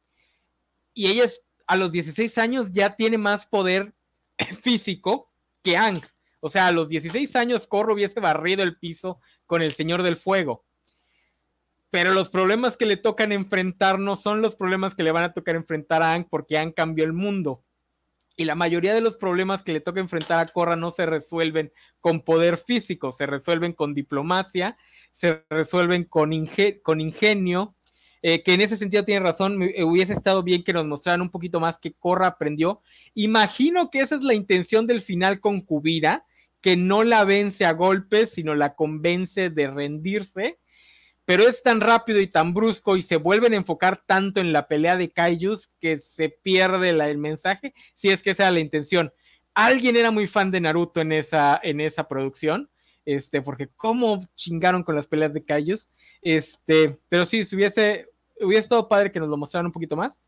[0.94, 1.26] Y ella
[1.66, 3.94] a los 16 años ya tiene más poder
[4.62, 5.32] físico
[5.64, 6.02] que Ang.
[6.40, 10.18] O sea, a los 16 años Corro hubiese barrido el piso con el Señor del
[10.18, 10.66] Fuego.
[11.90, 15.34] Pero los problemas que le tocan enfrentar no son los problemas que le van a
[15.34, 17.64] tocar enfrentar a Ang porque Ang cambió el mundo
[18.36, 21.72] y la mayoría de los problemas que le toca enfrentar a Corra no se resuelven
[22.00, 24.78] con poder físico, se resuelven con diplomacia,
[25.12, 27.76] se resuelven con, ingenio,
[28.22, 31.60] eh, que en ese sentido tiene razón, hubiese estado bien que nos mostraran un poquito
[31.60, 32.82] más que Corra aprendió.
[33.14, 36.26] Imagino que esa es la intención del final con Kubira,
[36.62, 40.60] que no la vence a golpes, sino la convence de rendirse
[41.26, 44.68] pero es tan rápido y tan brusco y se vuelven a enfocar tanto en la
[44.68, 49.14] pelea de Kaijus que se pierde el mensaje, si es que esa era la intención.
[49.54, 52.70] Alguien era muy fan de Naruto en esa, en esa producción,
[53.06, 55.90] este, porque cómo chingaron con las peleas de Kaijus,
[56.22, 58.10] este, pero sí, si hubiese,
[58.40, 60.22] hubiese estado padre que nos lo mostraran un poquito más,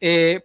[0.00, 0.44] eh,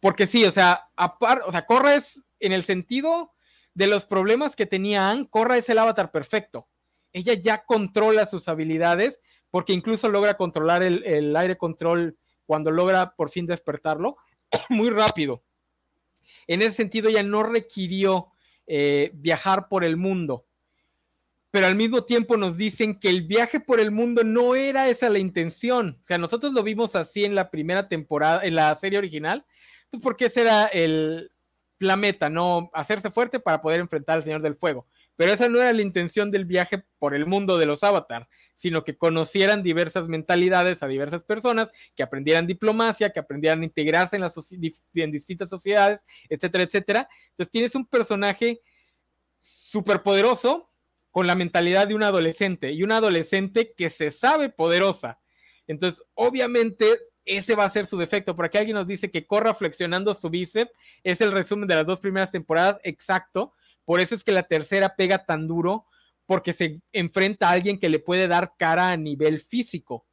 [0.00, 3.32] porque sí, o sea, apar, o sea, Corres en el sentido
[3.74, 6.68] de los problemas que tenía Anne, Corra es el avatar perfecto.
[7.12, 9.20] Ella ya controla sus habilidades,
[9.50, 12.16] porque incluso logra controlar el, aire control
[12.46, 14.16] cuando logra por fin despertarlo
[14.68, 15.42] muy rápido.
[16.46, 18.28] En ese sentido, ya no requirió
[18.66, 20.46] eh, viajar por el mundo,
[21.50, 25.08] pero al mismo tiempo nos dicen que el viaje por el mundo no era esa
[25.08, 25.98] la intención.
[26.00, 29.44] O sea, nosotros lo vimos así en la primera temporada, en la serie original,
[29.90, 31.30] pues porque ese era el,
[31.78, 32.70] la meta, ¿no?
[32.72, 34.86] Hacerse fuerte para poder enfrentar al Señor del Fuego.
[35.18, 38.84] Pero esa no era la intención del viaje por el mundo de los avatar, sino
[38.84, 44.22] que conocieran diversas mentalidades a diversas personas, que aprendieran diplomacia, que aprendieran a integrarse en,
[44.22, 44.36] las
[44.92, 47.08] distintas sociedades, etcétera, etcétera.
[47.30, 48.60] Entonces tienes un personaje
[49.38, 50.70] súper poderoso
[51.10, 55.18] con la mentalidad de un adolescente y una adolescente que se sabe poderosa.
[55.66, 56.86] Entonces, obviamente,
[57.24, 58.36] ese va a ser su defecto.
[58.36, 60.70] Por aquí alguien nos dice que corra flexionando su bíceps.
[61.02, 63.54] Es el resumen de las dos primeras temporadas, exacto.
[63.88, 65.86] Por eso es que la tercera pega tan duro,
[66.26, 70.04] porque se enfrenta a alguien que le puede dar cara a nivel físico.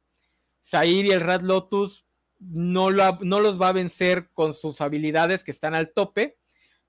[0.64, 2.06] Zair y el Rat Lotus
[2.38, 6.38] no, los va a vencer con sus habilidades que están al tope,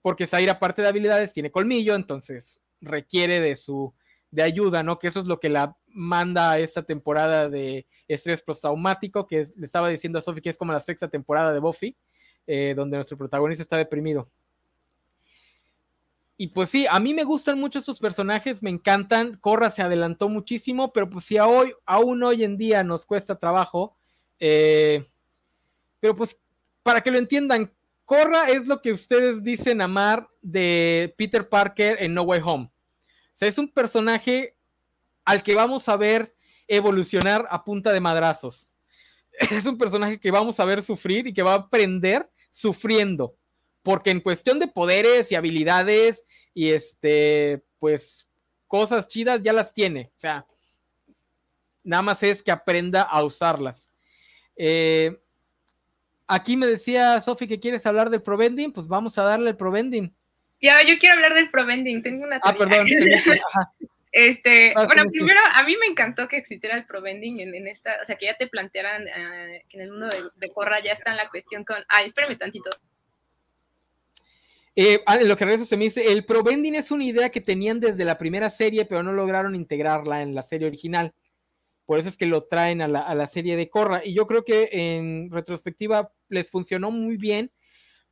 [0.01, 3.93] porque Zair, aparte de habilidades, tiene colmillo, entonces requiere de su
[4.31, 4.97] de ayuda, ¿no?
[4.97, 9.65] Que eso es lo que la manda a esta temporada de estrés postraumático, que le
[9.65, 11.97] estaba diciendo a Sophie que es como la sexta temporada de Buffy,
[12.45, 14.25] eh, donde nuestro protagonista está deprimido.
[16.39, 19.35] Y pues sí, a mí me gustan mucho estos personajes, me encantan.
[19.37, 23.97] Corra se adelantó muchísimo, pero pues si hoy, aún hoy en día nos cuesta trabajo.
[24.39, 25.03] Eh,
[25.99, 26.37] pero pues
[26.83, 27.73] para que lo entiendan,
[28.05, 32.65] Corra es lo que ustedes dicen amar de Peter Parker en No Way Home.
[32.65, 32.71] O
[33.33, 34.55] sea, es un personaje
[35.25, 36.35] al que vamos a ver
[36.67, 38.75] evolucionar a punta de madrazos.
[39.51, 43.36] Es un personaje que vamos a ver sufrir y que va a aprender sufriendo
[43.87, 48.27] porque en cuestión de poderes y habilidades y este, pues
[48.67, 50.11] cosas chidas ya las tiene.
[50.17, 50.45] O sea,
[51.85, 53.89] nada más es que aprenda a usarlas.
[54.57, 55.17] Eh,
[56.27, 60.13] aquí me decía Sofi que quieres hablar del Provending, pues vamos a darle el Provending.
[60.59, 62.87] Ya, yo quiero hablar del Provending, tengo una Ah, perdón.
[64.11, 68.05] Este, bueno, primero, a mí me encantó que existiera el Provending en, en esta, o
[68.05, 71.11] sea, que ya te plantearan uh, que en el mundo de, de, Corra ya está
[71.11, 72.69] en la cuestión con, ay, espérame tantito,
[74.79, 77.79] eh, ah, lo que regresa se me dice, el Provending es una idea que tenían
[77.79, 81.15] desde la primera serie, pero no lograron integrarla en la serie original.
[81.85, 84.05] Por eso es que lo traen a la, a la serie de Corra.
[84.05, 87.51] Y yo creo que en retrospectiva les funcionó muy bien,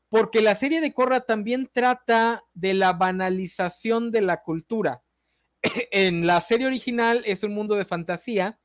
[0.09, 5.03] porque la serie de Corra también trata de la banalización de la cultura.
[5.91, 8.59] en la serie original es un mundo de fantasía,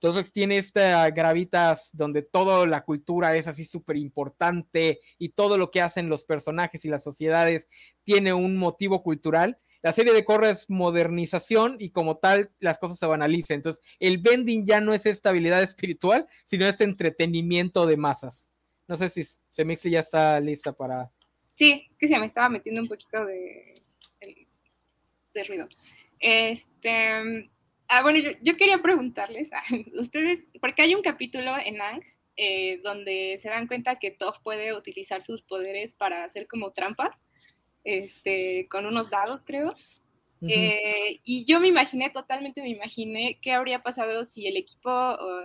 [0.00, 5.70] entonces tiene esta gravitas donde toda la cultura es así súper importante y todo lo
[5.70, 7.68] que hacen los personajes y las sociedades
[8.04, 9.58] tiene un motivo cultural.
[9.82, 13.56] La serie de Corra es modernización y como tal las cosas se banalizan.
[13.56, 18.50] Entonces el bending ya no es estabilidad espiritual, sino este entretenimiento de masas.
[18.88, 21.10] No sé si Semixi ya está lista para...
[21.54, 23.82] Sí, que se me estaba metiendo un poquito de,
[24.20, 24.46] de,
[25.32, 25.68] de ruido.
[26.18, 27.48] Este,
[27.88, 29.60] Ah, bueno, yo, yo, quería preguntarles a
[30.00, 32.02] ustedes, porque hay un capítulo en Ang
[32.36, 37.24] eh, donde se dan cuenta que Toph puede utilizar sus poderes para hacer como trampas,
[37.84, 39.72] este, con unos dados, creo.
[40.38, 40.50] Uh -huh.
[40.50, 44.90] eh, y yo me imaginé, totalmente me imaginé qué habría pasado si el equipo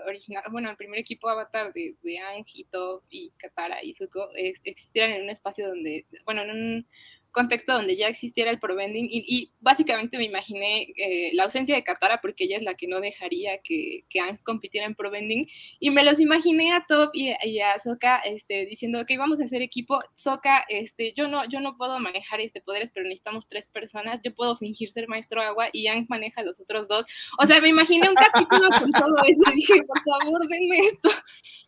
[0.06, 4.28] original, bueno, el primer equipo avatar de, de Ang y Toph y Katara y Zuko
[4.36, 6.88] eh, existieran en un espacio donde, bueno, en un
[7.32, 11.84] contexto donde ya existiera el provending y, y básicamente me imaginé eh, la ausencia de
[11.84, 15.48] Katara porque ella es la que no dejaría que, que Ang compitiera en provending
[15.80, 19.46] y me los imaginé a Top y, y, a Sokka este, diciendo que vamos a
[19.46, 23.68] hacer equipo, Sokka, este, yo no, yo no puedo manejar este poderes pero necesitamos tres
[23.68, 27.06] personas, yo puedo fingir ser maestro agua y Ang maneja los otros dos,
[27.40, 31.10] o sea me imaginé un capítulo con todo eso y dije por favor denme esto,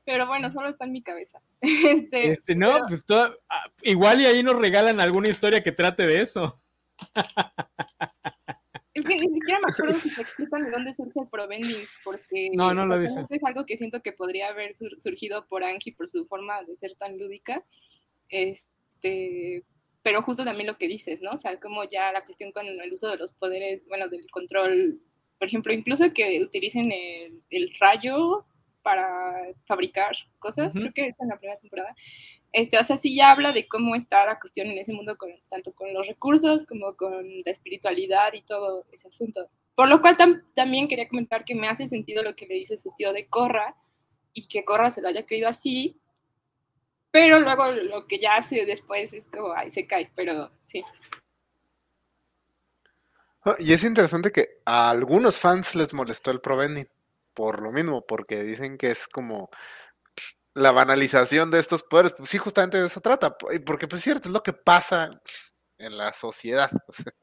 [0.06, 1.42] pero bueno solo está en mi cabeza.
[1.94, 2.86] Este, este no, pero...
[2.88, 3.38] pues todo,
[3.84, 6.62] igual y ahí nos regalan alguna historia que trate de eso.
[8.94, 12.50] Es que ni siquiera me acuerdo si se explican de dónde surge el Provending, porque
[12.54, 13.26] no, no lo dice.
[13.30, 16.76] es algo que siento que podría haber sur surgido por Angie por su forma de
[16.76, 17.64] ser tan lúdica.
[18.30, 19.64] Este,
[20.04, 21.32] pero justo también lo que dices, ¿no?
[21.32, 25.02] O sea, como ya la cuestión con el uso de los poderes, bueno, del control,
[25.40, 28.46] por ejemplo, incluso que utilicen el, el rayo
[28.84, 30.82] para fabricar cosas, uh -huh.
[30.82, 31.96] creo que es en la primera temporada.
[32.54, 35.32] Este, o sea, sí ya habla de cómo está la cuestión en ese mundo, con,
[35.50, 39.50] tanto con los recursos como con la espiritualidad y todo ese asunto.
[39.76, 42.78] Por lo cual tam también quería comentar que me hace sentido lo que le dice
[42.78, 43.76] su tío de Corra
[44.34, 46.00] y que Corra se lo haya creído así,
[47.10, 50.84] pero luego lo que ya hace después es como, ahí se cae, pero sí.
[53.60, 56.88] Y es interesante que a algunos fans les molestó el Provending
[57.34, 59.50] por lo mismo, porque dicen que es como
[60.54, 62.14] la banalización de estos poderes.
[62.18, 65.22] Pues sí, justamente de eso trata, porque pues cierto, es lo que pasa
[65.78, 66.72] en la sociedad.
[66.88, 67.14] O sea.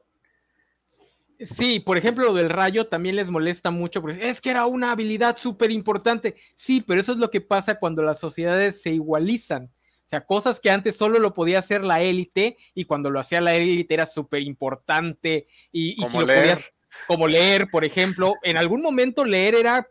[1.57, 4.93] Sí, por ejemplo, lo del rayo también les molesta mucho, porque es que era una
[4.93, 6.36] habilidad súper importante.
[6.55, 9.65] Sí, pero eso es lo que pasa cuando las sociedades se igualizan.
[9.65, 13.40] O sea, cosas que antes solo lo podía hacer la élite y cuando lo hacía
[13.40, 16.40] la élite era súper importante y, y si lo leer.
[16.40, 16.73] podías,
[17.07, 19.89] como leer, por ejemplo, en algún momento leer era,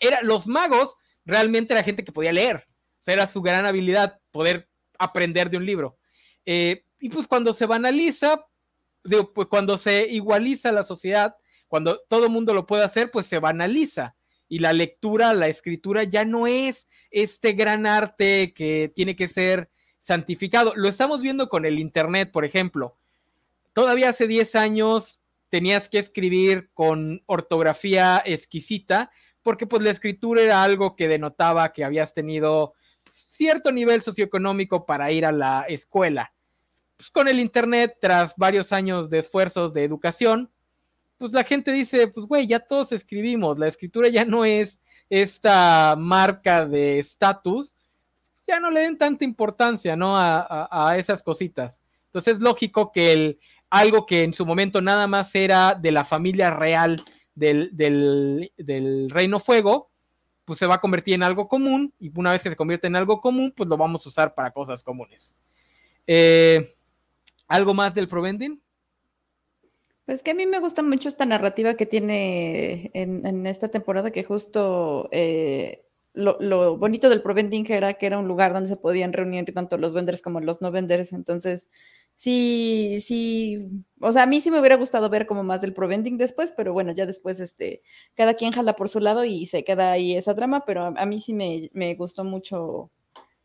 [0.00, 2.66] era, los magos realmente era gente que podía leer,
[3.06, 4.68] o era su gran habilidad poder
[4.98, 5.98] aprender de un libro.
[6.46, 8.46] Eh, y pues cuando se banaliza,
[9.02, 11.34] digo, pues cuando se igualiza la sociedad,
[11.68, 14.14] cuando todo mundo lo puede hacer, pues se banaliza
[14.48, 19.70] y la lectura, la escritura ya no es este gran arte que tiene que ser
[20.00, 20.72] santificado.
[20.76, 22.96] Lo estamos viendo con el Internet, por ejemplo.
[23.72, 29.10] Todavía hace 10 años tenías que escribir con ortografía exquisita,
[29.44, 32.74] porque pues la escritura era algo que denotaba que habías tenido
[33.08, 36.32] cierto nivel socioeconómico para ir a la escuela.
[36.96, 40.50] Pues con el Internet, tras varios años de esfuerzos de educación,
[41.18, 44.80] pues la gente dice, pues güey, ya todos escribimos, la escritura ya no es
[45.10, 47.74] esta marca de estatus,
[48.46, 50.18] ya no le den tanta importancia, ¿no?
[50.18, 51.84] A, a, a, esas cositas.
[52.06, 53.38] Entonces es lógico que el,
[53.70, 57.04] algo que en su momento nada más era de la familia real
[57.34, 59.90] del, del, del Reino Fuego,
[60.44, 62.96] pues se va a convertir en algo común y una vez que se convierte en
[62.96, 65.34] algo común, pues lo vamos a usar para cosas comunes.
[66.06, 66.76] Eh,
[67.48, 68.60] ¿Algo más del Provending?
[70.06, 74.22] Pues que a mí me gusta mucho esta narrativa que tiene en, esta temporada, que
[74.22, 79.14] justo eh, lo, lo, bonito del Provending era que era un lugar donde se podían
[79.14, 81.14] reunir tanto los vendors como los no vendors.
[81.14, 81.68] Entonces,
[82.16, 86.18] sí, sí, o sea, a mí sí me hubiera gustado ver como más del Provending
[86.18, 87.82] después, pero bueno, ya después este,
[88.14, 91.20] cada quien jala por su lado y se queda ahí esa trama, pero a, mí
[91.20, 92.90] sí me, me gustó mucho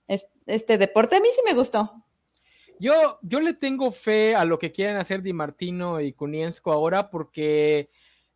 [0.08, 2.04] este, este deporte, a mí sí me gustó.
[2.80, 7.10] Yo, yo le tengo fe a lo que quieren hacer Di Martino y Kuniensko ahora
[7.10, 7.90] porque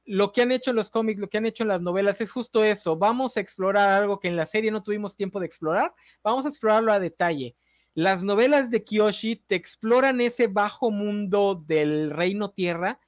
[0.06, 2.30] lo que han hecho en los cómics, lo que han hecho en las novelas es
[2.30, 2.98] justo eso.
[2.98, 5.94] Vamos a explorar algo que en la serie no tuvimos tiempo de explorar.
[6.22, 7.56] Vamos a explorarlo a detalle.
[7.96, 13.00] Las novelas de Kiyoshi te exploran ese bajo mundo del reino tierra,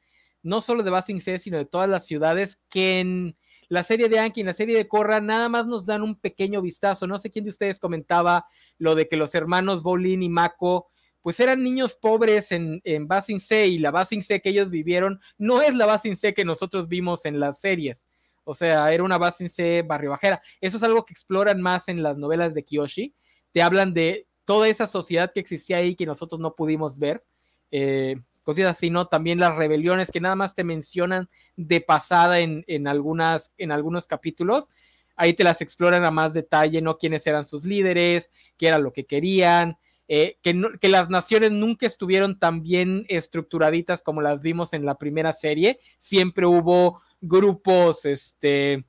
[0.44, 3.36] no solo de Basing C, sino de todas las ciudades que en
[3.68, 6.62] la serie de Anki, en la serie de Korra, nada más nos dan un pequeño
[6.62, 7.08] vistazo.
[7.08, 8.46] No sé quién de ustedes comentaba
[8.78, 10.88] lo de que los hermanos Bolin y Mako
[11.26, 15.20] pues eran niños pobres en, en Basing C y la Basing C que ellos vivieron
[15.40, 18.06] no es la Basing C que nosotros vimos en las series.
[18.44, 20.40] O sea, era una Basing C barrio bajera.
[20.62, 23.16] Eso es algo que exploran más en las novelas de Kiyoshi.
[23.52, 27.24] Te hablan de toda esa sociedad que existía ahí que nosotros no pudimos ver.
[27.72, 29.08] Eh, cositas así, ¿no?
[29.08, 34.08] También las rebeliones que nada más te mencionan de pasada en, en, algunas, en algunos
[34.08, 34.70] capítulos.
[35.16, 36.98] Ahí te las exploran a más detalle, ¿no?
[36.98, 39.78] Quiénes eran sus líderes, qué era lo que querían,
[40.08, 45.00] eh, que, que, las naciones nunca estuvieron tan bien estructuraditas como las vimos en la
[45.00, 45.80] primera serie.
[45.98, 48.86] Siempre hubo grupos este,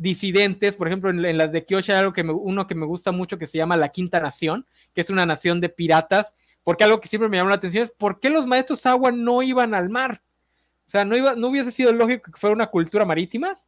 [0.00, 3.12] disidentes, por ejemplo, en, las de Kyoshi hay algo que me, uno que me gusta
[3.12, 7.02] mucho que se llama la Quinta Nación, que es una nación de piratas, porque algo
[7.02, 9.90] que siempre me llamó la atención es por qué los maestros agua no iban al
[9.90, 10.22] mar.
[10.86, 13.60] O sea, no, iba, no hubiese sido lógico que fuera una cultura marítima.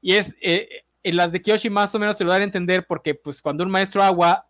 [0.00, 2.86] Y es, eh, en las de Kyoshi más o menos se lo dan a entender
[2.86, 4.48] porque pues cuando un maestro agua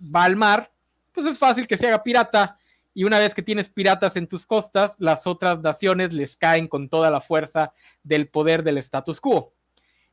[0.00, 0.70] va al mar,
[1.10, 2.58] pues es fácil que se haga pirata.
[2.94, 6.88] Y una vez que tienes piratas en tus costas, las otras naciones les caen con
[6.88, 7.72] toda la fuerza
[8.04, 9.52] del poder del status quo.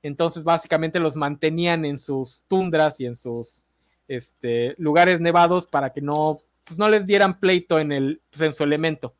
[0.06, 3.66] Entonces, básicamente los mantenían en sus tundras y en sus
[4.08, 8.54] este, lugares nevados para que no, pues no les dieran pleito en, el, pues en
[8.54, 9.16] su elemento.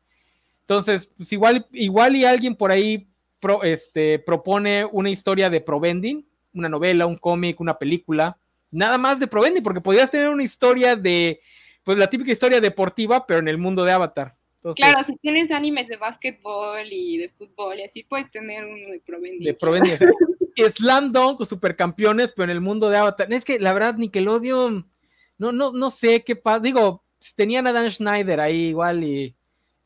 [0.60, 3.08] Entonces, pues igual, igual y alguien por ahí
[3.40, 8.38] pro, este, propone una historia de Provending, una novela, un cómic, una película,
[8.70, 11.40] nada más de Provendi, porque podrías tener una historia de,
[11.82, 14.36] pues la típica historia deportiva, pero en el mundo de Avatar.
[14.58, 18.88] Entonces, claro, si tienes animes de básquetbol y de fútbol y así, puedes tener uno
[18.88, 19.44] de Provendi.
[19.44, 19.90] De Provendi.
[20.56, 23.32] Slam Dunk o Supercampeones, pero en el mundo de Avatar.
[23.32, 24.90] Es que la verdad, Nickelodeon,
[25.38, 26.60] no, no, no sé qué pasa.
[26.60, 27.04] Digo,
[27.34, 29.36] tenían a Dan Schneider ahí igual y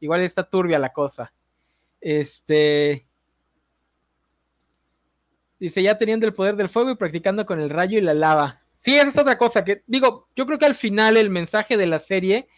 [0.00, 1.32] igual está turbia la cosa.
[2.00, 3.10] Este,
[5.60, 8.62] Dice, ya teniendo el poder del fuego y practicando con el rayo y la lava.
[8.78, 11.86] Sí, esa es otra cosa que digo, yo creo que al final el mensaje de
[11.86, 12.48] la serie,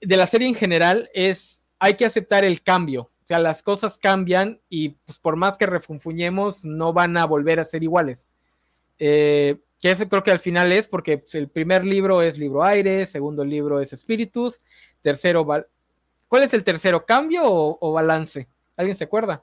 [0.00, 3.11] de la serie en general, es hay que aceptar el cambio.
[3.32, 7.64] Sea, las cosas cambian y pues, por más que refunfuñemos, no van a volver a
[7.64, 8.28] ser iguales.
[8.98, 12.62] Eh, que eso creo que al final es porque pues, el primer libro es libro
[12.62, 14.60] aire, segundo libro es espíritus,
[15.00, 15.46] tercero,
[16.28, 17.06] ¿cuál es el tercero?
[17.06, 18.48] ¿Cambio o, o balance?
[18.76, 19.42] ¿Alguien se acuerda?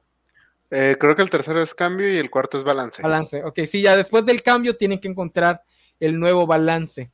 [0.70, 3.02] Eh, creo que el tercero es cambio y el cuarto es balance.
[3.02, 5.64] Balance, ok, sí, ya después del cambio tienen que encontrar
[6.00, 7.10] el nuevo balance.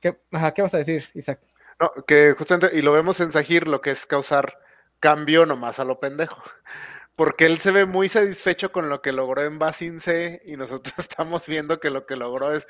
[0.00, 1.38] ¿Qué, ajá, ¿qué vas a decir, Isaac?
[1.78, 4.65] No, que justamente, y lo vemos en Sahir, lo que es causar
[5.00, 6.42] cambio nomás a lo pendejo.
[7.16, 10.94] Porque él se ve muy satisfecho con lo que logró en Basin C y nosotros
[10.98, 12.66] estamos viendo que lo que logró es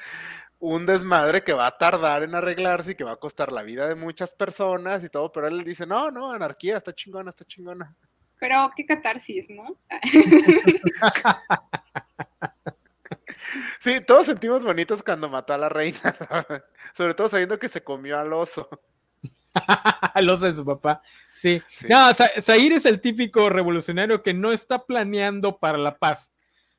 [0.59, 3.89] un desmadre que va a tardar en arreglarse y que va a costar la vida
[3.89, 7.95] de muchas personas y todo, pero él dice, no, no, anarquía, está chingona, está chingona.
[8.39, 9.79] Pero qué catarsis, ¿no?
[13.81, 15.99] sí, todos sentimos bonitos cuando mató a la reina,
[16.95, 18.69] sobre todo sabiendo que se comió al oso.
[20.31, 21.03] oso de su papá.
[21.35, 21.63] Sí.
[21.89, 26.31] No, Zahir es el típico revolucionario que no está planeando para la paz.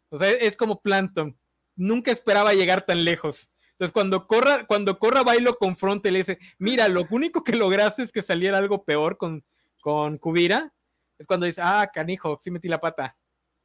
[0.10, 1.38] O sea, es como Planton.
[1.76, 3.50] Nunca esperaba llegar tan lejos.
[3.74, 7.44] Entonces, cuando corra, cuando corra va y lo confronta y le dice, mira, lo único
[7.44, 9.44] que lograste es que saliera algo peor con,
[9.82, 10.74] con Kubira.
[11.20, 13.16] Es cuando dice, ah, canijo, sí metí la pata.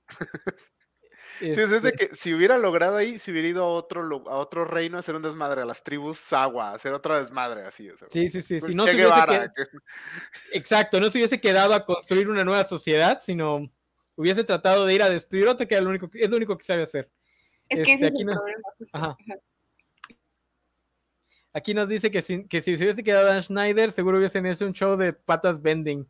[1.38, 4.36] Sí, es de este que si hubiera logrado ahí, si hubiera ido a otro, a
[4.36, 7.88] otro reino a hacer un desmadre, a las tribus Sagua, a hacer otro desmadre así.
[8.10, 8.60] sí, sí, sí.
[8.60, 8.84] Si no
[10.52, 13.70] Exacto, no se hubiese quedado a construir una nueva sociedad, sino
[14.14, 16.64] hubiese tratado de ir a destruir otra, que es lo único, es lo único que
[16.64, 17.10] sabe hacer.
[17.68, 19.16] Es que ese aquí es el problema.
[21.54, 24.64] Aquí nos dice que si, que si se hubiese quedado Dan Schneider, seguro hubiesen hecho
[24.66, 26.06] un show de patas bending.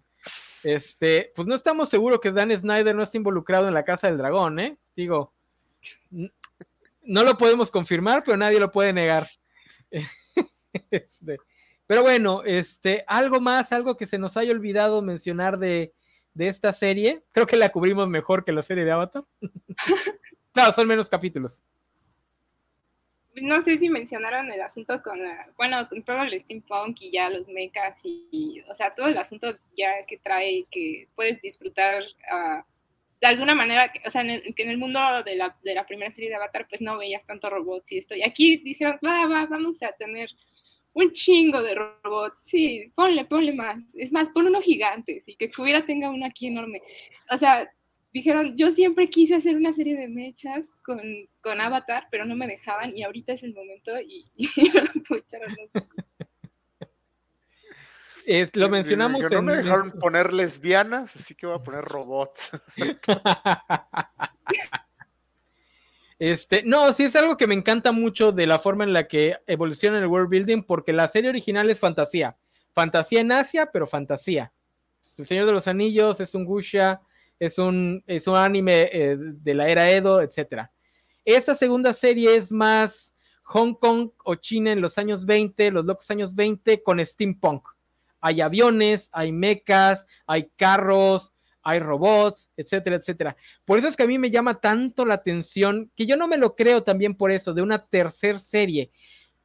[0.63, 4.19] Este, pues no estamos seguros que Dan Snyder no esté involucrado en la Casa del
[4.19, 4.79] Dragón, ¿eh?
[4.97, 5.33] Digo,
[6.11, 9.27] no lo podemos confirmar, pero nadie lo puede negar.
[10.91, 11.37] Este,
[11.87, 15.93] pero bueno, este, algo más, algo que se nos haya olvidado mencionar de,
[16.33, 17.23] de esta serie.
[17.31, 19.23] Creo que la cubrimos mejor que la serie de Avatar.
[20.55, 21.63] claro, son menos capítulos
[23.41, 25.19] no sé si mencionaron el asunto con,
[25.57, 29.57] bueno, con todo el steampunk y ya los mechas y, o sea, todo el asunto
[29.77, 32.63] ya que trae que puedes disfrutar uh,
[33.23, 35.87] de alguna manera, o sea, en el, que en el mundo de la, de la,
[35.87, 39.29] primera serie de Avatar pues no veías tanto robots y esto, y aquí dijeron, va,
[39.29, 40.29] va, vamos a tener
[40.93, 45.53] un chingo de robots, sí, ponle, ponle más, es más, pon uno gigante, y que
[45.53, 46.83] Kubira tenga uno aquí enorme,
[47.31, 47.71] o sea,
[48.13, 51.01] dijeron, yo siempre quise hacer una serie de mechas con,
[51.41, 54.27] con Avatar, pero no me dejaban y ahorita es el momento y,
[54.75, 55.17] lo
[58.69, 59.31] mencionamos.
[59.31, 62.51] no me dejaron poner lesbianas, así que voy a poner robots.
[66.25, 69.39] Este, no, sí es algo que me encanta mucho de la forma en la que
[69.49, 72.37] evoluciona el world building, porque la serie original es fantasía.
[72.73, 74.53] Fantasía en Asia, pero fantasía.
[75.19, 77.01] El Señor de los Anillos es un Gusha,
[77.41, 80.69] es un, es un anime eh, de la era Edo, etc.
[81.25, 86.09] Esa segunda serie es más Hong Kong o China en los años 20, los locos
[86.13, 87.67] años 20 con steampunk.
[88.23, 91.33] Hay aviones, hay mechas, hay carros,
[91.63, 93.37] hay robots, etcétera, etcétera.
[93.65, 96.39] Por eso es que a mí me llama tanto la atención, que yo no me
[96.39, 98.91] lo creo también por eso, de una tercera serie,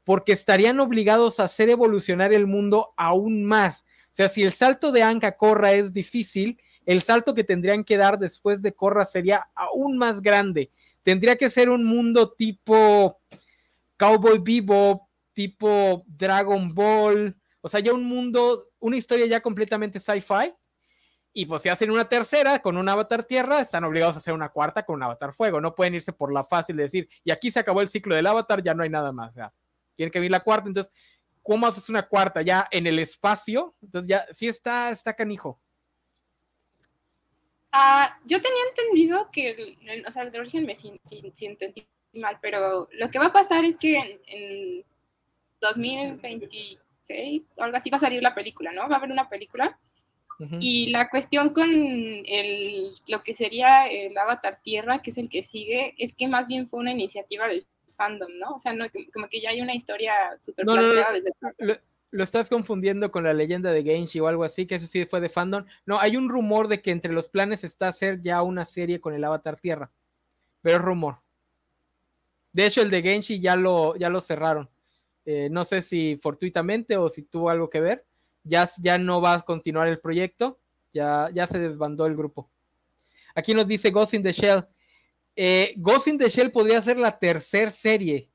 [0.04, 3.86] porque estarían obligados a hacer evolucionar el mundo aún más.
[4.12, 7.98] O sea, si el salto de Anka Corra es difícil, el salto que tendrían que
[7.98, 10.72] dar después de Corra sería aún más grande.
[11.04, 13.20] Tendría que ser un mundo tipo
[13.98, 20.54] Cowboy Bebop, tipo Dragon Ball, o sea, ya un mundo, una historia ya completamente sci-fi.
[21.34, 24.50] Y pues si hacen una tercera con un avatar tierra, están obligados a hacer una
[24.50, 25.62] cuarta con un avatar fuego.
[25.62, 28.26] No pueden irse por la fácil de decir, y aquí se acabó el ciclo del
[28.26, 29.32] avatar, ya no hay nada más.
[29.32, 29.54] O sea,
[29.96, 30.68] tienen que venir la cuarta.
[30.68, 30.92] Entonces,
[31.44, 33.76] ¿cómo haces una cuarta ya en el espacio?
[33.82, 35.62] Entonces ya sí está, está canijo.
[37.74, 39.78] Uh, yo tenía entendido que,
[40.08, 41.66] o sea, de origen me siento
[42.14, 44.86] mal, pero lo que va a pasar es que en, en
[45.62, 48.88] 2020 2016, algo así va a salir la película, ¿no?
[48.88, 49.80] Va a haber una película.
[50.40, 50.58] Uh -huh.
[50.62, 55.44] Y la cuestión con el, lo que sería el Avatar Tierra, que es el que
[55.44, 57.66] sigue, es que más bien fue una iniciativa del
[57.96, 58.56] fandom, ¿no?
[58.56, 61.68] O sea, no, como que ya hay una historia súper no, planteada no, desde el
[61.68, 61.76] lo,
[62.12, 65.20] lo estás confundiendo con la leyenda de Genshi o algo así, que eso sí fue
[65.22, 65.66] de fandom.
[65.86, 69.14] No, hay un rumor de que entre los planes está hacer ya una serie con
[69.14, 69.92] el Avatar Tierra,
[70.62, 71.18] pero es rumor.
[72.54, 74.70] De hecho, el de Genshi ya lo, ya lo cerraron.
[75.28, 78.08] Eh, no sé si fortuitamente o si tuvo algo que ver.
[78.44, 80.60] Ya, ya no va a continuar el proyecto.
[80.92, 82.50] Ya, ya se desbandó el grupo.
[83.36, 84.66] Aquí nos dice Ghost in the Shell.
[85.36, 88.32] Eh, Ghost in the Shell podría ser la tercera serie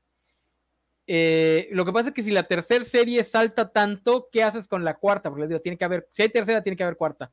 [1.05, 4.83] eh, lo que pasa es que si la tercera serie salta tanto, ¿qué haces con
[4.85, 5.29] la cuarta?
[5.29, 7.31] Porque les digo, tiene que haber, si hay tercera, tiene que haber cuarta.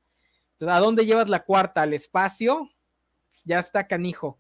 [0.53, 1.83] Entonces, ¿a dónde llevas la cuarta?
[1.83, 2.69] ¿Al espacio?
[3.45, 4.39] ya está canijo.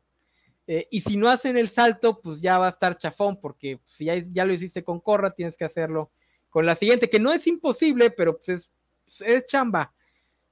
[0.72, 4.04] Eh, y si no hacen el salto, pues ya va a estar chafón, porque si
[4.04, 6.12] ya, lo hiciste con Corra, tienes que hacerlo
[6.48, 8.70] con la siguiente, que no es imposible, pero pues es,
[9.04, 9.92] pues es chamba.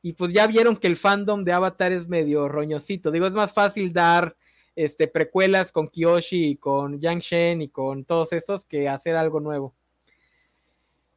[0.02, 3.12] Y pues ya vieron que el fandom de Avatar es medio roñosito.
[3.12, 4.36] Digo, es más fácil dar
[4.74, 9.38] este, precuelas con Kiyoshi y con Yang Shen y con todos esos que hacer algo
[9.38, 9.72] nuevo.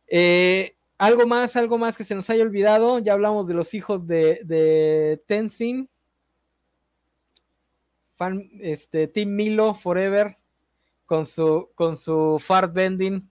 [0.06, 3.00] Eh, algo más, algo más que se nos haya olvidado.
[3.00, 5.90] Ya hablamos de los hijos de, de Tenzin.
[8.60, 10.38] Este, Team Milo Forever
[11.06, 13.30] con su, con su fart bending.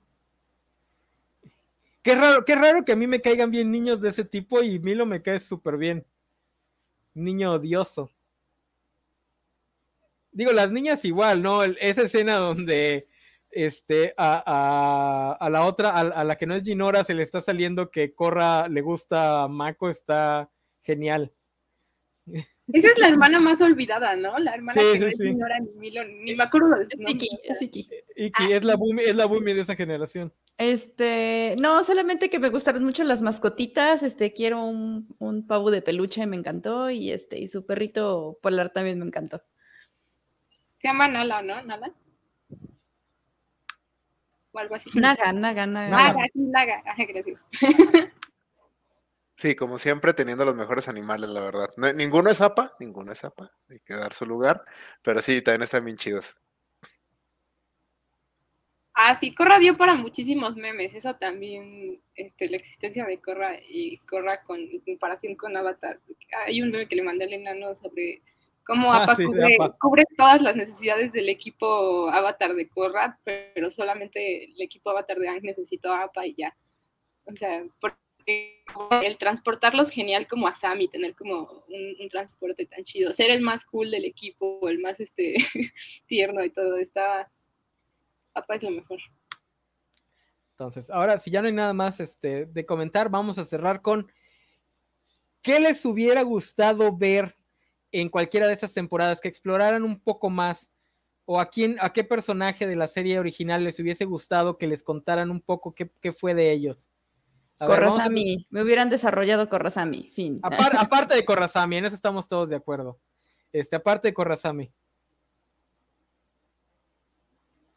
[2.02, 4.78] Qué raro, qué raro que a mí me caigan bien niños de ese tipo y
[4.78, 6.04] Milo me cae súper bien.
[7.14, 8.10] Niño odioso.
[10.32, 11.64] Digo, las niñas igual, ¿no?
[11.64, 13.08] esa escena donde
[13.50, 18.14] este, a, la otra, a, la que no es Ginora, se le está saliendo que
[18.14, 20.50] Corra le gusta a Mako, está
[20.82, 21.32] genial.
[22.72, 24.38] Esa es la hermana más olvidada, ¿no?
[24.38, 27.62] La hermana que no es Ginora ni Milo, ni me acuerdo de Es Iki, es
[27.62, 27.88] Iki.
[28.16, 30.32] Iki, es la Bumi, es la Bumi de esa generación.
[30.58, 35.82] Este, no, solamente que me gustaron mucho las mascotitas, este, quiero un, un pavo de
[35.82, 39.42] peluche, me encantó, y este, y su perrito polar también me encantó.
[40.78, 41.62] Se llama Nala, ¿no?
[41.62, 41.92] Nala
[44.52, 44.90] o algo así.
[44.94, 45.90] Naga, naga, naga.
[45.90, 46.82] Naga, sí, naga.
[46.96, 47.40] gracias.
[49.40, 51.70] Sí, como siempre, teniendo los mejores animales, la verdad.
[51.94, 54.62] ninguno es apa, ninguno es apa, hay que dar su lugar,
[55.00, 56.34] pero sí, también están bien chidos.
[58.92, 63.96] Ah, sí, Corra dio para muchísimos memes, eso también, este, la existencia de Corra y
[64.00, 65.98] Corra con en comparación con Avatar.
[66.44, 68.20] Hay un meme que le mandé al enano sobre
[68.62, 69.16] como ah, APA,
[69.80, 75.30] cubre, todas las necesidades del equipo Avatar de Korra, pero solamente el equipo Avatar de
[75.30, 76.54] Ang necesitó APA y ya.
[77.24, 77.96] O sea, porque
[78.26, 83.40] el transportarlos genial como a Sam y tener como un, transporte tan chido, ser el
[83.40, 85.34] más cool del equipo, el más este
[86.06, 87.30] tierno y todo, está
[88.34, 88.98] APA es lo mejor.
[90.52, 94.10] Entonces, ahora si ya no hay nada más este, de comentar, vamos a cerrar con
[95.42, 97.36] ¿qué les hubiera gustado ver
[97.92, 100.70] en cualquiera de esas temporadas, que exploraran un poco más,
[101.24, 104.82] o a quién, a qué personaje de la serie original les hubiese gustado que les
[104.82, 106.90] contaran un poco qué, fue de ellos.
[107.66, 110.40] Corrasami, me hubieran desarrollado Corrasami, fin.
[110.42, 112.98] aparte de Corrasami, en eso estamos todos de acuerdo.
[113.52, 114.72] Este, aparte de Corrasami.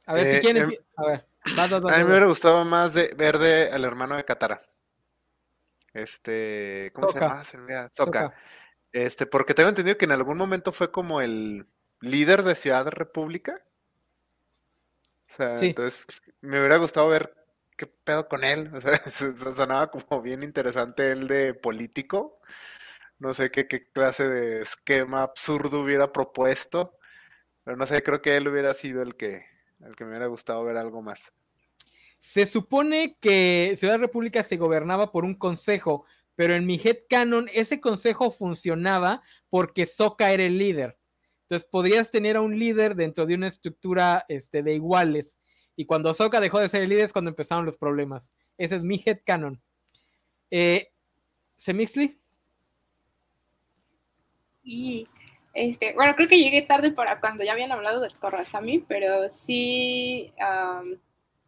[0.05, 0.63] A ver, si eh, quieren.
[0.63, 1.27] Em, a ver,
[1.57, 4.59] a mí me hubiera gustado más de ver de, al hermano de Katara.
[5.93, 7.43] Este, ¿cómo se llama?
[7.93, 8.33] Soka.
[8.91, 11.65] Este, porque tengo entendido que en algún momento fue como el
[12.01, 13.63] líder de Ciudad República.
[15.29, 16.05] O sea, entonces
[16.41, 17.42] me hubiera gustado ver
[17.83, 18.71] qué pedo con él.
[18.73, 19.01] O sea,
[19.55, 22.39] sonaba como bien interesante él de político.
[23.19, 26.97] No sé qué, clase de esquema absurdo hubiera propuesto.
[27.63, 29.45] Pero no sé, creo que él hubiera sido el que,
[29.81, 31.31] el que me hubiera gustado ver algo más.
[32.19, 36.05] Se supone que Ciudad República se gobernaba por un consejo,
[36.35, 40.97] pero en mi head canon ese consejo funcionaba porque Soka era el líder.
[41.43, 45.37] Entonces podrías tener a un líder dentro de una estructura este, de iguales.
[45.75, 48.33] Y cuando Soka dejó de ser el líder es cuando empezaron los problemas.
[48.57, 49.61] Ese es mi head canon.
[50.51, 50.89] Eh.
[54.63, 55.07] Y
[55.53, 60.33] este, bueno, creo que llegué tarde para cuando ya habían hablado de Korrasami, pero sí,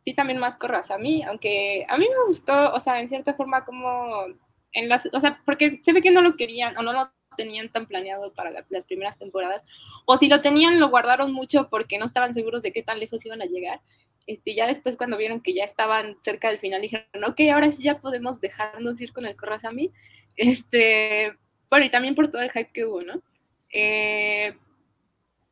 [0.04, 4.26] sí también más Korrasami, aunque a mí me gustó, o sea, en cierta forma como
[4.74, 7.02] en las, o sea, porque se ve que no lo querían o no lo
[7.36, 9.64] tenían tan planeado para las primeras temporadas,
[10.06, 13.26] o si lo tenían lo guardaron mucho porque no estaban seguros de qué tan lejos
[13.26, 13.82] iban a llegar.
[14.28, 17.84] Este, ya después cuando vieron que ya estaban cerca del final dijeron, ok, ahora sí
[17.84, 19.92] ya podemos dejarnos ir con el Corrazami.
[20.38, 21.38] Este,
[21.70, 23.22] bueno, y también por todo el hype que hubo, ¿no?
[23.72, 24.54] Eh,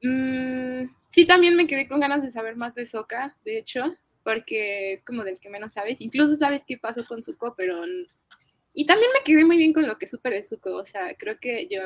[0.01, 4.93] mm, sí, también me quedé con ganas de saber más de Soka, de hecho, porque
[4.93, 6.01] es como del que menos sabes.
[6.01, 7.83] Incluso sabes qué pasó con Zuko, pero
[8.73, 11.39] y también me quedé muy bien con lo que supe de Zuko, o sea, creo
[11.39, 11.81] que yo,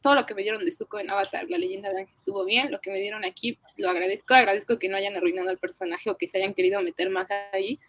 [0.00, 2.70] todo lo que me dieron de Zuko en Avatar, la leyenda de Ángel estuvo bien,
[2.70, 6.16] lo que me dieron aquí lo agradezco, agradezco que no hayan arruinado el personaje o
[6.16, 7.80] que se hayan querido meter más ahí.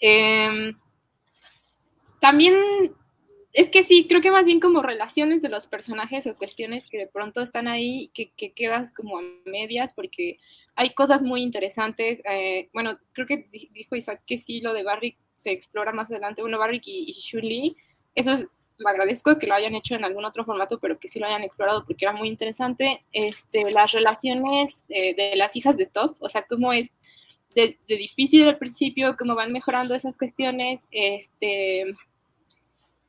[0.00, 0.76] Em,
[2.20, 2.54] también
[3.52, 6.98] es que sí, creo que más bien como relaciones de los personajes o cuestiones que
[6.98, 10.38] de pronto están ahí, que, que quedas como a medias, porque
[10.76, 12.22] hay cosas muy interesantes.
[12.30, 16.42] Eh, bueno, creo que dijo Isaac que sí, lo de Barry se explora más adelante.
[16.42, 17.76] Bueno, Barrick y, y
[18.14, 18.46] eso es,
[18.88, 21.84] agradezco que lo hayan hecho en algún otro formato, pero que sí lo hayan explorado
[21.84, 23.04] porque era muy interesante.
[23.12, 26.90] Este, las relaciones de, las hijas de Toph, o sea, cómo es
[27.54, 30.88] de, difícil al principio, cómo van mejorando esas cuestiones.
[30.90, 31.84] Este,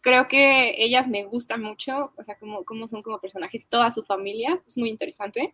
[0.01, 4.03] creo que ellas me gustan mucho, o sea, cómo, cómo son como personajes, toda su
[4.03, 5.53] familia, es muy interesante.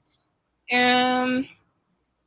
[0.68, 1.45] Em,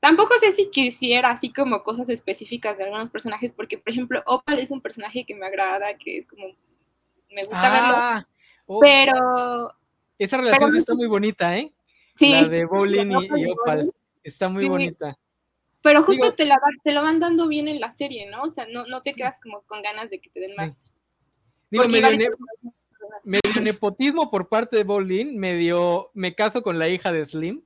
[0.00, 4.58] Tampoco sé si quisiera así como cosas específicas de algunos personajes, porque por ejemplo, Opal
[4.58, 6.46] es un personaje que me agrada, que es como,
[7.31, 8.28] me gusta ah, verlo,
[8.66, 8.81] oh.
[8.81, 9.74] pero...
[10.19, 11.73] Esa relación está muy bonita, ¿eh?
[12.16, 12.32] Sí.
[12.32, 13.93] La de Bowling y, Opal,
[14.23, 15.16] está muy bonita.
[15.82, 18.43] Pero justo te, la, te lo van dando bien en la serie, ¿no?
[18.43, 20.77] O sea, no, no te quedas como con ganas de que te den más.
[21.70, 22.36] Digo, medio,
[23.24, 27.62] medio, nepotismo por parte de Bowling, medio me caso con la hija de Slim,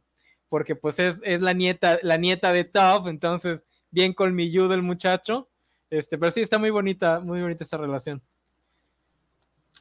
[0.49, 5.49] porque pues es, es la nieta, la nieta de Toph, entonces bien colmilludo el muchacho.
[5.91, 8.23] Este, pero sí está muy bonita, muy bonita esa relación.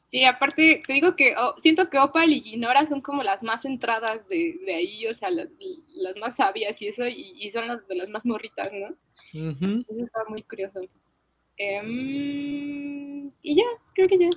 [0.06, 3.66] Sí, aparte, te digo que oh, siento que Opal y Ginora son como las más
[3.66, 5.48] entradas de, de ahí, o sea, las,
[5.96, 8.90] las, más sabias y eso, y, y, son las de las más morritas, ¿no?
[9.34, 9.86] Uh -huh.
[9.90, 10.82] Eso está muy curioso.
[11.60, 13.64] Um, y ya,
[13.94, 14.30] creo que ya.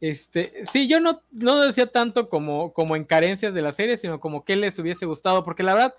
[0.00, 4.18] Este, sí, yo no, no decía tanto como, como en carencias de la serie, sino
[4.18, 5.94] como que les hubiese gustado, porque la verdad,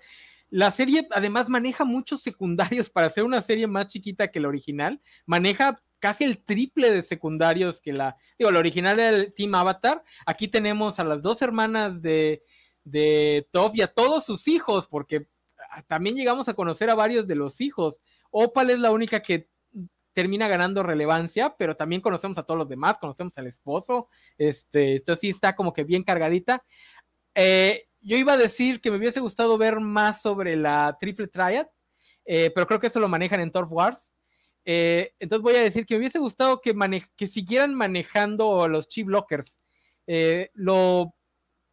[0.50, 5.00] la serie además maneja muchos secundarios para ser una serie más chiquita que la original,
[5.24, 10.48] maneja casi el triple de secundarios que la, digo, la original del Team Avatar, aquí
[10.48, 12.42] tenemos a las dos hermanas de,
[12.82, 15.28] de Toph y a todos sus hijos, porque
[15.86, 18.00] también llegamos a conocer a varios de los hijos.
[18.32, 19.48] Opal es la única que
[20.12, 25.20] termina ganando relevancia, pero también conocemos a todos los demás, conocemos al esposo, este, entonces
[25.20, 26.64] sí está como que bien cargadita.
[27.36, 31.68] Eh, yo iba a decir que me hubiese gustado ver más sobre la Triple Triad,
[32.24, 34.11] eh, pero creo que eso lo manejan en Turf Wars.
[34.64, 39.08] Eh, entonces voy a decir que me hubiese gustado que, mane siguieran manejando los chip
[39.08, 39.58] lockers.
[40.06, 41.14] Eh, lo,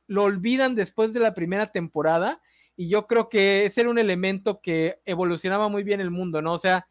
[0.08, 2.42] lo olvidan después de la primera temporada
[2.76, 6.54] y yo creo que ese era un elemento que evolucionaba muy bien el mundo, ¿no?
[6.54, 6.88] O sea,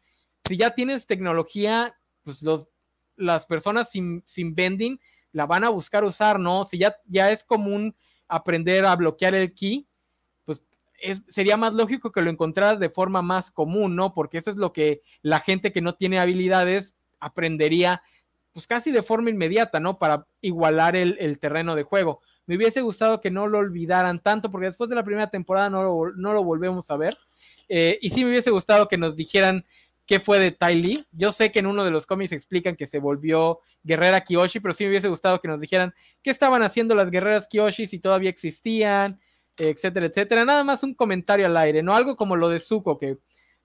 [0.47, 2.69] si ya tienes tecnología, pues los,
[3.15, 4.99] las personas sin, sin vending
[5.31, 6.63] la van a buscar usar, ¿no?
[6.63, 7.95] Si ya, ya es común
[8.27, 9.88] aprender a bloquear el key,
[11.27, 14.13] sería más lógico que lo encontraras de forma más común, ¿no?
[14.13, 18.01] Porque eso es lo que la gente que no tiene habilidades aprendería,
[18.51, 19.99] pues casi de forma inmediata, ¿no?
[19.99, 22.21] Para igualar el, terreno de juego.
[22.45, 25.83] Me hubiese gustado que no lo olvidaran tanto, porque después de la primera temporada no
[25.83, 27.17] lo, no volvemos a ver.
[27.67, 29.65] Eh, y sí me hubiese gustado que nos dijeran
[30.09, 31.05] qué fue de Tai Lee.
[31.11, 34.73] Yo sé que en uno de los cómics explican que se volvió guerrera Kyoshi, pero
[34.73, 35.93] sí me hubiese gustado que nos dijeran
[36.23, 39.19] qué estaban haciendo las guerreras Kyoshi, si todavía existían,
[39.59, 40.45] etcétera, etcétera.
[40.45, 43.17] Nada más un comentario al aire, no algo como lo de Zuko, que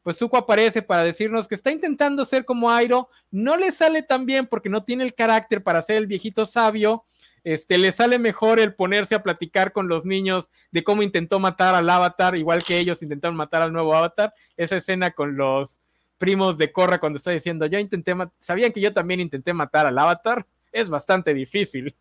[0.02, 4.26] pues Zuko aparece para decirnos que está intentando ser como Airo, no le sale tan
[4.26, 7.06] bien porque no tiene el carácter para ser el viejito sabio.
[7.42, 11.74] Este, le sale mejor el ponerse a platicar con los niños de cómo intentó matar
[11.74, 14.34] al avatar, igual que ellos intentaron matar al nuevo avatar.
[14.58, 15.80] Esa escena con los
[16.18, 19.98] primos de Corra cuando está diciendo, yo intenté, sabían que yo también intenté matar al
[19.98, 21.94] avatar, es bastante difícil.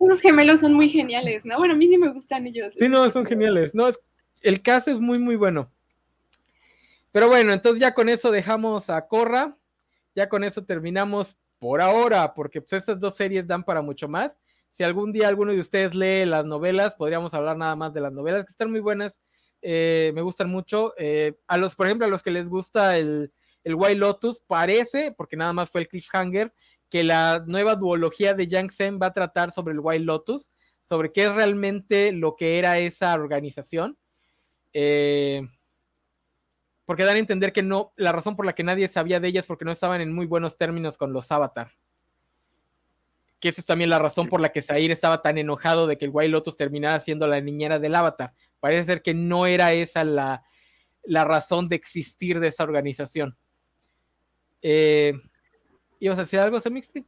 [0.00, 1.56] Esos gemelos son muy geniales, ¿no?
[1.56, 2.74] Bueno, a mí sí me gustan ellos.
[2.76, 3.74] Sí, no, son geniales.
[3.74, 4.00] No, es,
[4.42, 5.72] el caso es muy, muy bueno.
[7.12, 9.56] Pero bueno, entonces ya con eso dejamos a Corra,
[10.16, 14.36] ya con eso terminamos por ahora, porque pues estas dos series dan para mucho más.
[14.68, 18.12] Si algún día alguno de ustedes lee las novelas, podríamos hablar nada más de las
[18.12, 19.20] novelas, que están muy buenas,
[19.60, 20.92] eh, me gustan mucho.
[20.98, 25.12] Eh, a los, por ejemplo, a los que les gusta el, el White Lotus, parece,
[25.16, 26.52] porque nada más fue el cliffhanger,
[26.92, 30.52] que la nueva duología de Yang Sen va a tratar sobre el White Lotus,
[30.84, 33.96] sobre qué es realmente lo que era esa organización.
[34.74, 35.40] Eh,
[36.84, 39.46] porque dan a entender que no, la razón por la que nadie sabía de ellas
[39.46, 41.72] porque no estaban en muy buenos términos con los Avatar.
[43.40, 46.04] Que esa es también la razón por la que Zair estaba tan enojado de que
[46.04, 48.34] el White Lotus terminara siendo la niñera del Avatar.
[48.60, 50.44] Parece ser que no era esa la,
[51.04, 53.38] la razón de existir de esa organización.
[54.60, 55.14] Eh,
[56.02, 57.04] ¿Ibas a decir algo, Semixti?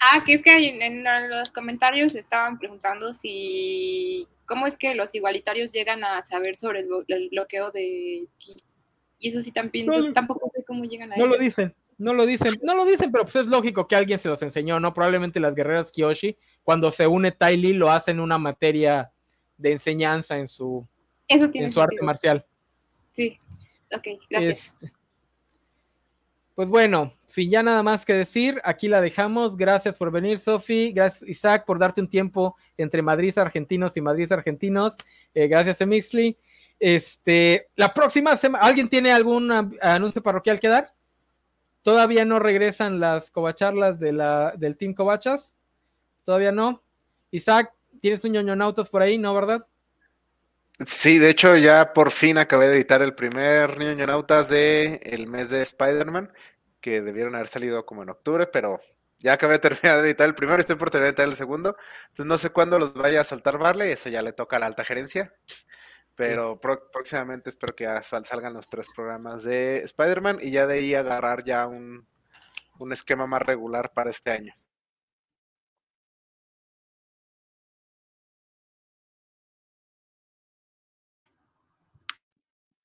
[0.00, 0.50] Ah, que es que
[0.84, 6.80] en, los comentarios estaban preguntando si cómo es que los igualitarios llegan a saber sobre
[6.80, 8.60] el, el bloqueo de Ki.
[9.20, 11.34] Y eso sí también, no, yo tampoco sé cómo llegan a No ello.
[11.34, 14.28] lo dicen, no lo dicen, no lo dicen, pero pues es lógico que alguien se
[14.28, 14.92] los enseñó, ¿no?
[14.92, 19.12] Probablemente las guerreras Kyoshi, cuando se une Tai Lee, lo hacen una materia
[19.56, 20.84] de enseñanza en su,
[21.28, 22.44] eso tiene en su arte marcial.
[23.14, 23.38] Sí,
[23.92, 24.76] ok, gracias.
[24.80, 24.97] Este,
[26.58, 29.56] pues bueno, sin ya nada más que decir, aquí la dejamos.
[29.56, 30.90] Gracias por venir, Sofi.
[30.90, 34.96] Gracias, Isaac, por darte un tiempo entre Madrid argentinos y Madrid argentinos.
[35.34, 36.36] Eh, gracias, Emixley.
[36.80, 40.92] Este, la próxima semana, ¿alguien tiene algún anuncio parroquial que dar?
[41.82, 45.54] Todavía no regresan las covacharlas de la, del Team Covachas.
[46.24, 46.82] Todavía no.
[47.30, 49.16] Isaac, ¿tienes un ñoñonautas por ahí?
[49.16, 49.64] ¿No, verdad?
[50.86, 55.50] Sí, de hecho ya por fin acabé de editar el primer ñoñonautas de el mes
[55.50, 56.32] de Spider-Man,
[56.80, 58.78] que debieron haber salido como en octubre, pero
[59.18, 61.76] ya acabé de terminar de editar el primero, estoy por terminar de editar el segundo.
[62.10, 64.66] Entonces no sé cuándo los vaya a saltar Barley, eso ya le toca a la
[64.66, 65.34] alta gerencia.
[66.16, 66.58] Pero sí.
[66.62, 70.74] pro próximamente espero que ya sal salgan los tres programas de Spider-Man y ya de
[70.74, 72.06] ahí agarrar ya un,
[72.78, 74.52] un esquema más regular para este año.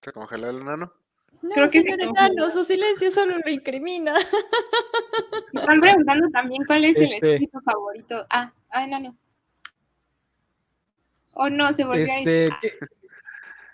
[0.04, 0.92] ¿Se congeló el enano?
[1.42, 4.14] No, Creo que señor enano, su silencio solo lo incrimina.
[5.54, 7.18] Me están preguntando también cuál es este...
[7.18, 8.26] el escrito favorito.
[8.30, 9.16] Ah, ah, enano.
[11.36, 12.74] Oh no, se volvió este, ¿qué,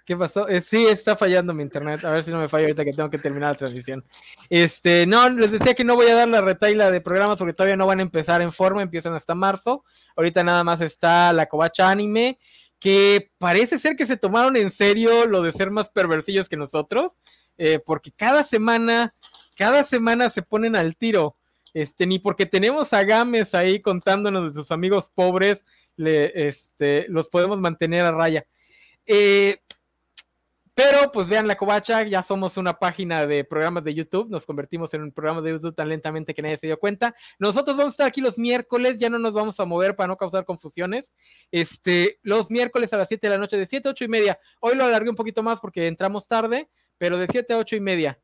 [0.05, 0.47] ¿Qué pasó?
[0.47, 2.05] Eh, sí, está fallando mi internet.
[2.05, 4.05] A ver si no me falla ahorita que tengo que terminar la transmisión.
[4.49, 7.75] Este, no, les decía que no voy a dar la retaila de programas porque todavía
[7.75, 9.83] no van a empezar en forma, empiezan hasta marzo.
[10.15, 12.39] Ahorita nada más está la Covacha Anime,
[12.79, 17.19] que parece ser que se tomaron en serio lo de ser más perversillos que nosotros,
[17.57, 19.13] eh, porque cada semana,
[19.57, 21.35] cada semana se ponen al tiro.
[21.73, 25.65] Este, ni porque tenemos a Games ahí contándonos de sus amigos pobres,
[25.97, 28.47] le, este, los podemos mantener a raya.
[29.05, 29.57] Eh,
[30.73, 34.93] pero pues vean la covacha, ya somos una página de programas de YouTube, nos convertimos
[34.93, 37.15] en un programa de YouTube tan lentamente que nadie se dio cuenta.
[37.37, 40.17] Nosotros vamos a estar aquí los miércoles, ya no nos vamos a mover para no
[40.17, 41.13] causar confusiones.
[41.51, 44.39] Este, los miércoles a las 7 de la noche, de 7 a 8 y media.
[44.59, 47.79] Hoy lo alargué un poquito más porque entramos tarde, pero de 7 a 8 y
[47.79, 48.19] media.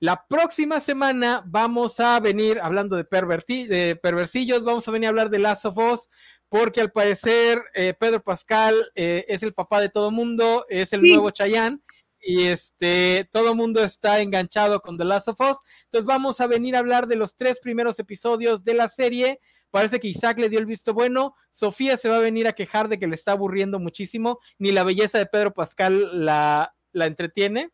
[0.00, 5.30] La próxima semana vamos a venir hablando de, de perversillos, vamos a venir a hablar
[5.30, 6.10] de Last of Us,
[6.54, 11.02] porque al parecer eh, Pedro Pascal eh, es el papá de todo mundo, es el
[11.02, 11.82] nuevo Chayán
[12.20, 15.56] y este, todo el mundo está enganchado con The Last of Us.
[15.86, 19.40] Entonces vamos a venir a hablar de los tres primeros episodios de la serie.
[19.72, 21.34] Parece que Isaac le dio el visto bueno.
[21.50, 24.38] Sofía se va a venir a quejar de que le está aburriendo muchísimo.
[24.56, 27.70] Ni la belleza de Pedro Pascal la, la entretiene.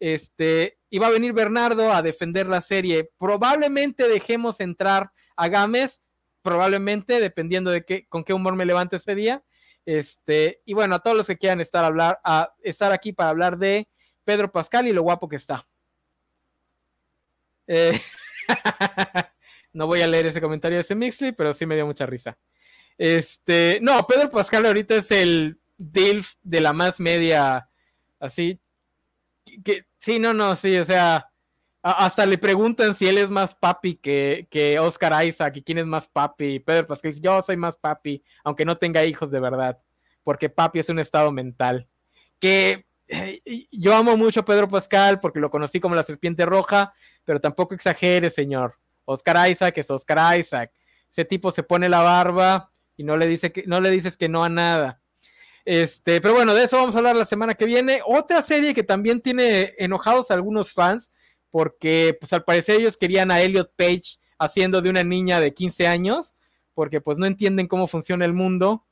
[0.00, 3.12] Este, y va a venir Bernardo a defender la serie.
[3.16, 6.02] Probablemente dejemos entrar a Gámez,
[6.42, 9.42] probablemente, dependiendo de qué, con qué humor me levante ese día.
[9.84, 13.58] Este, y bueno, a todos los que quieran estar, hablar, a estar aquí para hablar
[13.58, 13.88] de
[14.24, 15.66] Pedro Pascal y lo guapo que está.
[17.66, 18.00] Eh,
[19.72, 22.38] no voy a leer ese comentario de ese Mixly, pero sí me dio mucha risa.
[22.98, 27.68] Este, no, Pedro Pascal ahorita es el DILF de la más media,
[28.20, 28.60] así.
[29.64, 31.31] Que, sí, no, no, sí, o sea,
[31.82, 35.86] hasta le preguntan si él es más papi que, que, Oscar Isaac y quién es
[35.86, 36.60] más papi.
[36.60, 39.78] Pedro Pascal dice, yo soy más papi, aunque no tenga hijos de verdad,
[40.22, 41.88] porque papi es un estado mental.
[42.38, 43.40] Que eh,
[43.72, 46.94] yo amo mucho a Pedro Pascal porque lo conocí como la serpiente roja,
[47.24, 48.76] pero tampoco exagere, señor.
[49.04, 50.70] Oscar Isaac es Oscar Isaac.
[51.10, 54.28] Ese tipo se pone la barba y no le, dice que, no le dices que
[54.28, 55.00] no a nada.
[55.64, 58.00] Este, pero bueno, de eso vamos a hablar la semana que viene.
[58.06, 61.10] Otra serie que también tiene enojados a algunos fans
[61.52, 65.86] porque pues al parecer ellos querían a Elliot Page haciendo de una niña de 15
[65.86, 66.34] años,
[66.74, 68.86] porque pues no entienden cómo funciona el mundo.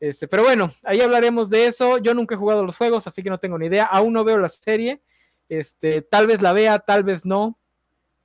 [0.00, 1.98] Este, pero bueno, ahí hablaremos de eso.
[1.98, 3.84] Yo nunca he jugado los juegos, así que no tengo ni idea.
[3.84, 5.02] Aún no veo la serie.
[5.50, 7.58] Este, tal vez la vea, tal vez no.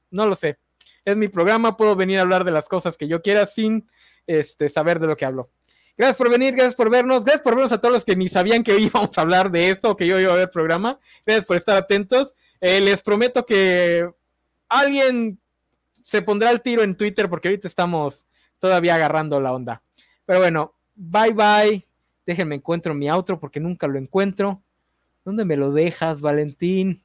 [0.10, 0.57] No lo sé.
[1.03, 3.89] Es mi programa, puedo venir a hablar de las cosas que yo quiera sin
[4.27, 5.52] este, saber de lo que hablo.
[5.98, 8.64] Gracias por venir, gracias por vernos, gracias por vernos a todos los que ni sabían
[8.64, 10.99] que íbamos a hablar de esto o que yo iba a ver programa.
[11.26, 12.34] Gracias por estar atentos.
[12.59, 14.09] Eh, les prometo que
[14.69, 15.39] alguien
[16.03, 18.27] se pondrá el tiro en Twitter porque ahorita estamos
[18.59, 19.84] todavía agarrando la onda.
[20.25, 21.88] Pero bueno, bye bye.
[22.25, 24.61] Déjenme encuentro mi outro porque nunca lo encuentro.
[25.23, 27.03] ¿Dónde me lo dejas, Valentín?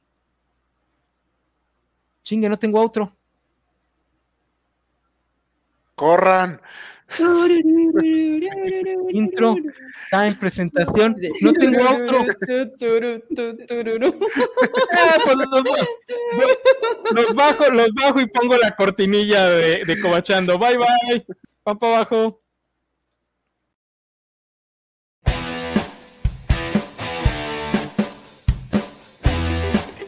[2.23, 3.15] Chingue, no tengo outro.
[5.95, 6.61] Corran.
[9.09, 9.55] Intro,
[10.03, 11.15] está en presentación.
[11.41, 12.25] No tengo otro.
[14.91, 15.37] Ah, pues
[17.13, 20.57] los, bajo, los bajo y pongo la cortinilla de, de Cobachando.
[20.57, 21.25] Bye bye.
[21.63, 22.42] Para abajo.